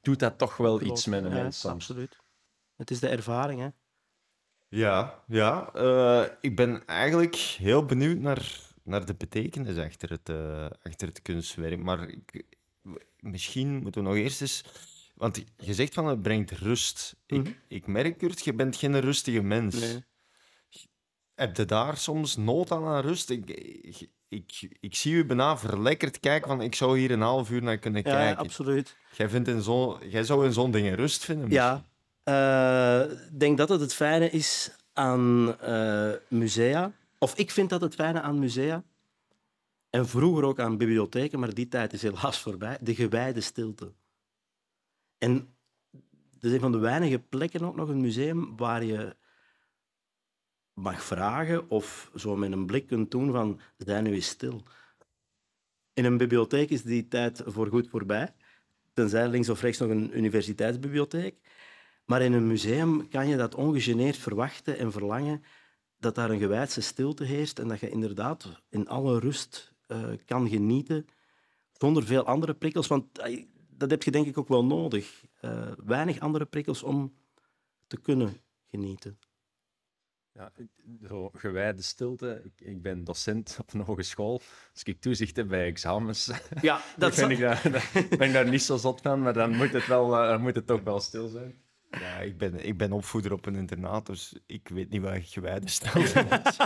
doet 0.00 0.18
dat 0.18 0.38
toch 0.38 0.56
wel 0.56 0.78
Klopt. 0.78 0.92
iets 0.92 1.06
met 1.06 1.24
een 1.24 1.34
ja, 1.34 1.42
mens. 1.42 1.66
Absoluut. 1.66 2.16
Het 2.76 2.90
is 2.90 3.00
de 3.00 3.08
ervaring, 3.08 3.60
hè? 3.60 3.68
Ja, 4.68 5.22
ja. 5.26 5.70
Uh, 5.76 6.24
ik 6.40 6.56
ben 6.56 6.86
eigenlijk 6.86 7.36
heel 7.36 7.84
benieuwd 7.84 8.18
naar, 8.18 8.60
naar 8.82 9.06
de 9.06 9.14
betekenis 9.14 9.76
achter 9.76 10.10
het, 10.10 10.28
eh, 10.28 10.66
achter 10.82 11.08
het 11.08 11.22
kunstwerk. 11.22 11.82
Maar 11.82 12.08
ik, 12.08 12.44
misschien 13.20 13.82
moeten 13.82 14.02
we 14.02 14.08
nog 14.08 14.16
eerst 14.16 14.40
eens... 14.40 14.64
Want 15.14 15.44
je 15.56 15.74
zegt 15.74 15.94
van 15.94 16.06
het 16.06 16.22
brengt 16.22 16.50
rust. 16.50 17.16
Mhm. 17.26 17.40
ik, 17.40 17.56
ik 17.68 17.86
merk, 17.86 18.18
Kurt, 18.18 18.44
je 18.44 18.54
bent 18.54 18.76
geen 18.76 19.00
rustige 19.00 19.42
mens. 19.42 19.80
Nee. 19.80 20.04
Heb 21.34 21.56
je 21.56 21.64
daar 21.64 21.96
soms 21.96 22.36
nood 22.36 22.70
aan 22.70 22.84
aan 22.84 23.00
rust? 23.02 23.30
Ik, 23.30 23.50
ik, 23.50 24.08
ik, 24.28 24.68
ik 24.80 24.94
zie 24.94 25.14
u 25.14 25.24
bijna 25.26 25.58
verlekkerd 25.58 26.20
kijken 26.20 26.48
van 26.48 26.60
ik 26.62 26.74
zou 26.74 26.98
hier 26.98 27.10
een 27.10 27.20
half 27.20 27.50
uur 27.50 27.62
naar 27.62 27.78
kunnen 27.78 28.02
Ja, 28.04 28.10
kijken. 28.16 28.36
absoluut. 28.36 28.96
Jij, 29.16 29.28
vindt 29.28 29.48
in 29.48 29.62
zo, 29.62 29.98
jij 30.08 30.24
zou 30.24 30.44
in 30.46 30.52
zo'n 30.52 30.70
dingen 30.70 30.94
rust 30.94 31.24
vinden? 31.24 31.50
Ja, 31.50 31.84
eh, 32.22 33.10
ik 33.10 33.40
denk 33.40 33.58
dat 33.58 33.68
het 33.68 33.80
het 33.80 33.94
fijne 33.94 34.30
is 34.30 34.70
aan 34.92 35.56
eh, 35.60 36.10
musea. 36.28 36.92
Of 37.18 37.34
ik 37.34 37.50
vind 37.50 37.70
dat 37.70 37.80
het 37.80 37.94
fijne 37.94 38.20
aan 38.20 38.38
musea. 38.38 38.82
En 39.90 40.08
vroeger 40.08 40.44
ook 40.44 40.58
aan 40.58 40.76
bibliotheken, 40.76 41.38
maar 41.40 41.54
die 41.54 41.68
tijd 41.68 41.92
is 41.92 42.02
helaas 42.02 42.40
voorbij. 42.40 42.78
De 42.80 42.94
gewijde 42.94 43.40
stilte. 43.40 43.92
En 45.18 45.54
dat 46.30 46.50
is 46.50 46.52
een 46.52 46.60
van 46.60 46.72
de 46.72 46.78
weinige 46.78 47.18
plekken 47.18 47.64
ook 47.64 47.76
nog 47.76 47.88
een 47.88 48.00
museum 48.00 48.56
waar 48.56 48.84
je 48.84 49.16
mag 50.74 51.02
vragen 51.02 51.70
of 51.70 52.10
zo 52.16 52.36
met 52.36 52.52
een 52.52 52.66
blik 52.66 52.86
kunt 52.86 53.10
doen 53.10 53.32
van, 53.32 53.60
zijn 53.76 54.04
nu 54.04 54.12
eens 54.12 54.26
stil. 54.26 54.62
In 55.92 56.04
een 56.04 56.16
bibliotheek 56.16 56.70
is 56.70 56.82
die 56.82 57.08
tijd 57.08 57.42
voorgoed 57.46 57.88
voorbij. 57.88 58.34
Tenzij 58.92 59.28
links 59.28 59.48
of 59.48 59.60
rechts 59.60 59.78
nog 59.78 59.90
een 59.90 60.16
universiteitsbibliotheek. 60.16 61.40
Maar 62.04 62.22
in 62.22 62.32
een 62.32 62.46
museum 62.46 63.08
kan 63.08 63.28
je 63.28 63.36
dat 63.36 63.54
ongegeneerd 63.54 64.16
verwachten 64.16 64.78
en 64.78 64.92
verlangen 64.92 65.42
dat 65.98 66.14
daar 66.14 66.30
een 66.30 66.38
gewijdse 66.38 66.80
stilte 66.80 67.24
heerst 67.24 67.58
en 67.58 67.68
dat 67.68 67.80
je 67.80 67.90
inderdaad 67.90 68.62
in 68.68 68.88
alle 68.88 69.18
rust 69.18 69.69
eh, 69.90 70.12
kan 70.24 70.48
genieten 70.48 71.06
zonder 71.72 72.04
veel 72.04 72.24
andere 72.26 72.54
prikkels. 72.54 72.86
Want 72.86 73.06
dat 73.68 73.90
heb 73.90 74.02
je 74.02 74.10
denk 74.10 74.26
ik 74.26 74.38
ook 74.38 74.48
wel 74.48 74.64
nodig. 74.64 75.24
Eh, 75.40 75.72
weinig 75.84 76.18
andere 76.18 76.44
prikkels 76.44 76.82
om 76.82 77.14
te 77.86 78.00
kunnen 78.00 78.36
genieten. 78.66 79.18
Ja, 80.32 80.52
zo 81.08 81.30
gewijde 81.32 81.82
stilte. 81.82 82.40
Ik, 82.44 82.66
ik 82.66 82.82
ben 82.82 83.04
docent 83.04 83.56
op 83.60 83.72
een 83.74 83.80
hogeschool. 83.80 84.40
Als 84.72 84.82
ik 84.82 85.00
toezicht 85.00 85.36
heb 85.36 85.48
bij 85.48 85.66
examens, 85.66 86.30
Ja, 86.60 86.80
dat 86.96 87.14
vind 87.14 87.30
ik 87.30 87.38
daar, 87.38 87.62
ben 88.18 88.28
ik 88.28 88.32
daar 88.32 88.48
niet 88.48 88.62
zo 88.62 88.76
zot 88.76 89.00
van, 89.00 89.22
maar 89.22 89.32
dan 89.32 89.56
moet 89.56 89.72
het, 89.72 89.86
wel, 89.86 90.16
eh, 90.16 90.28
dan 90.28 90.40
moet 90.40 90.54
het 90.54 90.66
toch 90.66 90.82
wel 90.82 91.00
stil 91.00 91.28
zijn. 91.28 91.62
Ja, 91.90 92.18
ik 92.18 92.38
ben, 92.38 92.66
ik 92.66 92.76
ben 92.76 92.92
opvoeder 92.92 93.32
op 93.32 93.46
een 93.46 93.54
internaat, 93.54 94.06
dus 94.06 94.34
ik 94.46 94.68
weet 94.68 94.90
niet 94.90 95.02
waar 95.02 95.20
gewijde 95.22 95.68
stilte 95.68 96.26
is. 96.44 96.56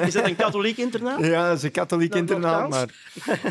Is 0.00 0.12
dat 0.12 0.26
een 0.26 0.36
katholiek 0.36 0.76
internaat? 0.76 1.20
Ja, 1.20 1.48
dat 1.48 1.56
is 1.56 1.62
een 1.62 1.70
katholiek 1.70 2.14
internaat, 2.14 2.68
maar 2.68 2.94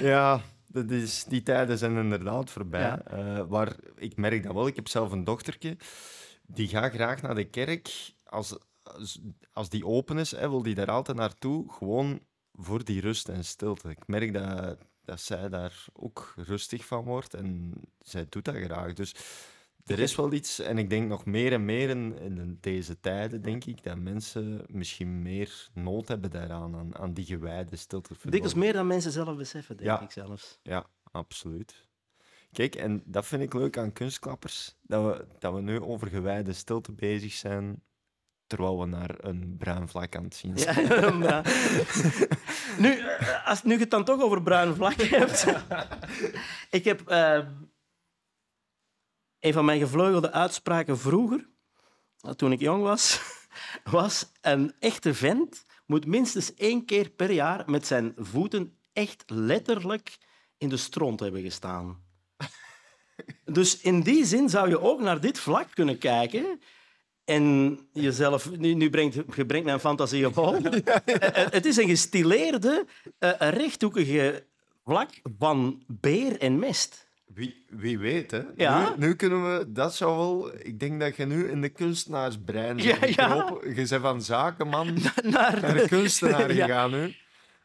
ja, 0.02 0.42
dat 0.68 0.90
is, 0.90 1.24
die 1.24 1.44
tijden 1.44 1.78
zijn 1.78 1.98
inderdaad 1.98 2.50
voorbij. 2.50 2.82
Ja. 2.82 3.02
Eh, 3.02 3.44
waar, 3.48 3.76
ik 3.96 4.18
merk 4.18 4.44
dat 4.44 4.54
wel, 4.54 4.68
ik 4.68 4.76
heb 4.76 4.88
zelf 4.88 5.12
een 5.12 5.24
dochtertje, 5.24 5.78
die 6.42 6.68
gaat 6.68 6.94
graag 6.94 7.22
naar 7.22 7.36
de 7.36 7.50
kerk. 7.50 8.14
Als, 8.24 8.58
als, 8.84 9.20
als 9.54 9.70
die 9.70 9.86
open 9.86 10.18
is, 10.18 10.32
hè, 10.32 10.50
wil 10.50 10.64
die 10.64 10.76
daar 10.76 10.92
altijd 10.92 11.18
naartoe, 11.18 11.72
gewoon 11.72 12.20
voor 12.54 12.84
die 12.84 13.02
rust 13.02 13.30
en 13.30 13.46
stilte. 13.46 13.90
Ik 13.90 14.08
merk 14.08 14.34
dat, 14.34 14.78
dat 15.06 15.22
zij 15.22 15.50
daar 15.50 15.86
ook 15.94 16.34
rustig 16.36 16.86
van 16.86 17.04
wordt 17.04 17.34
en 17.34 17.74
zij 18.00 18.26
doet 18.30 18.46
dat 18.46 18.56
graag. 18.56 18.94
Dus 18.94 19.16
er 19.92 20.00
is 20.00 20.16
wel 20.16 20.34
iets, 20.34 20.60
en 20.60 20.78
ik 20.78 20.90
denk 20.90 21.08
nog 21.08 21.26
meer 21.26 21.54
en 21.54 21.66
meer 21.66 21.90
in, 21.90 22.18
in 22.20 22.58
deze 22.62 23.00
tijden, 23.00 23.42
denk 23.42 23.66
ik, 23.66 23.84
dat 23.84 23.98
mensen 23.98 24.64
misschien 24.68 25.22
meer 25.22 25.70
nood 25.74 26.08
hebben 26.08 26.32
daaraan, 26.32 26.76
aan, 26.76 26.98
aan 26.98 27.14
die 27.14 27.26
gewijde 27.26 27.76
stilte. 27.76 28.14
Dikwijls 28.24 28.54
meer 28.54 28.74
dan 28.74 28.88
mensen 28.88 29.12
zelf 29.12 29.36
beseffen, 29.38 29.78
denk 29.78 29.90
Ja. 29.90 30.02
ik 30.02 30.12
zelfs. 30.12 30.60
Ja, 30.64 30.86
absoluut. 31.12 31.86
Kijk, 32.52 32.76
en 32.76 33.02
dat 33.06 33.26
vind 33.26 33.42
ik 33.42 33.54
leuk 33.54 33.78
aan 33.78 33.94
kunstklappers, 33.94 34.76
dat 34.82 35.06
we, 35.18 35.26
dat 35.40 35.54
we 35.54 35.62
nu 35.62 35.82
over 35.82 36.08
gewijde 36.08 36.54
stilte 36.54 36.92
bezig 36.92 37.34
zijn, 37.34 37.84
terwijl 38.48 38.80
we 38.80 38.86
naar 38.86 39.16
een 39.18 39.56
bruin 39.58 39.88
vlak 39.88 40.16
aan 40.16 40.24
het 40.24 40.36
zien 40.36 40.58
zijn. 40.58 40.88
Ja, 40.88 41.10
maar- 41.12 41.46
nu, 42.78 43.00
eh, 43.00 43.48
als 43.48 43.64
nu 43.64 43.74
je 43.74 43.80
het 43.80 43.92
dan 43.92 44.04
toch 44.04 44.22
over 44.22 44.42
bruine 44.44 44.74
vlakken 44.74 45.08
hebt. 45.10 45.46
ik 46.78 46.84
heb 46.84 47.08
eh, 47.08 47.40
een 49.42 49.54
van 49.54 49.66
mijn 49.66 49.80
gevleugelde 49.80 50.32
uitspraken 50.32 50.98
vroeger, 51.00 51.50
eh, 52.20 52.32
toen 52.32 52.52
ik 52.52 52.60
jong 52.60 52.84
was, 52.84 53.22
was 53.84 54.32
een 54.42 54.74
echte 54.80 55.14
vent 55.14 55.66
moet 55.86 56.06
minstens 56.06 56.54
één 56.54 56.86
keer 56.86 57.10
per 57.10 57.32
jaar 57.32 57.64
met 57.70 57.88
zijn 57.88 58.14
voeten 58.18 58.78
echt 58.94 59.24
letterlijk 59.28 60.18
in 60.58 60.70
de 60.70 60.78
stront 60.78 61.20
hebben 61.20 61.42
gestaan. 61.42 61.98
Dus 63.46 63.82
in 63.82 64.02
die 64.02 64.26
zin 64.26 64.50
zou 64.50 64.70
je 64.70 64.80
ook 64.80 65.02
naar 65.02 65.22
dit 65.22 65.40
vlak 65.40 65.68
kunnen 65.74 65.98
kijken 65.98 66.60
en 67.24 67.78
jezelf... 67.94 68.52
Nu, 68.58 68.74
nu 68.74 68.90
brengt, 68.90 69.16
je 69.36 69.46
brengt 69.46 69.66
mijn 69.66 69.80
fantasie 69.80 70.26
op 70.26 70.36
hol. 70.36 70.56
Eh, 70.62 71.52
Het 71.52 71.66
is 71.66 71.78
een 71.78 71.88
gestileerde, 71.88 72.86
eh, 73.18 73.32
rechthoekige 73.40 74.46
vlak 74.84 75.10
van 75.38 75.84
beer 75.88 76.40
en 76.40 76.60
mest. 76.60 77.08
Wie, 77.34 77.64
wie 77.70 78.00
weet, 78.00 78.32
hè? 78.32 78.42
Ja. 78.56 78.90
Nu, 78.98 79.08
nu 79.08 79.16
kunnen 79.16 79.44
we... 79.58 79.72
Dat 79.72 79.96
zou 79.96 80.18
wel... 80.18 80.52
Ik 80.58 80.80
denk 80.80 81.00
dat 81.00 81.16
je 81.16 81.26
nu 81.26 81.50
in 81.50 81.62
de 81.62 81.70
kunstenaarsbrein 81.70 82.78
Ja, 82.78 83.00
bent 83.00 83.16
ja. 83.16 83.28
gekropen. 83.30 83.70
Je 83.70 83.76
bent 83.76 84.02
van 84.02 84.22
zakenman 84.22 84.94
Naar 85.24 85.58
naar 85.62 85.74
de 85.74 85.86
kunstenaar 85.88 86.54
Ja. 86.56 86.66
gegaan, 86.66 86.92
nu. 86.92 87.16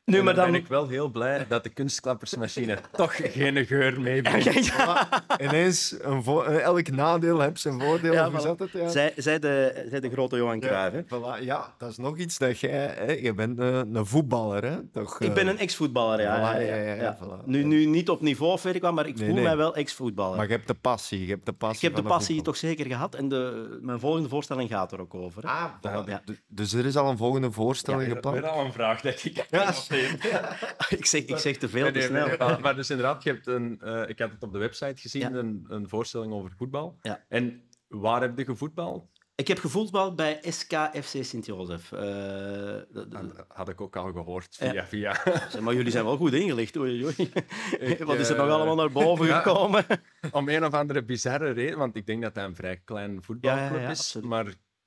Nu, 0.07 0.23
maar 0.23 0.35
dan 0.35 0.43
dan... 0.43 0.53
ben 0.53 0.61
ik 0.61 0.67
wel 0.69 0.89
heel 0.89 1.09
blij 1.09 1.47
dat 1.49 1.63
de 1.65 1.69
kunstklappersmachine 1.69 2.79
toch 2.93 3.17
geen 3.33 3.67
geur 3.67 4.01
meebrengt. 4.01 4.67
Ja, 4.67 5.09
Ineens, 5.41 5.95
een 6.01 6.23
vo- 6.23 6.43
eh, 6.43 6.61
elk 6.63 6.91
nadeel 6.91 7.41
heeft 7.41 7.61
zijn 7.61 7.81
voordeel. 7.81 8.13
Ja, 8.13 8.27
of 8.27 8.33
hoe 8.33 8.41
voilà. 8.41 8.43
zat 8.45 8.59
het? 8.59 8.71
Ja. 8.73 8.89
zij, 8.89 9.13
zij, 9.17 9.39
de, 9.39 9.87
zij 9.91 10.01
de 10.01 10.11
grote 10.11 10.37
Johan 10.37 10.61
Cruijff. 10.61 10.95
hè. 10.95 11.03
Voilà, 11.03 11.43
ja, 11.43 11.75
dat 11.79 11.91
is 11.91 11.97
nog 11.97 12.19
iets 12.19 12.39
dat 12.39 12.59
jij... 12.59 12.71
Hè, 12.97 13.13
je 13.13 13.35
bent 13.35 13.59
een, 13.59 13.95
een 13.95 14.07
voetballer, 14.07 14.65
hè? 14.65 14.77
Toch, 14.93 15.21
Ik 15.21 15.29
eh, 15.29 15.35
ben 15.35 15.47
een 15.47 15.59
ex-voetballer, 15.59 16.21
ja. 16.21 16.37
Voilà, 16.39 16.61
ja, 16.61 16.61
ja, 16.67 16.75
ja, 16.75 16.95
ja, 16.95 17.03
ja. 17.03 17.19
voilà. 17.23 17.45
Nu, 17.45 17.65
nu 17.65 17.87
niet 17.87 18.09
op 18.11 18.21
niveau 18.21 18.59
ver 18.59 18.79
kwam, 18.79 18.95
maar 18.95 19.07
ik 19.07 19.17
Nee, 19.17 19.25
voel 19.27 19.35
nee. 19.35 19.45
mij 19.45 19.57
wel 19.57 19.75
ex-voetballer. 19.75 20.37
Maar 20.37 20.47
je 20.47 20.53
hebt 20.53 20.67
de 20.69 20.75
passie. 20.75 21.25
Je 21.27 21.31
hebt 21.33 21.47
de 21.47 21.53
passie 21.53 21.89
Ik 21.89 21.95
heb 21.95 22.05
de 22.05 22.09
passie 22.11 22.35
voetbal. 22.35 22.53
toch 22.53 22.63
zeker 22.63 22.87
gehad 22.87 23.15
en 23.15 23.29
de, 23.29 23.79
mijn 23.83 24.01
volgende 24.01 24.29
voorstelling 24.29 24.71
gaat 24.71 24.93
er 24.93 25.01
ook 25.01 25.15
over. 25.15 25.43
hè. 25.43 25.49
Ah, 25.49 25.65
voilà. 25.81 26.09
Ja. 26.09 26.23
Dus 26.49 26.73
er 26.73 26.87
is 26.87 26.97
al 26.97 27.11
een 27.11 27.17
volgende 27.17 27.51
voorstelling 27.53 28.05
Weer 28.05 28.15
gepland? 28.15 28.45
al 28.45 28.65
een 28.65 28.73
vraag, 28.73 29.01
denk 29.01 29.19
ik. 29.19 29.47
Ja. 29.51 29.73
ik, 30.99 31.07
zeg, 31.07 31.25
ik 31.25 31.37
zeg 31.39 31.57
te 31.57 31.69
veel, 31.69 31.83
Nee, 31.83 31.93
te 31.93 32.01
snel. 32.01 32.27
nee, 32.27 32.37
maar, 32.39 32.61
maar 32.61 32.75
dus 32.75 32.91
inderdaad, 32.91 33.23
je 33.23 33.31
hebt 33.31 33.47
een, 33.47 33.81
eh, 33.81 34.09
ik 34.09 34.19
had 34.19 34.31
het 34.31 34.43
op 34.43 34.53
de 34.53 34.59
website 34.59 35.01
gezien, 35.01 35.21
Ja. 35.21 35.31
een, 35.31 35.65
een 35.69 35.89
voorstelling 35.89 36.33
over 36.33 36.53
voetbal. 36.57 36.99
Ja. 37.03 37.25
En 37.29 37.63
waar 37.89 38.21
heb 38.21 38.39
je 38.39 38.45
gevoetbald? 38.45 39.05
Ik 39.35 39.49
heb 39.49 39.59
gevoetbald 39.59 40.17
bij 40.17 40.39
SKFC 40.43 41.25
Sint-Jozef. 41.25 41.93
Eh, 41.93 42.75
dat- 42.89 43.45
had 43.49 43.69
ik 43.69 43.81
ook 43.81 43.97
al 43.97 44.13
gehoord 44.13 44.57
Ja. 44.61 44.71
via 44.71 44.87
via. 44.87 45.15
Zeg, 45.51 45.61
maar 45.61 45.75
jullie 45.75 45.91
zijn 45.91 46.05
wel 46.05 46.17
goed 46.17 46.33
ingelicht. 46.33 46.77
Oei, 46.77 47.05
oei. 47.05 47.33
Wat 48.05 48.19
is 48.19 48.29
er 48.29 48.37
eh, 48.37 48.43
nog 48.43 48.51
allemaal 48.51 48.75
naar 48.75 48.91
boven 48.93 49.27
ja. 49.27 49.41
gekomen? 49.41 49.85
Om 50.31 50.49
een 50.49 50.65
of 50.65 50.73
andere 50.73 51.05
bizarre 51.05 51.51
reden, 51.51 51.79
want 51.79 51.97
ik 51.97 52.07
denk 52.07 52.23
dat 52.23 52.35
dat 52.35 52.45
een 52.45 52.55
vrij 52.57 52.81
klein 52.85 53.23
voetbalclub 53.23 53.71
Ja, 53.71 53.77
ja, 53.77 53.83
ja, 53.83 53.91
is, 53.91 53.99
absoluut. 53.99 54.29
maar 54.29 54.47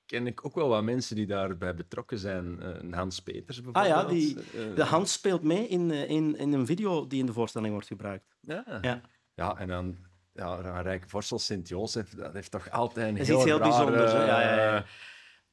ken 0.09 0.27
ik 0.27 0.45
ook 0.45 0.55
wel 0.55 0.67
wat 0.67 0.83
mensen 0.83 1.15
die 1.15 1.25
daarbij 1.25 1.75
betrokken 1.75 2.17
zijn. 2.19 2.57
Een 2.79 2.93
Hans 2.93 3.19
Peters 3.21 3.57
Ah 3.57 3.63
bijvoorbeeld. 3.63 4.01
ja, 4.01 4.03
die, 4.13 4.37
Eh, 4.69 4.75
de 4.75 4.83
Hans 4.83 5.13
speelt 5.13 5.43
mee 5.43 5.67
in, 5.67 5.91
eh, 5.91 6.09
in, 6.09 6.37
in 6.37 6.53
een 6.53 6.65
video 6.65 7.07
die 7.07 7.19
in 7.19 7.25
de 7.25 7.33
voorstelling 7.33 7.71
wordt 7.71 7.87
gebruikt. 7.87 8.35
ja. 8.41 8.79
Ja. 8.81 9.01
Ja, 9.33 9.57
en 9.57 9.67
dan 9.67 9.97
ja, 10.33 10.81
Rijk 10.81 11.03
Vorsel 11.09 11.39
Sint-Jozef, 11.39 12.09
dat 12.15 12.33
heeft 12.33 12.51
toch 12.51 12.69
altijd 12.71 13.07
een 13.07 13.13
Dat 13.13 13.21
is 13.21 13.27
heel 13.27 13.35
iets 13.37 13.45
heel 13.45 13.57
rare- 13.57 13.69
bijzonders. 13.69 14.11
hè. 14.11 14.25
Ja, 14.25 14.41
ja, 14.41 14.73
ja. 14.75 14.85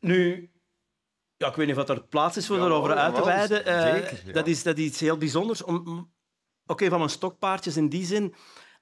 Nu, 0.01 0.51
ja, 1.37 1.49
ik 1.49 1.55
weet 1.55 1.66
niet 1.66 1.77
of 1.77 1.88
er 1.88 2.05
plaats 2.05 2.37
is 2.37 2.47
voor 2.47 2.57
erover 2.61 2.95
uit 2.97 3.14
te 3.14 3.25
wijden. 3.25 3.57
Zeker, 3.64 4.33
dat, 4.33 4.47
is, 4.47 4.62
dat 4.62 4.79
is 4.79 4.85
iets 4.85 5.01
heel 5.01 5.16
bijzonders. 5.16 5.62
Om- 5.62 6.14
Oké, 6.66 6.88
van 6.88 6.99
mijn 6.99 7.11
stokpaardjes 7.11 7.77
in 7.77 7.88
die 7.88 8.05
zin, 8.05 8.35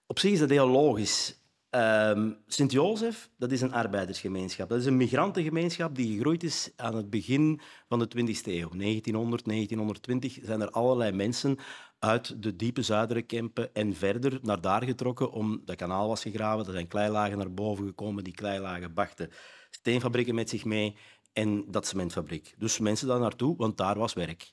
op 0.06 0.18
zich 0.18 0.32
is 0.32 0.38
dat 0.38 0.50
heel 0.50 0.68
logisch. 0.68 1.43
Ehm, 1.74 2.32
Sint-Jozef, 2.46 3.30
dat 3.38 3.52
is 3.52 3.60
een 3.60 3.72
arbeidersgemeenschap. 3.72 4.68
Dat 4.68 4.78
is 4.78 4.87
een 4.87 4.96
migrantengemeenschap 4.96 5.94
die 5.94 6.12
gegroeid 6.12 6.42
is 6.42 6.70
aan 6.76 6.96
het 6.96 7.10
begin 7.10 7.60
van 7.88 7.98
de 7.98 8.08
20e 8.08 8.52
eeuw. 8.52 8.68
1900, 8.68 9.44
1920 9.44 10.38
zijn 10.42 10.60
er 10.60 10.70
allerlei 10.70 11.12
mensen 11.12 11.58
uit 11.98 12.42
de 12.42 12.56
diepe 12.56 12.83
Zuiderenkempen 12.83 13.75
en 13.75 13.94
verder 13.94 14.38
naar 14.42 14.60
daar 14.60 14.85
getrokken 14.85 15.31
om 15.31 15.62
dat 15.64 15.77
kanaal 15.77 16.08
was 16.08 16.22
gegraven. 16.22 16.66
Er 16.66 16.72
zijn 16.72 16.88
kleilagen 16.88 17.38
naar 17.38 17.54
boven 17.54 17.87
gekomen. 17.87 18.25
Die 18.25 18.35
kleilagen 18.35 18.92
brachten 18.92 19.31
steenfabrieken 19.70 20.35
met 20.35 20.50
zich 20.50 20.64
mee 20.64 20.96
en 21.33 21.64
dat 21.70 21.87
cementfabriek. 21.87 22.54
Dus 22.58 22.79
mensen 22.79 23.08
daar 23.08 23.20
naartoe, 23.20 23.56
want 23.56 23.77
daar 23.77 23.98
was 23.98 24.12
werk. 24.12 24.52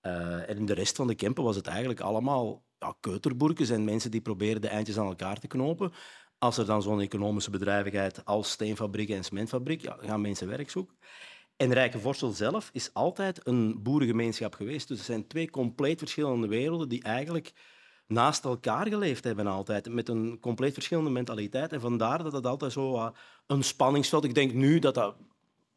Eh, 0.00 0.48
en 0.48 0.56
in 0.56 0.66
de 0.66 0.74
rest 0.74 0.96
van 0.96 1.06
de 1.06 1.14
Kempen 1.14 1.44
was 1.44 1.56
het 1.56 1.66
eigenlijk 1.66 2.00
allemaal 2.00 2.64
ja, 2.78 2.94
en 3.70 3.84
mensen 3.84 4.10
die 4.10 4.20
probeerden 4.20 4.62
de 4.62 4.68
eindjes 4.68 4.98
aan 4.98 5.06
elkaar 5.06 5.38
te 5.38 5.46
knopen. 5.46 5.92
Als 6.38 6.58
er 6.58 6.66
dan 6.66 6.82
zo'n 6.82 7.00
economische 7.00 7.50
bedrijvigheid 7.50 8.24
als 8.24 8.50
steenfabriek 8.50 9.08
en 9.08 9.24
cementfabriek, 9.24 9.82
ja, 9.82 9.96
gaan 10.00 10.20
mensen 10.20 10.48
werk 10.48 10.70
zoeken. 10.70 10.96
En 11.56 11.72
Rijkenvorsel 11.72 12.30
zelf 12.30 12.70
is 12.72 12.94
altijd 12.94 13.46
een 13.46 13.82
boerengemeenschap 13.82 14.54
geweest. 14.54 14.88
Dus 14.88 14.96
het 14.96 15.06
zijn 15.06 15.26
twee 15.26 15.50
compleet 15.50 15.98
verschillende 15.98 16.46
werelden 16.46 16.88
die 16.88 17.02
eigenlijk 17.02 17.52
naast 18.06 18.44
elkaar 18.44 18.88
geleefd 18.88 19.24
hebben 19.24 19.46
altijd. 19.46 19.88
Met 19.88 20.08
een 20.08 20.38
compleet 20.40 20.72
verschillende 20.72 21.10
mentaliteit. 21.10 21.72
En 21.72 21.80
vandaar 21.80 22.22
dat 22.22 22.32
het 22.32 22.46
altijd 22.46 22.72
zo 22.72 23.12
een 23.46 23.64
spanningsveld... 23.64 24.24
Ik 24.24 24.34
denk 24.34 24.52
nu 24.52 24.78
dat 24.78 24.94
dat 24.94 25.16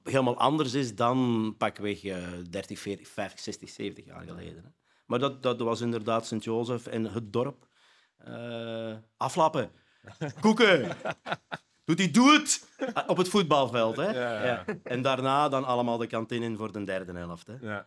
helemaal 0.03 0.38
anders 0.38 0.74
is 0.74 0.95
dan 0.95 1.55
pakweg 1.57 2.03
uh, 2.03 2.18
30, 2.49 2.80
40, 2.80 3.07
50, 3.07 3.39
60, 3.39 3.70
70 3.70 4.05
jaar 4.05 4.24
geleden. 4.24 4.76
Maar 5.05 5.20
dat, 5.20 5.43
dat 5.43 5.60
was 5.60 5.82
inderdaad 5.82 6.28
Sint-Jozef 6.28 6.88
en 6.88 7.05
het 7.05 7.34
dorp. 7.34 7.68
Uh, 8.28 8.95
aflappen. 9.18 9.72
Koeken. 10.41 10.88
Doet 11.86 11.97
hij 11.97 12.12
doe 12.12 12.32
het 12.32 12.68
op 13.08 13.18
het 13.18 13.30
voetbalveld. 13.30 13.95
Hè? 13.95 14.10
Ja, 14.10 14.45
ja. 14.45 14.66
En 14.84 15.02
daarna 15.02 15.50
dan 15.50 15.66
allemaal 15.66 15.97
de 15.97 16.08
kantine 16.08 16.45
in 16.45 16.58
voor 16.58 16.72
de 16.72 16.84
derde 16.84 17.14
helft. 17.14 17.47
Hè? 17.47 17.56
Ja. 17.62 17.86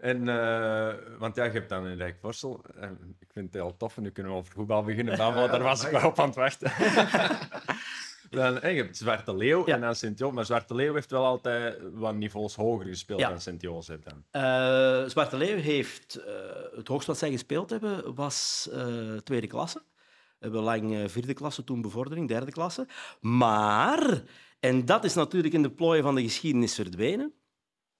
En, 0.00 0.28
uh, 0.28 0.94
want 1.18 1.36
ja, 1.36 1.44
je 1.44 1.50
hebt 1.50 1.68
dan 1.68 1.86
in 1.86 1.96
Rijkvorsel, 1.96 2.64
en 2.74 3.16
ik 3.18 3.28
vind 3.32 3.46
het 3.46 3.62
heel 3.62 3.76
tof, 3.76 3.96
en 3.96 4.02
nu 4.02 4.10
kunnen 4.10 4.32
we 4.32 4.38
over 4.38 4.52
voetbal 4.52 4.82
beginnen, 4.82 5.16
dan, 5.16 5.34
daar 5.34 5.62
was 5.62 5.84
ik 5.84 5.90
wel 5.90 6.08
op 6.08 6.18
aan 6.18 6.26
het 6.26 6.34
wachten. 6.34 6.72
dan, 8.30 8.56
hey, 8.56 8.74
je 8.74 8.82
hebt 8.82 8.96
Zwarte 8.96 9.36
Leeuw 9.36 9.64
en 9.64 9.80
dan 9.80 9.94
Sint-Jozef, 9.94 10.34
maar 10.34 10.44
Zwarte 10.44 10.74
Leeuw 10.74 10.94
heeft 10.94 11.10
wel 11.10 11.24
altijd 11.24 11.78
wat 11.92 12.14
niveaus 12.14 12.54
hoger 12.54 12.86
gespeeld 12.86 13.20
dan 13.20 13.40
Sint-Jozef 13.40 13.98
dan. 14.00 14.24
Uh, 14.32 15.08
Zwarte 15.08 15.36
Leeuw 15.36 15.58
heeft, 15.58 16.18
uh, 16.18 16.24
het 16.76 16.88
hoogst 16.88 17.06
wat 17.06 17.18
zij 17.18 17.30
gespeeld 17.30 17.70
hebben, 17.70 18.14
was 18.14 18.68
tweede 19.24 19.46
klasse. 19.46 19.82
Hebben 20.46 20.64
lang 20.64 21.10
vierde 21.10 21.34
klasse, 21.34 21.64
toen 21.64 21.82
bevordering, 21.82 22.28
derde 22.28 22.52
klasse. 22.52 22.88
Maar, 23.20 24.22
en 24.60 24.84
dat 24.84 25.04
is 25.04 25.14
natuurlijk 25.14 25.54
in 25.54 25.62
de 25.62 25.70
plooien 25.70 26.02
van 26.02 26.14
de 26.14 26.22
geschiedenis 26.22 26.74
verdwenen, 26.74 27.34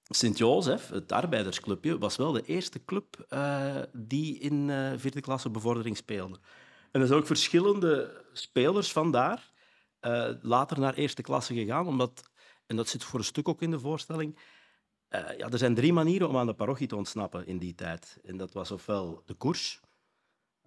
Sint-Jozef, 0.03 0.89
het 0.89 1.11
arbeidersclubje, 1.11 1.97
was 1.97 2.15
wel 2.15 2.31
de 2.31 2.41
eerste 2.45 2.85
club 2.85 3.25
uh, 3.29 3.75
die 3.93 4.39
in 4.39 4.71
vierde 4.97 5.21
klasse 5.21 5.49
bevordering 5.49 5.97
speelde. 5.97 6.39
En 6.91 7.01
er 7.01 7.07
zijn 7.07 7.19
ook 7.19 7.25
verschillende 7.25 8.23
spelers 8.33 8.91
vandaar 8.91 9.51
uh, 10.01 10.29
later 10.41 10.79
naar 10.79 10.93
eerste 10.93 11.21
klasse 11.21 11.53
gegaan, 11.53 11.87
omdat, 11.87 12.29
en 12.65 12.75
dat 12.75 12.87
zit 12.87 13.03
voor 13.03 13.19
een 13.19 13.25
stuk 13.25 13.47
ook 13.47 13.61
in 13.61 13.71
de 13.71 13.79
voorstelling, 13.79 14.39
ja, 15.09 15.49
er 15.49 15.57
zijn 15.57 15.75
drie 15.75 15.93
manieren 15.93 16.29
om 16.29 16.37
aan 16.37 16.45
de 16.45 16.53
parochie 16.53 16.87
te 16.87 16.95
ontsnappen 16.95 17.47
in 17.47 17.57
die 17.57 17.75
tijd. 17.75 18.19
En 18.23 18.37
dat 18.37 18.53
was 18.53 18.71
ofwel 18.71 19.21
de 19.25 19.33
koers. 19.33 19.81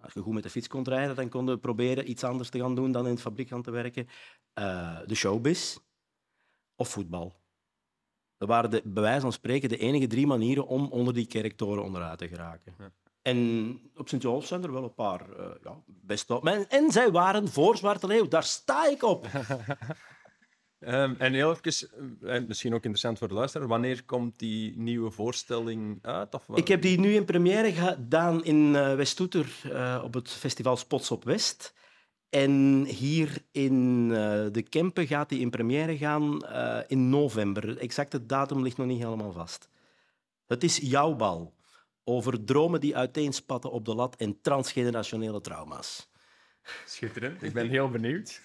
Als 0.01 0.13
je 0.13 0.19
goed 0.21 0.33
met 0.33 0.43
de 0.43 0.49
fiets 0.49 0.67
kon 0.67 0.83
rijden, 0.83 1.15
dan 1.15 1.29
konden 1.29 1.55
we 1.55 1.61
proberen 1.61 2.09
iets 2.09 2.23
anders 2.23 2.49
te 2.49 2.59
gaan 2.59 2.75
doen 2.75 2.91
dan 2.91 3.05
in 3.05 3.11
het 3.11 3.21
fabriek 3.21 3.47
gaan 3.47 3.61
te 3.61 3.71
werken. 3.71 4.07
de 5.05 5.15
showbiz 5.15 5.77
of 6.75 6.89
voetbal. 6.89 7.41
Dat 8.37 8.49
waren 8.49 8.69
de, 8.69 8.81
bij 8.85 9.03
wijze 9.03 9.21
van 9.21 9.31
spreken 9.31 9.69
de 9.69 9.77
enige 9.77 10.07
drie 10.07 10.27
manieren 10.27 10.67
om 10.67 10.87
onder 10.91 11.13
die 11.13 11.27
kerktoren 11.27 11.83
onderuit 11.83 12.17
te 12.17 12.27
geraken. 12.27 12.75
Ja. 12.77 12.91
En 13.21 13.79
op 13.95 14.09
Sint-Joost 14.09 14.47
zijn 14.47 14.63
er 14.63 14.71
wel 14.71 14.83
een 14.83 14.93
paar 14.93 15.29
uh, 15.29 15.45
ja, 15.63 15.83
best 15.85 16.29
op. 16.29 16.45
En 16.47 16.91
zij 16.91 17.11
waren 17.11 17.47
voor 17.47 17.77
Zwarte 17.77 18.07
Leeuw. 18.07 18.27
Daar 18.27 18.43
sta 18.43 18.87
ik 18.87 19.03
op. 19.03 19.27
um, 20.87 21.15
en 21.17 21.33
heel 21.33 21.51
even, 21.51 21.89
eh, 22.21 22.35
en 22.35 22.47
misschien 22.47 22.71
ook 22.73 22.83
interessant 22.83 23.17
voor 23.17 23.27
de 23.27 23.33
luisteraar, 23.33 23.67
wanneer 23.67 24.03
komt 24.03 24.39
die 24.39 24.77
nieuwe 24.77 25.11
voorstelling 25.11 25.99
uit? 26.01 26.33
Of 26.33 26.47
ik 26.53 26.67
heb 26.67 26.81
die 26.81 26.99
nu 26.99 27.13
in 27.13 27.25
première 27.25 27.71
gedaan 27.71 28.43
in 28.43 28.73
uh, 28.73 28.95
West-Toeter 28.95 29.61
uh, 29.65 30.01
op 30.03 30.13
het 30.13 30.29
festival 30.29 30.77
Spots 30.77 31.11
op 31.11 31.23
West. 31.23 31.73
En 32.29 32.85
hier 32.85 33.37
in 33.51 34.07
uh, 34.09 34.17
de 34.51 34.65
Kempen 34.69 35.07
gaat 35.07 35.29
hij 35.29 35.39
in 35.39 35.49
première 35.49 35.97
gaan 35.97 36.45
uh, 36.45 36.79
in 36.87 37.09
november. 37.09 37.61
De 37.61 37.79
exacte 37.79 38.25
datum 38.25 38.61
ligt 38.61 38.77
nog 38.77 38.87
niet 38.87 39.01
helemaal 39.01 39.31
vast. 39.31 39.69
Het 40.47 40.63
is 40.63 40.77
jouw 40.77 41.15
bal. 41.15 41.53
Over 42.03 42.43
dromen 42.43 42.79
die 42.79 42.95
uiteenspatten 42.95 43.71
op 43.71 43.85
de 43.85 43.95
lat 43.95 44.15
en 44.15 44.41
transgenerationele 44.41 45.41
trauma's. 45.41 46.09
Schitterend. 46.85 47.43
Ik 47.43 47.53
ben 47.53 47.69
heel 47.69 47.89
benieuwd. 47.89 48.41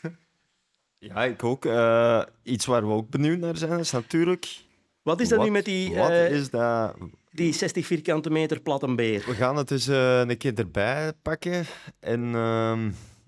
Ja, 0.98 1.24
ik 1.24 1.44
ook. 1.44 1.64
Uh, 1.64 2.22
iets 2.42 2.66
waar 2.66 2.86
we 2.86 2.92
ook 2.92 3.10
benieuwd 3.10 3.38
naar 3.38 3.56
zijn 3.56 3.78
is 3.78 3.90
natuurlijk... 3.90 4.64
Wat 5.02 5.20
is 5.20 5.28
dat 5.28 5.38
wat, 5.38 5.46
nu 5.46 5.52
met 5.52 5.64
die... 5.64 5.94
Wat 5.94 6.10
is 6.10 6.50
dat... 6.50 6.96
Die 7.30 7.52
60 7.52 7.86
vierkante 7.86 8.30
meter 8.30 8.60
platte 8.60 8.94
beer. 8.94 9.24
We 9.26 9.34
gaan 9.34 9.56
het 9.56 9.68
dus 9.68 9.86
een 9.86 10.36
keer 10.36 10.54
erbij 10.54 11.12
pakken. 11.22 11.64
En... 12.00 12.20
Uh, 12.22 12.78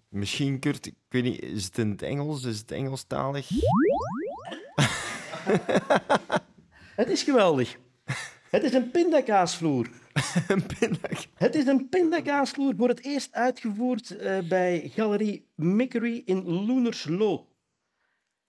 Misschien, 0.09 0.59
Kurt, 0.59 0.87
ik 0.87 0.95
weet 1.09 1.23
niet, 1.23 1.43
is 1.43 1.65
het 1.65 1.79
in 1.79 1.91
het 1.91 2.03
Engels? 2.03 2.45
Is 2.45 2.59
het 2.59 2.71
Engelstalig? 2.71 3.49
het 6.97 7.09
is 7.09 7.23
geweldig. 7.23 7.77
Het 8.51 8.63
is 8.63 8.73
een 8.73 8.91
pindakaasvloer. 8.91 9.91
een 10.49 10.67
pindakaas. 10.79 11.29
Het 11.35 11.55
is 11.55 11.67
een 11.67 11.89
pindakaasvloer. 11.89 12.77
Wordt 12.77 12.97
het 12.97 13.07
eerst 13.07 13.33
uitgevoerd 13.33 14.17
uh, 14.21 14.39
bij 14.49 14.91
Galerie 14.95 15.47
Mickery 15.55 16.23
in 16.25 16.45
Loenerslo. 16.67 17.47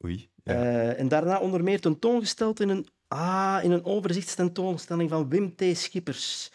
Oei. 0.04 0.30
Ja. 0.44 0.54
Uh, 0.54 1.00
en 1.00 1.08
daarna 1.08 1.40
onder 1.40 1.64
meer 1.64 1.80
tentoongesteld 1.80 2.60
in 2.60 2.70
een, 2.70 2.88
ah, 3.08 3.60
in 3.64 3.72
een 3.72 3.86
overzichtstentoonstelling 3.86 5.10
van 5.10 5.30
Wim 5.30 5.56
T. 5.56 5.64
Schippers. 5.74 6.52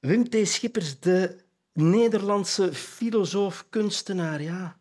Wim 0.00 0.28
T. 0.28 0.36
Schippers, 0.42 1.00
de 1.00 1.36
Nederlandse 1.72 2.74
filosoof, 2.74 3.66
kunstenaar, 3.68 4.42
ja. 4.42 4.80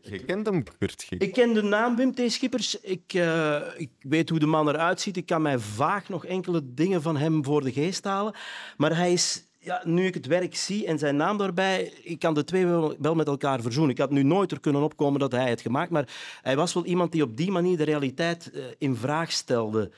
Je, 0.00 0.24
kent 0.24 0.46
hem, 0.46 0.62
Kurt? 0.78 1.06
Ik 1.18 1.32
ken 1.32 1.54
de 1.54 1.62
naam 1.62 1.96
Wim 1.96 2.14
T. 2.14 2.32
Schippers. 2.32 2.80
Ik, 2.80 3.12
uh, 3.14 3.62
ik 3.76 3.90
weet 4.00 4.28
hoe 4.28 4.38
de 4.38 4.46
man 4.46 4.68
eruit 4.68 5.00
ziet. 5.00 5.16
Ik 5.16 5.26
kan 5.26 5.42
mij 5.42 5.58
vaag 5.58 6.08
nog 6.08 6.24
enkele 6.24 6.74
dingen 6.74 7.02
van 7.02 7.16
hem 7.16 7.44
voor 7.44 7.62
de 7.62 7.72
geest 7.72 8.04
halen. 8.04 8.34
Maar 8.76 8.96
hij 8.96 9.12
is, 9.12 9.47
ja, 9.68 9.80
nu 9.84 10.06
ik 10.06 10.14
het 10.14 10.26
werk 10.26 10.56
zie 10.56 10.86
en 10.86 10.98
zijn 10.98 11.16
naam 11.16 11.38
daarbij, 11.38 11.92
ik 12.02 12.18
kan 12.18 12.34
de 12.34 12.44
twee 12.44 12.66
wel, 12.66 13.14
met 13.14 13.26
elkaar 13.26 13.60
verzoenen. 13.60 13.90
Ik 13.90 13.98
had 13.98 14.10
nu 14.10 14.22
nooit 14.22 14.52
er 14.52 14.60
kunnen 14.60 14.82
opkomen 14.82 15.20
dat 15.20 15.32
hij 15.32 15.50
het 15.50 15.60
gemaakt, 15.60 15.90
maar 15.90 16.08
hij 16.42 16.56
was 16.56 16.74
wel 16.74 16.84
iemand 16.84 17.12
die 17.12 17.22
op 17.22 17.36
die 17.36 17.50
manier 17.50 17.76
de 17.76 17.84
realiteit 17.84 18.50
uh, 18.52 18.64
in 18.78 18.96
vraag 18.96 19.32
stelde. 19.32 19.90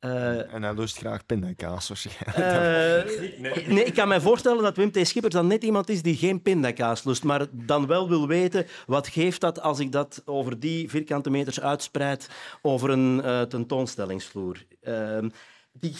Uh, 0.00 0.54
en 0.54 0.62
hij 0.62 0.74
lust 0.74 0.96
graag 0.96 1.26
pindakaas 1.26 1.88
waarschijnlijk. 1.88 2.36
Uh, 2.36 3.68
nee, 3.74 3.84
ik 3.84 3.94
kan 3.94 4.08
me 4.08 4.20
voorstellen 4.20 4.62
dat 4.62 4.76
Wim 4.76 4.90
T. 4.90 5.06
Schippers 5.06 5.34
dan 5.34 5.46
net 5.46 5.64
iemand 5.64 5.88
is 5.88 6.02
die 6.02 6.16
geen 6.16 6.42
pindakaas 6.42 7.04
lust, 7.04 7.24
maar 7.24 7.46
dan 7.50 7.86
wel 7.86 8.08
wil 8.08 8.26
weten 8.26 8.66
wat 8.86 9.08
geeft 9.08 9.40
dat 9.40 9.60
als 9.60 9.78
ik 9.78 9.92
dat 9.92 10.22
over 10.24 10.60
die 10.60 10.90
vierkante 10.90 11.30
meters 11.30 11.60
uitspreid 11.60 12.28
over 12.62 12.90
een 12.90 13.18
uh, 13.24 13.42
tentoonstellingsvloer. 13.42 14.64
Ehm, 14.80 15.28
die, 15.72 15.94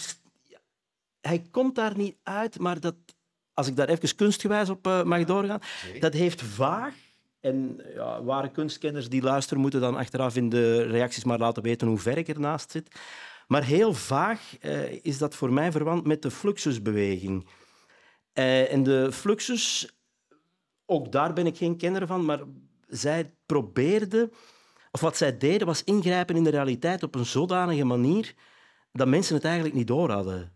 hij 1.27 1.43
komt 1.51 1.75
daar 1.75 1.97
niet 1.97 2.17
uit, 2.23 2.59
maar 2.59 2.81
dat, 2.81 2.95
als 3.55 3.67
ik 3.67 3.77
daar 3.77 3.89
even 3.89 4.17
kunstgewijs 4.17 4.69
op 4.69 5.03
mag 5.05 5.25
doorgaan, 5.25 5.61
dat 6.01 6.13
heeft 6.13 6.43
vaag 6.43 6.95
en 7.45 7.81
ja, 7.95 8.23
ware 8.23 8.51
kunstkenners 8.51 9.09
die 9.09 9.23
luisteren 9.23 9.63
moeten 9.63 9.81
dan 9.81 9.97
achteraf 9.97 10.37
in 10.37 10.49
de 10.49 10.83
reacties 10.83 11.25
maar 11.25 11.39
laten 11.39 11.63
weten 11.63 11.89
hoe 11.89 11.99
ver 11.99 12.19
ik 12.19 12.29
ernaast 12.29 12.71
zit. 12.71 12.89
Maar 13.47 13.65
heel 13.65 13.95
vaag 13.95 14.41
uh, 14.61 14.93
is 15.03 15.19
dat 15.19 15.35
voor 15.35 15.53
mij 15.53 15.73
verwant 15.73 16.07
met 16.07 16.23
de 16.23 16.31
fluxusbeweging. 16.31 17.47
Uh, 18.35 18.73
en 18.73 18.83
de 18.83 19.13
fluxus, 19.13 19.95
ook 20.87 21.13
daar 21.13 21.33
ben 21.33 21.47
ik 21.47 21.57
geen 21.57 21.77
kenner 21.77 22.07
van, 22.07 22.25
maar 22.25 22.41
zij 22.89 23.35
probeerden, 23.47 24.33
of 24.91 25.01
wat 25.01 25.17
zij 25.17 25.39
deden, 25.39 25.67
was 25.67 25.85
ingrijpen 25.85 26.37
in 26.37 26.45
de 26.45 26.51
realiteit 26.51 27.03
op 27.03 27.15
een 27.15 27.27
zodanige 27.27 27.85
manier 27.85 28.35
dat 28.93 29.09
mensen 29.09 29.35
het 29.35 29.45
eigenlijk 29.45 29.75
niet 29.75 29.87
door 29.87 30.11
hadden. 30.11 30.53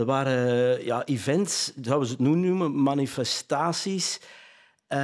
Er 0.00 0.06
waren 0.06 0.84
ja, 0.84 1.04
events, 1.04 1.72
zouden 1.82 2.08
ze 2.08 2.14
het 2.14 2.22
nu 2.22 2.34
noemen, 2.34 2.82
manifestaties, 2.82 4.20
uh, 4.88 4.98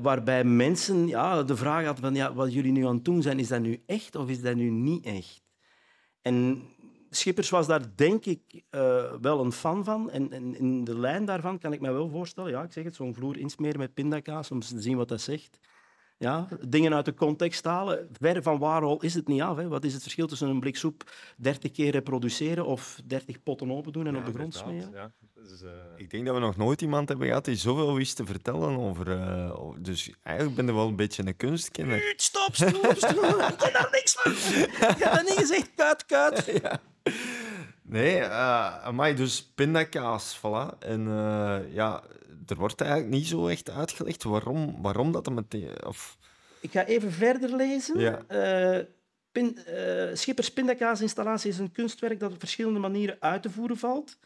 waarbij 0.00 0.44
mensen 0.44 1.06
ja, 1.06 1.42
de 1.42 1.56
vraag 1.56 1.84
hadden 1.84 2.04
van 2.04 2.14
ja, 2.14 2.34
wat 2.34 2.52
jullie 2.52 2.72
nu 2.72 2.86
aan 2.86 2.94
het 2.94 3.04
doen 3.04 3.22
zijn, 3.22 3.38
is 3.38 3.48
dat 3.48 3.60
nu 3.60 3.82
echt 3.86 4.16
of 4.16 4.28
is 4.28 4.40
dat 4.42 4.54
nu 4.54 4.70
niet 4.70 5.04
echt? 5.04 5.42
En 6.22 6.62
Schippers 7.10 7.50
was 7.50 7.66
daar 7.66 7.82
denk 7.94 8.24
ik 8.24 8.40
uh, 8.70 9.12
wel 9.20 9.40
een 9.40 9.52
fan 9.52 9.84
van. 9.84 10.10
En, 10.10 10.32
en, 10.32 10.56
in 10.58 10.84
de 10.84 10.98
lijn 10.98 11.24
daarvan 11.24 11.58
kan 11.58 11.72
ik 11.72 11.80
me 11.80 11.92
wel 11.92 12.08
voorstellen, 12.08 12.50
ja, 12.50 12.62
ik 12.62 12.72
zeg 12.72 12.84
het, 12.84 12.94
zo'n 12.94 13.14
vloer 13.14 13.38
insmeren 13.38 13.78
met 13.78 13.94
pindakaas 13.94 14.50
om 14.50 14.60
te 14.60 14.80
zien 14.80 14.96
wat 14.96 15.08
dat 15.08 15.20
zegt. 15.20 15.58
Ja, 16.22 16.48
dingen 16.66 16.94
uit 16.94 17.04
de 17.04 17.14
context 17.14 17.64
halen. 17.64 18.08
Ver 18.12 18.42
van 18.42 18.58
waarhol 18.58 19.02
is 19.02 19.14
het 19.14 19.28
niet 19.28 19.42
af. 19.42 19.56
Hè. 19.56 19.68
Wat 19.68 19.84
is 19.84 19.92
het 19.92 20.02
verschil 20.02 20.26
tussen 20.26 20.48
een 20.48 20.60
blik 20.60 20.76
soep 20.76 21.12
30 21.36 21.70
keer 21.70 21.90
reproduceren 21.90 22.66
of 22.66 23.00
30 23.04 23.42
potten 23.42 23.70
open 23.70 23.92
doen 23.92 24.06
en 24.06 24.12
ja, 24.12 24.18
op 24.18 24.26
de 24.26 24.32
grond 24.32 24.54
smeren? 24.54 24.90
Ja. 24.92 25.12
Dus, 25.34 25.62
uh... 25.62 25.68
Ik 25.96 26.10
denk 26.10 26.26
dat 26.26 26.34
we 26.34 26.40
nog 26.40 26.56
nooit 26.56 26.82
iemand 26.82 27.08
hebben 27.08 27.26
gehad 27.26 27.44
die 27.44 27.56
zoveel 27.56 27.94
wist 27.94 28.16
te 28.16 28.26
vertellen 28.26 28.78
over. 28.78 29.08
Uh, 29.08 29.70
dus 29.78 30.10
eigenlijk 30.22 30.56
ben 30.56 30.66
je 30.66 30.72
wel 30.72 30.86
een 30.86 30.96
beetje 30.96 31.26
een 31.26 31.36
kunstkenner. 31.36 32.12
Stop, 32.16 32.54
stop, 32.54 32.94
stop. 32.96 33.24
ik 33.48 33.56
ken 33.58 33.72
daar 33.72 33.88
niks 33.90 34.12
van. 34.18 34.32
Ik 34.32 34.96
heb 34.98 35.12
dat 35.12 35.22
niet 35.28 35.38
gezegd. 35.38 35.70
Kuit, 35.74 36.06
kuit. 36.06 36.44
Ja. 36.62 36.80
Nee, 37.90 38.20
uh, 38.20 38.90
maar 38.90 39.14
dus 39.14 39.52
pindakaas, 39.54 40.38
voilà. 40.38 40.78
En 40.78 41.00
uh, 41.00 41.58
ja, 41.72 42.02
er 42.46 42.56
wordt 42.56 42.80
eigenlijk 42.80 43.12
niet 43.12 43.26
zo 43.26 43.46
echt 43.46 43.70
uitgelegd 43.70 44.22
waarom, 44.22 44.82
waarom 44.82 45.12
dat 45.12 45.30
meteen... 45.30 45.86
Of... 45.86 46.18
Ik 46.60 46.70
ga 46.70 46.84
even 46.84 47.12
verder 47.12 47.56
lezen. 47.56 47.98
Ja. 47.98 48.20
Uh, 48.28 48.84
Pin, 49.32 49.58
Schippers 50.12 50.52
pindakaasinstallatie 50.52 51.50
is 51.50 51.58
een 51.58 51.72
kunstwerk 51.72 52.20
dat 52.20 52.32
op 52.32 52.38
verschillende 52.38 52.78
manieren 52.78 53.16
uit 53.20 53.42
te 53.42 53.50
voeren 53.50 53.76
valt. 53.76 54.18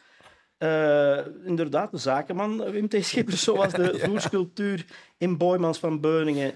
Inderdaad, 1.44 1.90
de 1.90 1.98
zakenman 1.98 2.70
Wim 2.70 2.88
T. 2.88 3.04
Schippers, 3.04 3.42
zoals 3.42 3.72
de 3.72 3.98
vloersculptuur 4.02 4.86
in 5.18 5.36
Boymans 5.36 5.78
van 5.78 6.00
Beuningen, 6.00 6.52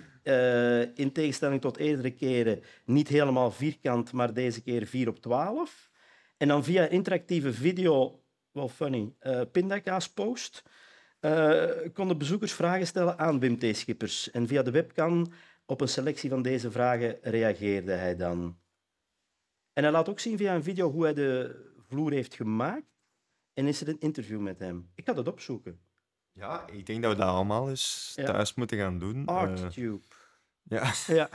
in 0.95 1.13
tegenstelling 1.13 1.61
tot 1.61 1.77
eerdere 1.77 2.11
keren, 2.11 2.63
niet 2.85 3.09
helemaal 3.09 3.51
vierkant, 3.51 4.13
maar 4.13 4.35
deze 4.35 4.63
keer 4.63 4.87
4 4.87 5.09
op 5.09 5.21
12. 5.21 5.88
En 6.39 6.49
dan 6.49 6.65
via 6.65 6.89
interactieve 6.89 7.53
video, 7.53 8.23
wel 8.51 8.69
funny, 8.69 9.15
uh, 9.23 9.41
pindakaaspost, 9.53 10.63
konden 11.93 12.19
bezoekers 12.19 12.53
vragen 12.53 12.87
stellen 12.87 13.19
aan 13.19 13.41
Wim 13.41 13.59
T. 13.59 13.77
Schippers. 13.77 14.31
En 14.31 14.47
via 14.47 14.63
de 14.63 14.71
webcam 14.71 15.27
op 15.67 15.81
een 15.81 15.89
selectie 15.89 16.31
van 16.31 16.43
deze 16.43 16.71
vragen 16.71 17.19
reageerde 17.23 17.93
hij 17.93 18.17
dan. 18.17 18.59
En 19.73 19.83
hij 19.83 19.93
laat 19.93 20.09
ook 20.09 20.21
zien 20.21 20.37
via 20.37 20.55
een 20.55 20.63
video 20.63 20.91
hoe 20.91 21.03
hij 21.03 21.15
de 21.15 21.61
vloer 21.89 22.13
heeft 22.13 22.35
gemaakt. 22.35 22.87
En 23.55 23.67
is 23.67 23.81
er 23.81 23.89
een 23.89 24.01
interview 24.01 24.41
met 24.41 24.59
hem. 24.59 24.91
Ik 24.95 25.07
ga 25.07 25.13
dat 25.13 25.29
opzoeken. 25.29 25.81
Ja, 26.33 26.67
ik 26.67 26.87
denk 26.87 27.03
dat 27.03 27.13
we 27.13 27.19
dat 27.19 27.29
allemaal 27.29 27.69
eens 27.69 28.13
thuis 28.15 28.55
moeten 28.55 28.79
gaan 28.79 28.99
doen. 28.99 29.27
ArtTube. 29.27 30.05
Ja. 30.69 30.93
Ja. 31.07 31.29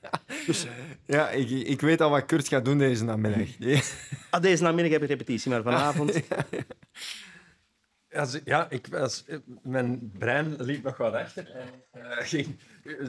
dus, 0.46 0.66
ja, 1.06 1.30
ik, 1.30 1.50
ik 1.50 1.80
weet 1.80 2.00
al 2.00 2.10
wat 2.10 2.24
Kurt 2.24 2.48
gaat 2.48 2.64
doen 2.64 2.78
deze 2.78 3.04
namiddag. 3.04 3.48
ah, 4.30 4.42
deze 4.42 4.62
namiddag 4.62 4.92
heb 4.92 5.02
ik 5.02 5.08
repetitie, 5.08 5.50
maar 5.50 5.62
vanavond... 5.62 6.20
Als, 8.14 8.40
ja, 8.44 8.70
ik, 8.70 8.94
als, 8.94 9.24
mijn 9.62 10.10
brein 10.18 10.54
liep 10.58 10.82
nog 10.82 10.96
wat 10.96 11.14
achter. 11.14 11.50
En, 11.50 11.68
uh, 11.96 12.02
ging, 12.18 12.58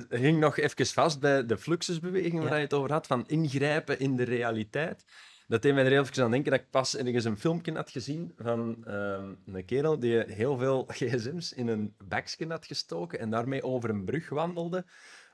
ging 0.09 0.39
nog 0.39 0.57
even 0.57 0.85
vast 0.85 1.19
bij 1.19 1.45
de 1.45 1.57
fluxusbeweging 1.57 2.43
waar 2.43 2.55
je 2.55 2.63
het 2.63 2.73
over 2.73 2.91
had, 2.91 3.07
van 3.07 3.27
ingrijpen 3.27 3.99
in 3.99 4.15
de 4.15 4.23
realiteit. 4.23 5.05
Dat 5.47 5.61
deed 5.61 5.73
mij 5.73 5.83
er 5.85 5.91
heel 5.91 6.01
even 6.01 6.23
aan 6.23 6.31
denken 6.31 6.51
dat 6.51 6.59
ik 6.59 6.69
pas 6.69 6.97
ergens 6.97 7.25
een 7.25 7.37
filmpje 7.37 7.73
had 7.73 7.89
gezien 7.89 8.33
van 8.37 8.83
uh, 8.87 9.23
een 9.45 9.65
kerel 9.65 9.99
die 9.99 10.23
heel 10.27 10.57
veel 10.57 10.85
gsm's 10.87 11.51
in 11.51 11.67
een 11.67 11.95
bakje 12.03 12.47
had 12.47 12.65
gestoken 12.65 13.19
en 13.19 13.29
daarmee 13.29 13.63
over 13.63 13.89
een 13.89 14.05
brug 14.05 14.29
wandelde 14.29 14.85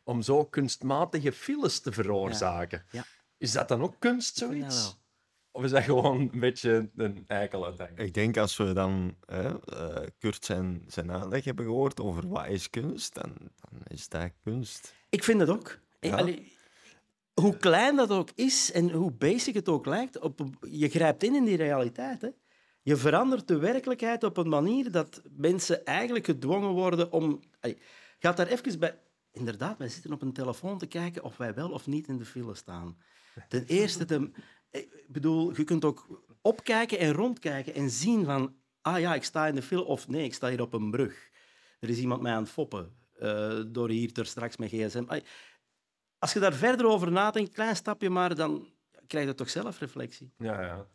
om 0.03 0.21
zo 0.21 0.45
kunstmatige 0.45 1.31
files 1.31 1.79
te 1.79 1.91
veroorzaken. 1.91 2.85
Ja. 2.91 3.05
Is 3.37 3.51
dat 3.51 3.67
dan 3.67 3.81
ook 3.81 3.95
kunst, 3.99 4.37
zoiets? 4.37 4.99
Of 5.51 5.63
is 5.63 5.71
dat 5.71 5.83
gewoon 5.83 6.19
een 6.33 6.39
beetje 6.39 6.89
een 6.95 7.23
eikel 7.27 7.65
uiteindelijk? 7.65 8.07
Ik 8.07 8.13
denk 8.13 8.37
als 8.37 8.57
we 8.57 8.73
dan 8.73 9.15
uh, 9.33 9.55
Kurt 10.17 10.45
zijn, 10.45 10.83
zijn 10.87 11.11
uitleg 11.11 11.43
hebben 11.43 11.65
gehoord 11.65 11.99
over 11.99 12.27
wat 12.27 12.47
is 12.47 12.69
kunst, 12.69 13.13
dan, 13.13 13.33
dan 13.37 13.79
is 13.87 14.09
dat 14.09 14.31
kunst. 14.43 14.95
Ik 15.09 15.23
vind 15.23 15.39
het 15.39 15.49
ook. 15.49 15.79
Ja. 15.99 16.15
Allee, 16.17 16.57
hoe 17.33 17.57
klein 17.57 17.95
dat 17.95 18.09
ook 18.09 18.29
is 18.35 18.71
en 18.71 18.91
hoe 18.91 19.11
basic 19.11 19.53
het 19.53 19.69
ook 19.69 19.85
lijkt, 19.85 20.19
op, 20.19 20.39
je 20.69 20.89
grijpt 20.89 21.23
in 21.23 21.35
in 21.35 21.45
die 21.45 21.57
realiteit. 21.57 22.21
Hè? 22.21 22.29
Je 22.81 22.95
verandert 22.95 23.47
de 23.47 23.57
werkelijkheid 23.57 24.23
op 24.23 24.37
een 24.37 24.49
manier 24.49 24.91
dat 24.91 25.21
mensen 25.37 25.85
eigenlijk 25.85 26.25
gedwongen 26.25 26.71
worden 26.71 27.11
om... 27.11 27.39
Allee, 27.59 27.77
gaat 28.19 28.37
daar 28.37 28.47
even 28.47 28.79
bij... 28.79 28.99
Inderdaad, 29.31 29.77
wij 29.77 29.89
zitten 29.89 30.13
op 30.13 30.21
een 30.21 30.33
telefoon 30.33 30.77
te 30.77 30.87
kijken 30.87 31.23
of 31.23 31.37
wij 31.37 31.53
wel 31.53 31.71
of 31.71 31.87
niet 31.87 32.07
in 32.07 32.17
de 32.17 32.25
file 32.25 32.55
staan. 32.55 32.97
Ten 33.47 33.65
eerste, 33.65 34.31
bedoel, 35.07 35.57
je 35.57 35.63
kunt 35.63 35.85
ook 35.85 36.23
opkijken 36.41 36.99
en 36.99 37.11
rondkijken 37.11 37.73
en 37.73 37.89
zien 37.89 38.25
van... 38.25 38.55
Ah 38.81 38.99
ja, 38.99 39.15
ik 39.15 39.23
sta 39.23 39.47
in 39.47 39.55
de 39.55 39.61
file 39.61 39.83
of 39.83 40.07
nee, 40.07 40.23
ik 40.23 40.33
sta 40.33 40.49
hier 40.49 40.61
op 40.61 40.73
een 40.73 40.91
brug. 40.91 41.29
Er 41.79 41.89
is 41.89 41.97
iemand 41.97 42.21
mij 42.21 42.33
aan 42.33 42.43
het 42.43 42.51
foppen 42.51 42.95
uh, 43.19 43.61
door 43.67 43.89
hier 43.89 44.13
ter 44.13 44.25
straks 44.25 44.57
met 44.57 44.69
gsm. 44.69 45.19
Als 46.19 46.33
je 46.33 46.39
daar 46.39 46.53
verder 46.53 46.85
over 46.85 47.11
nadenkt, 47.11 47.53
klein 47.53 47.75
stapje 47.75 48.09
maar, 48.09 48.35
dan 48.35 48.67
krijg 49.07 49.27
je 49.27 49.33
toch 49.33 49.49
zelf 49.49 49.79
reflectie. 49.79 50.33
Ja, 50.37 50.61
ja. 50.61 50.87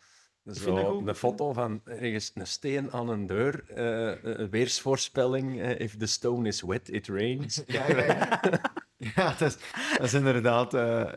Zo, 0.52 1.02
een 1.06 1.14
foto 1.14 1.52
van 1.52 1.80
ergens 1.84 2.30
een 2.34 2.46
steen 2.46 2.92
aan 2.92 3.08
een 3.08 3.26
deur, 3.26 3.64
uh, 3.70 4.48
weersvoorspelling, 4.48 5.54
uh, 5.54 5.80
if 5.80 5.96
the 5.96 6.06
stone 6.06 6.48
is 6.48 6.62
wet, 6.62 6.88
it 6.88 7.08
rains. 7.08 7.62
Ja, 7.66 7.88
ja. 7.88 8.40
ja 9.14 9.34
dat, 9.38 9.40
is, 9.40 9.56
dat, 9.96 10.06
is, 10.06 10.14
inderdaad 10.14 10.74
uh, 10.74 11.12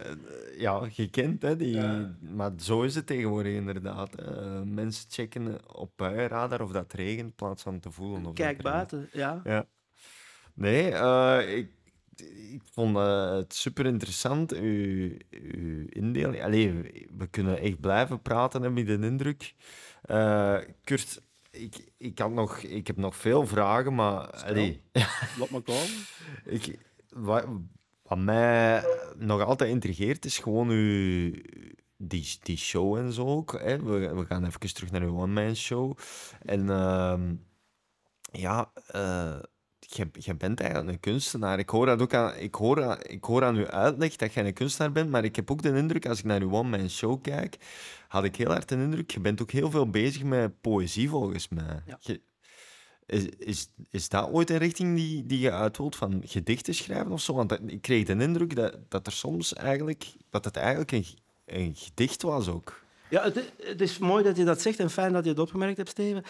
ja, 0.57 0.89
gekend, 0.89 1.41
hè, 1.41 1.55
die, 1.55 1.81
maar 2.19 2.51
zo 2.57 2.81
is 2.81 2.95
het 2.95 3.05
tegenwoordig 3.05 3.53
inderdaad. 3.53 4.15
mensen 4.65 5.05
checken 5.09 5.75
op 5.75 5.91
buienradar 5.95 6.61
of 6.61 6.71
dat 6.71 6.93
regent, 6.93 7.19
in 7.19 7.35
plaats 7.35 7.63
van 7.63 7.79
te 7.79 7.91
voelen. 7.91 8.25
Of 8.25 8.33
Kijk 8.33 8.61
buiten, 8.61 9.09
ja. 9.11 9.41
ja. 9.43 9.65
Nee, 10.53 10.85
ik 11.55 11.71
ik 12.51 12.61
vond 12.71 12.97
uh, 12.97 13.31
het 13.31 13.53
super 13.53 13.85
interessant, 13.85 14.53
uw, 14.53 15.11
uw 15.29 15.85
indeling. 15.89 16.43
Allee, 16.43 16.73
we 17.17 17.27
kunnen 17.27 17.59
echt 17.59 17.79
blijven 17.79 18.21
praten, 18.21 18.61
heb 18.61 18.77
ik 18.77 18.85
de 18.85 18.99
indruk. 19.01 19.55
Uh, 20.05 20.57
Kurt, 20.83 21.21
ik, 21.51 21.91
ik, 21.97 22.19
had 22.19 22.31
nog, 22.31 22.57
ik 22.57 22.87
heb 22.87 22.97
nog 22.97 23.15
veel 23.15 23.47
vragen, 23.47 23.95
maar... 23.95 24.29
Allee, 24.29 24.81
Laat 25.39 25.49
maar 25.49 25.61
komen. 25.61 26.05
ik, 26.45 26.79
wat, 27.09 27.45
wat 28.03 28.17
mij 28.17 28.83
nog 29.17 29.41
altijd 29.41 29.69
intrigeert, 29.69 30.25
is 30.25 30.37
gewoon 30.37 30.69
uw, 30.69 31.31
die, 31.97 32.37
die 32.41 32.57
show 32.57 32.95
en 32.95 33.13
zo 33.13 33.25
ook. 33.25 33.59
Hè. 33.59 33.83
We, 33.83 34.15
we 34.15 34.25
gaan 34.25 34.45
even 34.45 34.73
terug 34.73 34.91
naar 34.91 35.01
uw 35.01 35.17
one-man 35.17 35.55
show. 35.55 35.97
En 36.45 36.65
uh, 36.65 37.19
ja... 38.31 38.71
Uh, 38.95 39.39
je, 39.95 40.35
bent 40.35 40.59
eigenlijk 40.59 40.91
een 40.91 40.99
kunstenaar. 40.99 41.59
Ik 41.59 41.69
hoor, 41.69 41.85
dat 41.85 42.01
ook 42.01 42.13
aan, 42.13 42.35
ik, 42.35 42.55
hoor, 42.55 42.97
ik 43.01 43.23
hoor 43.23 43.43
aan 43.43 43.55
uw 43.55 43.67
uitleg 43.67 44.15
dat 44.15 44.33
je 44.33 44.43
een 44.43 44.53
kunstenaar 44.53 44.91
bent, 44.91 45.09
maar 45.09 45.23
ik 45.23 45.35
heb 45.35 45.51
ook 45.51 45.61
de 45.61 45.75
indruk, 45.75 46.07
als 46.07 46.19
ik 46.19 46.25
naar 46.25 46.41
uw 46.41 46.51
one-man 46.51 46.89
show 46.89 47.21
kijk, 47.21 47.57
had 48.07 48.23
ik 48.23 48.35
heel 48.35 48.51
hard 48.51 48.69
de 48.69 48.75
indruk, 48.75 49.11
je 49.11 49.19
bent 49.19 49.41
ook 49.41 49.51
heel 49.51 49.71
veel 49.71 49.89
bezig 49.89 50.23
met 50.23 50.61
poëzie, 50.61 51.09
volgens 51.09 51.49
mij. 51.49 51.83
Je, 51.99 52.21
is, 53.05 53.25
is, 53.37 53.69
is 53.89 54.09
dat 54.09 54.29
ooit 54.29 54.49
een 54.49 54.57
richting 54.57 54.95
die, 54.95 55.25
die 55.25 55.39
je 55.39 55.51
uit 55.51 55.77
wilt, 55.77 55.95
van 55.95 56.21
gedichten 56.25 56.75
schrijven 56.75 57.11
of 57.11 57.21
zo? 57.21 57.33
Want 57.33 57.59
ik 57.65 57.81
kreeg 57.81 58.05
de 58.05 58.15
indruk 58.19 58.55
dat, 58.55 58.77
dat 58.87 59.07
er 59.07 59.13
soms 59.13 59.53
eigenlijk, 59.53 60.05
dat 60.29 60.45
het 60.45 60.55
eigenlijk 60.55 60.91
een, 60.91 61.05
een 61.45 61.75
gedicht 61.75 62.21
was 62.21 62.47
ook. 62.47 62.83
Ja, 63.09 63.23
het, 63.23 63.51
het, 63.57 63.81
is 63.81 63.97
mooi 63.97 64.23
dat 64.23 64.37
je 64.37 64.43
dat 64.43 64.61
zegt 64.61 64.79
en 64.79 64.89
fijn 64.89 65.13
dat 65.13 65.23
je 65.23 65.29
het 65.29 65.39
opgemerkt 65.39 65.77
hebt, 65.77 65.89
Steven 65.89 66.23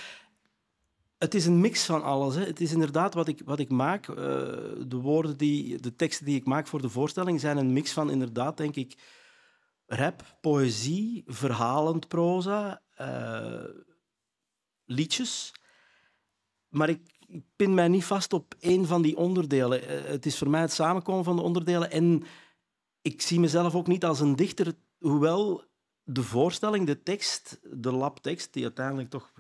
het 1.20 1.34
is 1.34 1.46
een 1.46 1.60
mix 1.60 1.86
van 1.86 2.04
alles. 2.04 2.36
Hè. 2.36 2.46
Het 2.46 2.62
is 2.62 2.72
inderdaad 2.72 3.14
wat 3.14 3.28
ik, 3.28 3.42
wat 3.46 3.60
ik 3.60 3.70
maak. 3.70 4.08
Uh, 4.08 4.16
de 4.88 5.00
woorden, 5.02 5.38
die, 5.38 5.80
de 5.80 5.96
teksten 5.96 6.26
die 6.26 6.36
ik 6.36 6.46
maak 6.46 6.68
voor 6.68 6.82
de 6.82 6.90
voorstelling 6.90 7.40
zijn 7.40 7.58
een 7.58 7.74
mix 7.74 7.92
van 7.92 8.12
inderdaad, 8.12 8.58
denk 8.58 8.76
ik, 8.76 8.98
rap, 9.86 10.38
poëzie, 10.42 11.24
verhalend 11.26 12.08
proza, 12.08 12.82
uh, 13.02 13.64
liedjes. 14.86 15.52
Maar 16.70 16.90
ik, 16.90 17.18
pin 17.56 17.74
mij 17.74 17.88
niet 17.88 18.06
vast 18.06 18.34
op 18.34 18.56
één 18.60 18.86
van 18.86 19.02
die 19.02 19.18
onderdelen. 19.18 19.84
Uh, 19.84 20.04
het 20.04 20.26
is 20.26 20.38
voor 20.38 20.50
mij 20.50 20.62
het 20.62 20.74
samenkomen 20.74 21.24
van 21.24 21.36
de 21.36 21.42
onderdelen. 21.42 21.92
En 21.92 22.24
ik 23.02 23.22
zie 23.22 23.40
mezelf 23.40 23.76
ook 23.76 23.88
niet 23.88 24.06
als 24.06 24.20
een 24.20 24.36
dichter, 24.36 24.74
hoewel 24.98 25.64
de 26.04 26.24
voorstelling, 26.24 26.86
de 26.86 27.04
tekst, 27.04 27.60
de 27.72 27.92
labtekst, 27.92 28.54
die 28.54 28.64
uiteindelijk 28.64 29.10
toch 29.10 29.32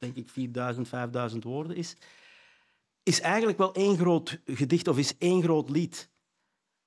denk 0.00 0.16
ik 0.16 0.28
4000, 0.28 0.88
5000 0.88 1.44
woorden 1.44 1.76
is, 1.76 1.96
is 3.02 3.20
eigenlijk 3.20 3.58
wel 3.58 3.74
één 3.74 3.96
groot 3.96 4.40
gedicht 4.44 4.88
of 4.88 4.98
is 4.98 5.18
één 5.18 5.42
groot 5.42 5.70
lied. 5.70 6.10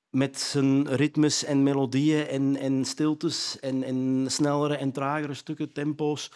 Met 0.10 0.40
zijn 0.40 0.96
ritmes 0.96 1.44
en 1.44 1.64
melodieën 1.64 2.28
en, 2.28 2.56
en 2.56 2.86
stiltes 2.86 3.60
en, 3.60 3.84
en 3.84 4.26
snellere 4.28 4.76
en 4.76 4.92
tragere 4.92 5.34
stukken, 5.34 5.74
tempo's 5.74 6.32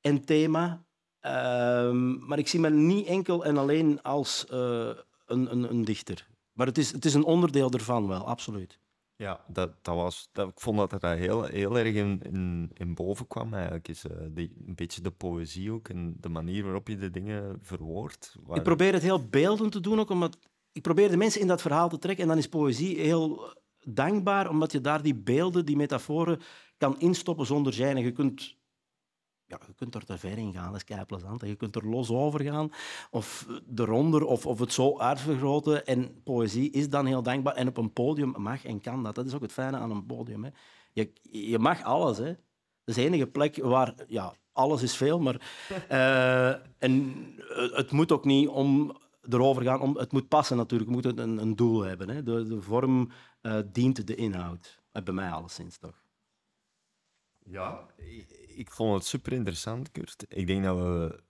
en 0.00 0.24
thema. 0.24 0.84
Um, 1.20 2.26
maar 2.26 2.38
ik 2.38 2.48
zie 2.48 2.60
me 2.60 2.70
niet 2.70 3.06
enkel 3.06 3.44
en 3.44 3.56
alleen 3.56 4.02
als 4.02 4.46
uh, 4.52 4.90
een, 5.26 5.52
een, 5.52 5.70
een 5.70 5.84
dichter. 5.84 6.26
Maar 6.52 6.66
het 6.66 6.78
is, 6.78 6.92
het 6.92 7.04
is 7.04 7.14
een 7.14 7.24
onderdeel 7.24 7.70
ervan 7.70 8.08
wel, 8.08 8.26
absoluut. 8.26 8.78
Ja, 9.16 9.44
dat, 9.48 9.84
dat 9.84 9.94
was, 9.94 10.28
dat, 10.32 10.48
ik 10.48 10.60
vond 10.60 10.78
dat 10.78 10.92
er 10.92 10.98
dat 10.98 11.18
heel, 11.18 11.42
heel 11.42 11.78
erg 11.78 11.94
in, 11.94 12.70
in, 12.74 12.94
boven 12.94 13.26
kwam 13.26 13.54
eigenlijk. 13.54 13.88
Is, 13.88 14.04
uh, 14.04 14.12
die, 14.30 14.52
een 14.66 14.74
beetje 14.74 15.02
de 15.02 15.10
poëzie 15.10 15.72
ook 15.72 15.88
en 15.88 16.16
de 16.20 16.28
manier 16.28 16.64
waarop 16.64 16.88
je 16.88 16.96
de 16.96 17.10
dingen 17.10 17.58
verwoordt. 17.60 18.36
Ik 18.52 18.62
probeer 18.62 18.92
het 18.92 19.02
heel 19.02 19.28
beeldend 19.28 19.72
te 19.72 19.80
doen 19.80 20.00
ook, 20.00 20.10
omdat 20.10 20.38
ik 20.72 20.82
probeer 20.82 21.10
de 21.10 21.16
mensen 21.16 21.40
in 21.40 21.46
dat 21.46 21.62
verhaal 21.62 21.88
te 21.88 21.98
trekken. 21.98 22.22
En 22.22 22.28
dan 22.28 22.38
is 22.38 22.48
poëzie 22.48 23.00
heel 23.00 23.54
dankbaar, 23.80 24.48
omdat 24.48 24.72
je 24.72 24.80
daar 24.80 25.02
die 25.02 25.14
beelden, 25.14 25.64
die 25.64 25.76
metaforen 25.76 26.40
kan 26.76 26.98
instoppen 26.98 27.46
zonder 27.46 27.72
zijn. 27.72 27.96
En 27.96 28.02
je 28.02 28.12
kunt 28.12 28.56
ja, 29.46 29.60
je 29.66 29.74
kunt 29.74 29.94
er 29.94 30.04
te 30.04 30.18
ver 30.18 30.38
in 30.38 30.52
gaan, 30.52 30.66
dat 30.66 30.76
is 30.76 30.84
kei 30.84 31.04
plezant. 31.04 31.40
Je 31.40 31.54
kunt 31.54 31.76
er 31.76 31.88
los 31.88 32.10
over 32.10 32.40
gaan, 32.42 32.70
of 33.10 33.46
eronder, 33.74 34.24
of, 34.24 34.46
of 34.46 34.58
het 34.58 34.72
zo 34.72 34.98
uitvergroten. 34.98 35.86
En 35.86 36.22
poëzie 36.22 36.70
is 36.70 36.88
dan 36.88 37.06
heel 37.06 37.22
dankbaar. 37.22 37.54
En 37.54 37.68
op 37.68 37.76
een 37.76 37.92
podium 37.92 38.34
mag 38.36 38.64
en 38.64 38.80
kan 38.80 39.02
dat. 39.02 39.14
Dat 39.14 39.26
is 39.26 39.34
ook 39.34 39.42
het 39.42 39.52
fijne 39.52 39.76
aan 39.76 39.90
een 39.90 40.06
podium. 40.06 40.44
Hè. 40.44 40.50
Je, 40.92 41.12
je 41.22 41.58
mag 41.58 41.82
alles. 41.82 42.18
Hè. 42.18 42.24
Dat 42.24 42.36
is 42.84 42.94
de 42.94 43.04
enige 43.04 43.26
plek 43.26 43.56
waar... 43.56 43.94
Ja, 44.08 44.34
alles 44.52 44.82
is 44.82 44.96
veel, 44.96 45.20
maar... 45.20 45.40
Uh, 45.90 46.48
en 46.78 47.14
het 47.74 47.90
moet 47.90 48.12
ook 48.12 48.24
niet 48.24 48.48
om 48.48 48.96
erover 49.28 49.62
gaan. 49.62 49.80
Om, 49.80 49.96
het 49.96 50.12
moet 50.12 50.28
passen 50.28 50.56
natuurlijk. 50.56 50.90
Het 50.90 51.04
moet 51.04 51.18
een, 51.18 51.38
een 51.38 51.56
doel 51.56 51.82
hebben. 51.82 52.08
Hè. 52.08 52.22
De, 52.22 52.60
vorm 52.60 53.10
uh, 53.42 53.58
dient 53.72 54.06
de 54.06 54.14
inhoud. 54.14 54.82
Eh, 54.92 55.02
Bij 55.02 55.14
mij 55.14 55.30
alleszins, 55.30 55.78
toch? 55.78 56.02
Ja, 57.46 57.86
ik, 58.54 58.70
vond 58.70 58.94
het 58.94 59.04
super 59.04 59.32
interessant, 59.32 59.90
Kurt. 59.92 60.24
Ik 60.28 60.46
denk 60.46 60.64
dat 60.64 60.76
we, 60.76 61.22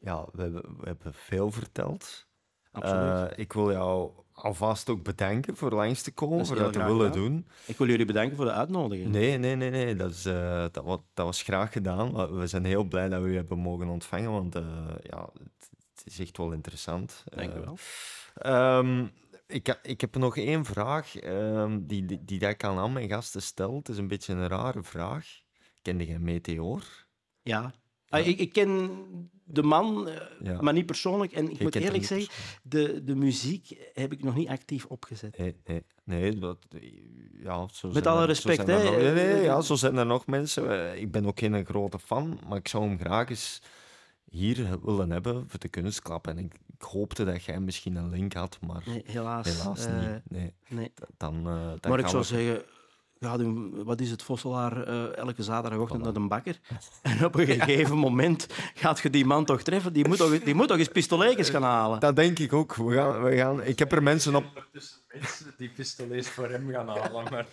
ja, 0.00 0.26
we 0.32 0.42
hebben, 0.42 0.62
we 0.78 0.86
hebben 0.86 1.14
veel 1.14 1.50
verteld. 1.50 2.26
Absoluut. 2.72 3.30
Eh, 3.30 3.38
ik 3.38 3.52
wil 3.52 3.72
jou 3.72 4.12
alvast 4.32 4.88
ook 4.88 5.02
bedanken 5.02 5.56
voor 5.56 5.70
langs 5.72 6.02
te 6.02 6.12
komen, 6.12 6.46
voor 6.46 6.56
dat 6.56 6.72
te 6.72 6.78
willen 6.84 7.06
gedaan. 7.12 7.12
doen. 7.12 7.46
Ik 7.66 7.76
wil 7.78 7.86
jullie 7.88 8.06
bedanken 8.06 8.36
voor 8.36 8.44
de 8.44 8.52
uitnodiging. 8.52 9.08
Nee, 9.08 9.38
nee, 9.38 9.54
nee, 9.56 9.70
nee. 9.70 9.94
Dat, 9.94 10.10
is, 10.10 10.24
eh, 10.26 10.64
dat, 10.72 10.84
was, 10.84 10.98
dat 11.14 11.26
was 11.26 11.42
graag 11.42 11.72
gedaan. 11.72 12.12
We- 12.14 12.32
We 12.32 12.46
zijn 12.46 12.64
heel 12.64 12.84
blij 12.84 13.08
dat 13.08 13.22
we 13.22 13.28
u 13.28 13.34
hebben 13.36 13.58
mogen 13.58 13.88
ontvangen, 13.88 14.30
want 14.30 14.54
eh, 14.54 14.62
ja, 15.02 15.28
het, 15.32 15.70
het 15.94 16.02
is 16.04 16.18
echt 16.18 16.36
wel 16.36 16.52
interessant. 16.52 17.24
Dank 17.28 17.52
Eh, 17.54 17.60
wel. 17.64 17.76
Ehm, 18.34 19.06
ik, 19.46 19.78
ik 19.82 20.00
heb 20.00 20.16
nog 20.16 20.36
één 20.36 20.64
vraag 20.64 21.16
ehm, 21.16 21.78
die, 21.82 22.04
die, 22.04 22.24
die 22.24 22.40
ik 22.40 22.64
aan 22.64 22.78
al 22.78 22.88
mijn 22.88 23.08
gasten 23.08 23.42
stel. 23.42 23.74
Het 23.76 23.88
is 23.88 23.98
een 23.98 24.08
beetje 24.08 24.32
een 24.34 24.48
rare 24.48 24.82
vraag. 24.82 25.40
Kende 25.82 26.06
jij 26.06 26.18
Meteor? 26.18 26.82
Ja. 27.42 27.72
Ah, 28.08 28.26
ik, 28.26 28.38
ik 28.38 28.52
ken 28.52 28.90
de 29.44 29.62
man, 29.62 30.08
eh, 30.08 30.16
Ja. 30.42 30.60
maar 30.60 30.72
niet 30.72 30.86
persoonlijk. 30.86 31.32
En 31.32 31.50
ik 31.50 31.56
Je 31.58 31.62
moet 31.64 31.74
eerlijk 31.74 32.04
zeggen, 32.04 32.28
de, 32.62 33.04
de 33.04 33.14
muziek 33.14 33.90
heb 33.92 34.12
ik 34.12 34.22
nog 34.24 34.34
niet 34.34 34.48
actief 34.48 34.84
opgezet. 34.86 35.38
Nee, 35.38 35.56
nee, 35.64 35.82
nee 36.04 36.38
dat, 36.38 36.58
ja, 37.42 37.68
zo 37.72 37.90
Met 37.90 38.06
alle 38.06 38.20
er- 38.20 38.26
respect, 38.26 38.66
hè, 38.66 38.82
nee, 38.90 39.12
nee, 39.12 39.32
eh, 39.32 39.44
ja, 39.44 39.60
zo 39.60 39.74
zijn 39.74 39.96
er 39.96 40.06
nog 40.06 40.26
mensen. 40.26 40.92
Eh, 40.92 41.00
Ik 41.00 41.10
ben 41.12 41.26
ook 41.26 41.38
geen 41.38 41.64
grote 41.66 41.98
fan, 41.98 42.40
maar 42.48 42.58
ik 42.58 42.68
zou 42.68 42.84
hem 42.88 42.98
graag 42.98 43.28
eens 43.28 43.62
hier 44.30 44.80
willen 44.84 45.10
hebben 45.10 45.44
voor 45.48 45.58
de 45.60 45.68
kunstklap. 45.68 46.26
En 46.26 46.38
ik, 46.38 46.54
ik 46.76 46.82
hoopte 46.82 47.24
dat 47.24 47.44
jij 47.44 47.60
misschien 47.60 47.96
een 47.96 48.10
link 48.10 48.32
had, 48.32 48.58
maar 48.66 48.82
Nee, 48.86 49.02
helaas. 49.06 49.58
helaas 49.62 49.84
eh, 49.86 50.00
niet. 50.00 50.20
Nee, 50.30 50.54
Nee. 50.68 50.92
dan, 51.16 51.34
eh, 51.36 51.72
dan 51.80 51.90
Maar 51.90 51.98
ik 51.98 52.06
zou 52.06 52.18
we- 52.22 52.28
zeggen, 52.28 52.62
doen, 53.18 53.84
wat 53.84 54.00
is 54.00 54.10
het, 54.10 54.22
Vosselaar, 54.22 54.86
eh, 54.86 55.16
elke 55.16 55.42
zaterdagochtend 55.42 56.02
naar 56.02 56.12
de 56.12 56.20
bakker. 56.20 56.58
En 57.02 57.24
op 57.24 57.34
een 57.34 57.46
gegeven 57.46 57.96
moment 57.96 58.46
gaat 58.74 59.00
je 59.00 59.10
die 59.10 59.24
man 59.24 59.44
toch 59.44 59.62
treffen. 59.62 59.92
Die 59.92 60.08
moet 60.08 60.16
toch, 60.16 60.42
die 60.42 60.54
moet 60.54 60.68
toch 60.68 60.78
eens 60.78 60.88
pistoletjes 60.88 61.50
gaan 61.50 61.62
halen. 61.62 62.00
Dat 62.00 62.16
denk 62.16 62.38
ik 62.38 62.52
ook. 62.52 62.74
We 62.74 62.94
gaan, 62.94 63.22
we 63.22 63.36
gaan, 63.36 63.62
ik 63.62 63.78
heb 63.78 63.92
er 63.92 64.02
mensen 64.02 64.34
op... 64.34 64.44
Mensen 65.12 65.54
die 65.56 65.68
pistolees 65.76 66.28
voor 66.28 66.48
hem 66.48 66.70
gaan 66.70 66.88
halen, 66.88 67.24
maar... 67.30 67.46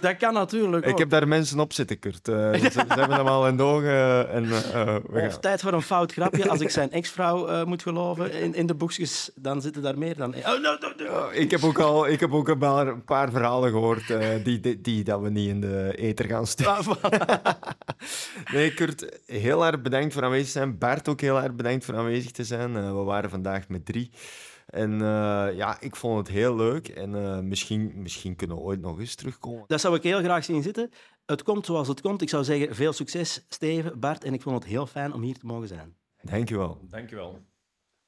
Dat 0.00 0.16
kan 0.16 0.34
natuurlijk 0.34 0.84
ook. 0.86 0.92
Ik 0.92 0.98
heb 0.98 1.10
daar 1.10 1.28
mensen 1.28 1.60
op 1.60 1.72
zitten, 1.72 1.98
Kurt. 1.98 2.28
Eh, 2.28 2.34
ze, 2.52 2.70
ze 2.70 2.84
hebben 2.88 3.16
hem 3.16 3.26
al 3.26 3.46
in 3.48 3.56
de 3.56 3.62
ogen. 3.62 4.28
En, 4.30 4.44
eh, 4.44 4.80
eh, 4.80 4.86
we 5.10 5.20
Of 5.20 5.30
gaan- 5.32 5.40
tijd 5.40 5.60
voor 5.60 5.72
een 5.72 5.82
fout 5.82 6.12
grapje. 6.12 6.48
Als 6.48 6.60
ik 6.60 6.70
zijn 6.70 6.90
ex-vrouw 6.90 7.48
eh, 7.48 7.64
moet 7.64 7.82
geloven 7.82 8.32
in, 8.32 8.54
in 8.54 8.66
de 8.66 8.74
boekjes, 8.74 9.30
dan 9.34 9.62
zitten 9.62 9.82
daar 9.82 9.98
meer 9.98 10.16
dan... 10.16 10.34
Oh, 10.34 10.46
no, 10.46 10.76
no, 10.80 10.92
no. 10.96 11.04
Oh, 11.26 11.34
ik 11.34 11.50
heb 11.50 11.64
ook 11.64 11.78
al 11.78 12.08
ik 12.08 12.20
heb 12.20 12.32
ook 12.32 12.48
een 12.48 12.58
paar, 12.58 12.86
een 12.86 13.04
paar 13.04 13.30
verhalen 13.30 13.70
gehoord 13.70 14.10
eh, 14.10 14.44
die, 14.44 14.60
die, 14.60 14.80
die 14.80 15.04
dat 15.04 15.20
we 15.20 15.30
niet 15.30 15.48
in 15.48 15.60
de 15.60 15.92
ether 15.96 16.26
gaan 16.26 16.46
steken. 16.46 16.72
Ah. 16.72 16.88
Nee, 18.52 18.74
Kurt, 18.74 19.20
heel 19.26 19.66
erg 19.66 19.82
bedankt 19.82 20.12
voor 20.14 20.24
aanwezig 20.24 20.46
te 20.46 20.52
zijn. 20.52 20.78
Bart 20.78 21.08
ook 21.08 21.20
heel 21.20 21.42
erg 21.42 21.54
bedankt 21.54 21.84
voor 21.84 21.96
aanwezig 21.96 22.30
te 22.30 22.44
zijn. 22.44 22.76
Eh, 22.76 22.82
we 22.92 23.02
waren 23.02 23.30
vandaag 23.30 23.68
met 23.68 23.86
drie. 23.86 24.10
En 24.72 24.92
eh, 24.92 25.56
ja, 25.56 25.80
ik 25.80 25.96
vond 25.96 26.18
het 26.18 26.36
heel 26.36 26.56
leuk. 26.56 26.88
En 26.88 27.14
eh, 27.14 27.38
misschien, 27.40 27.92
misschien 27.94 28.36
kunnen 28.36 28.56
we 28.56 28.62
ooit 28.62 28.80
nog 28.80 28.98
eens 28.98 29.14
terugkomen. 29.14 29.64
Dat 29.66 29.80
zou 29.80 29.94
ik 29.96 30.02
heel 30.02 30.18
graag 30.18 30.44
zien 30.44 30.62
zitten. 30.62 30.90
Het 31.26 31.42
komt 31.42 31.66
zoals 31.66 31.88
het 31.88 32.00
komt. 32.00 32.22
Ik 32.22 32.28
zou 32.28 32.44
zeggen, 32.44 32.74
veel 32.74 32.92
succes, 32.92 33.44
Steven, 33.48 34.00
Bart. 34.00 34.24
En 34.24 34.34
ik 34.34 34.42
vond 34.42 34.54
het 34.54 34.64
heel 34.64 34.86
fijn 34.86 35.12
om 35.12 35.22
hier 35.22 35.38
te 35.38 35.46
mogen 35.46 35.68
zijn. 35.68 35.96
Dankjewel. 36.22 36.78
Dankjewel. 36.88 37.38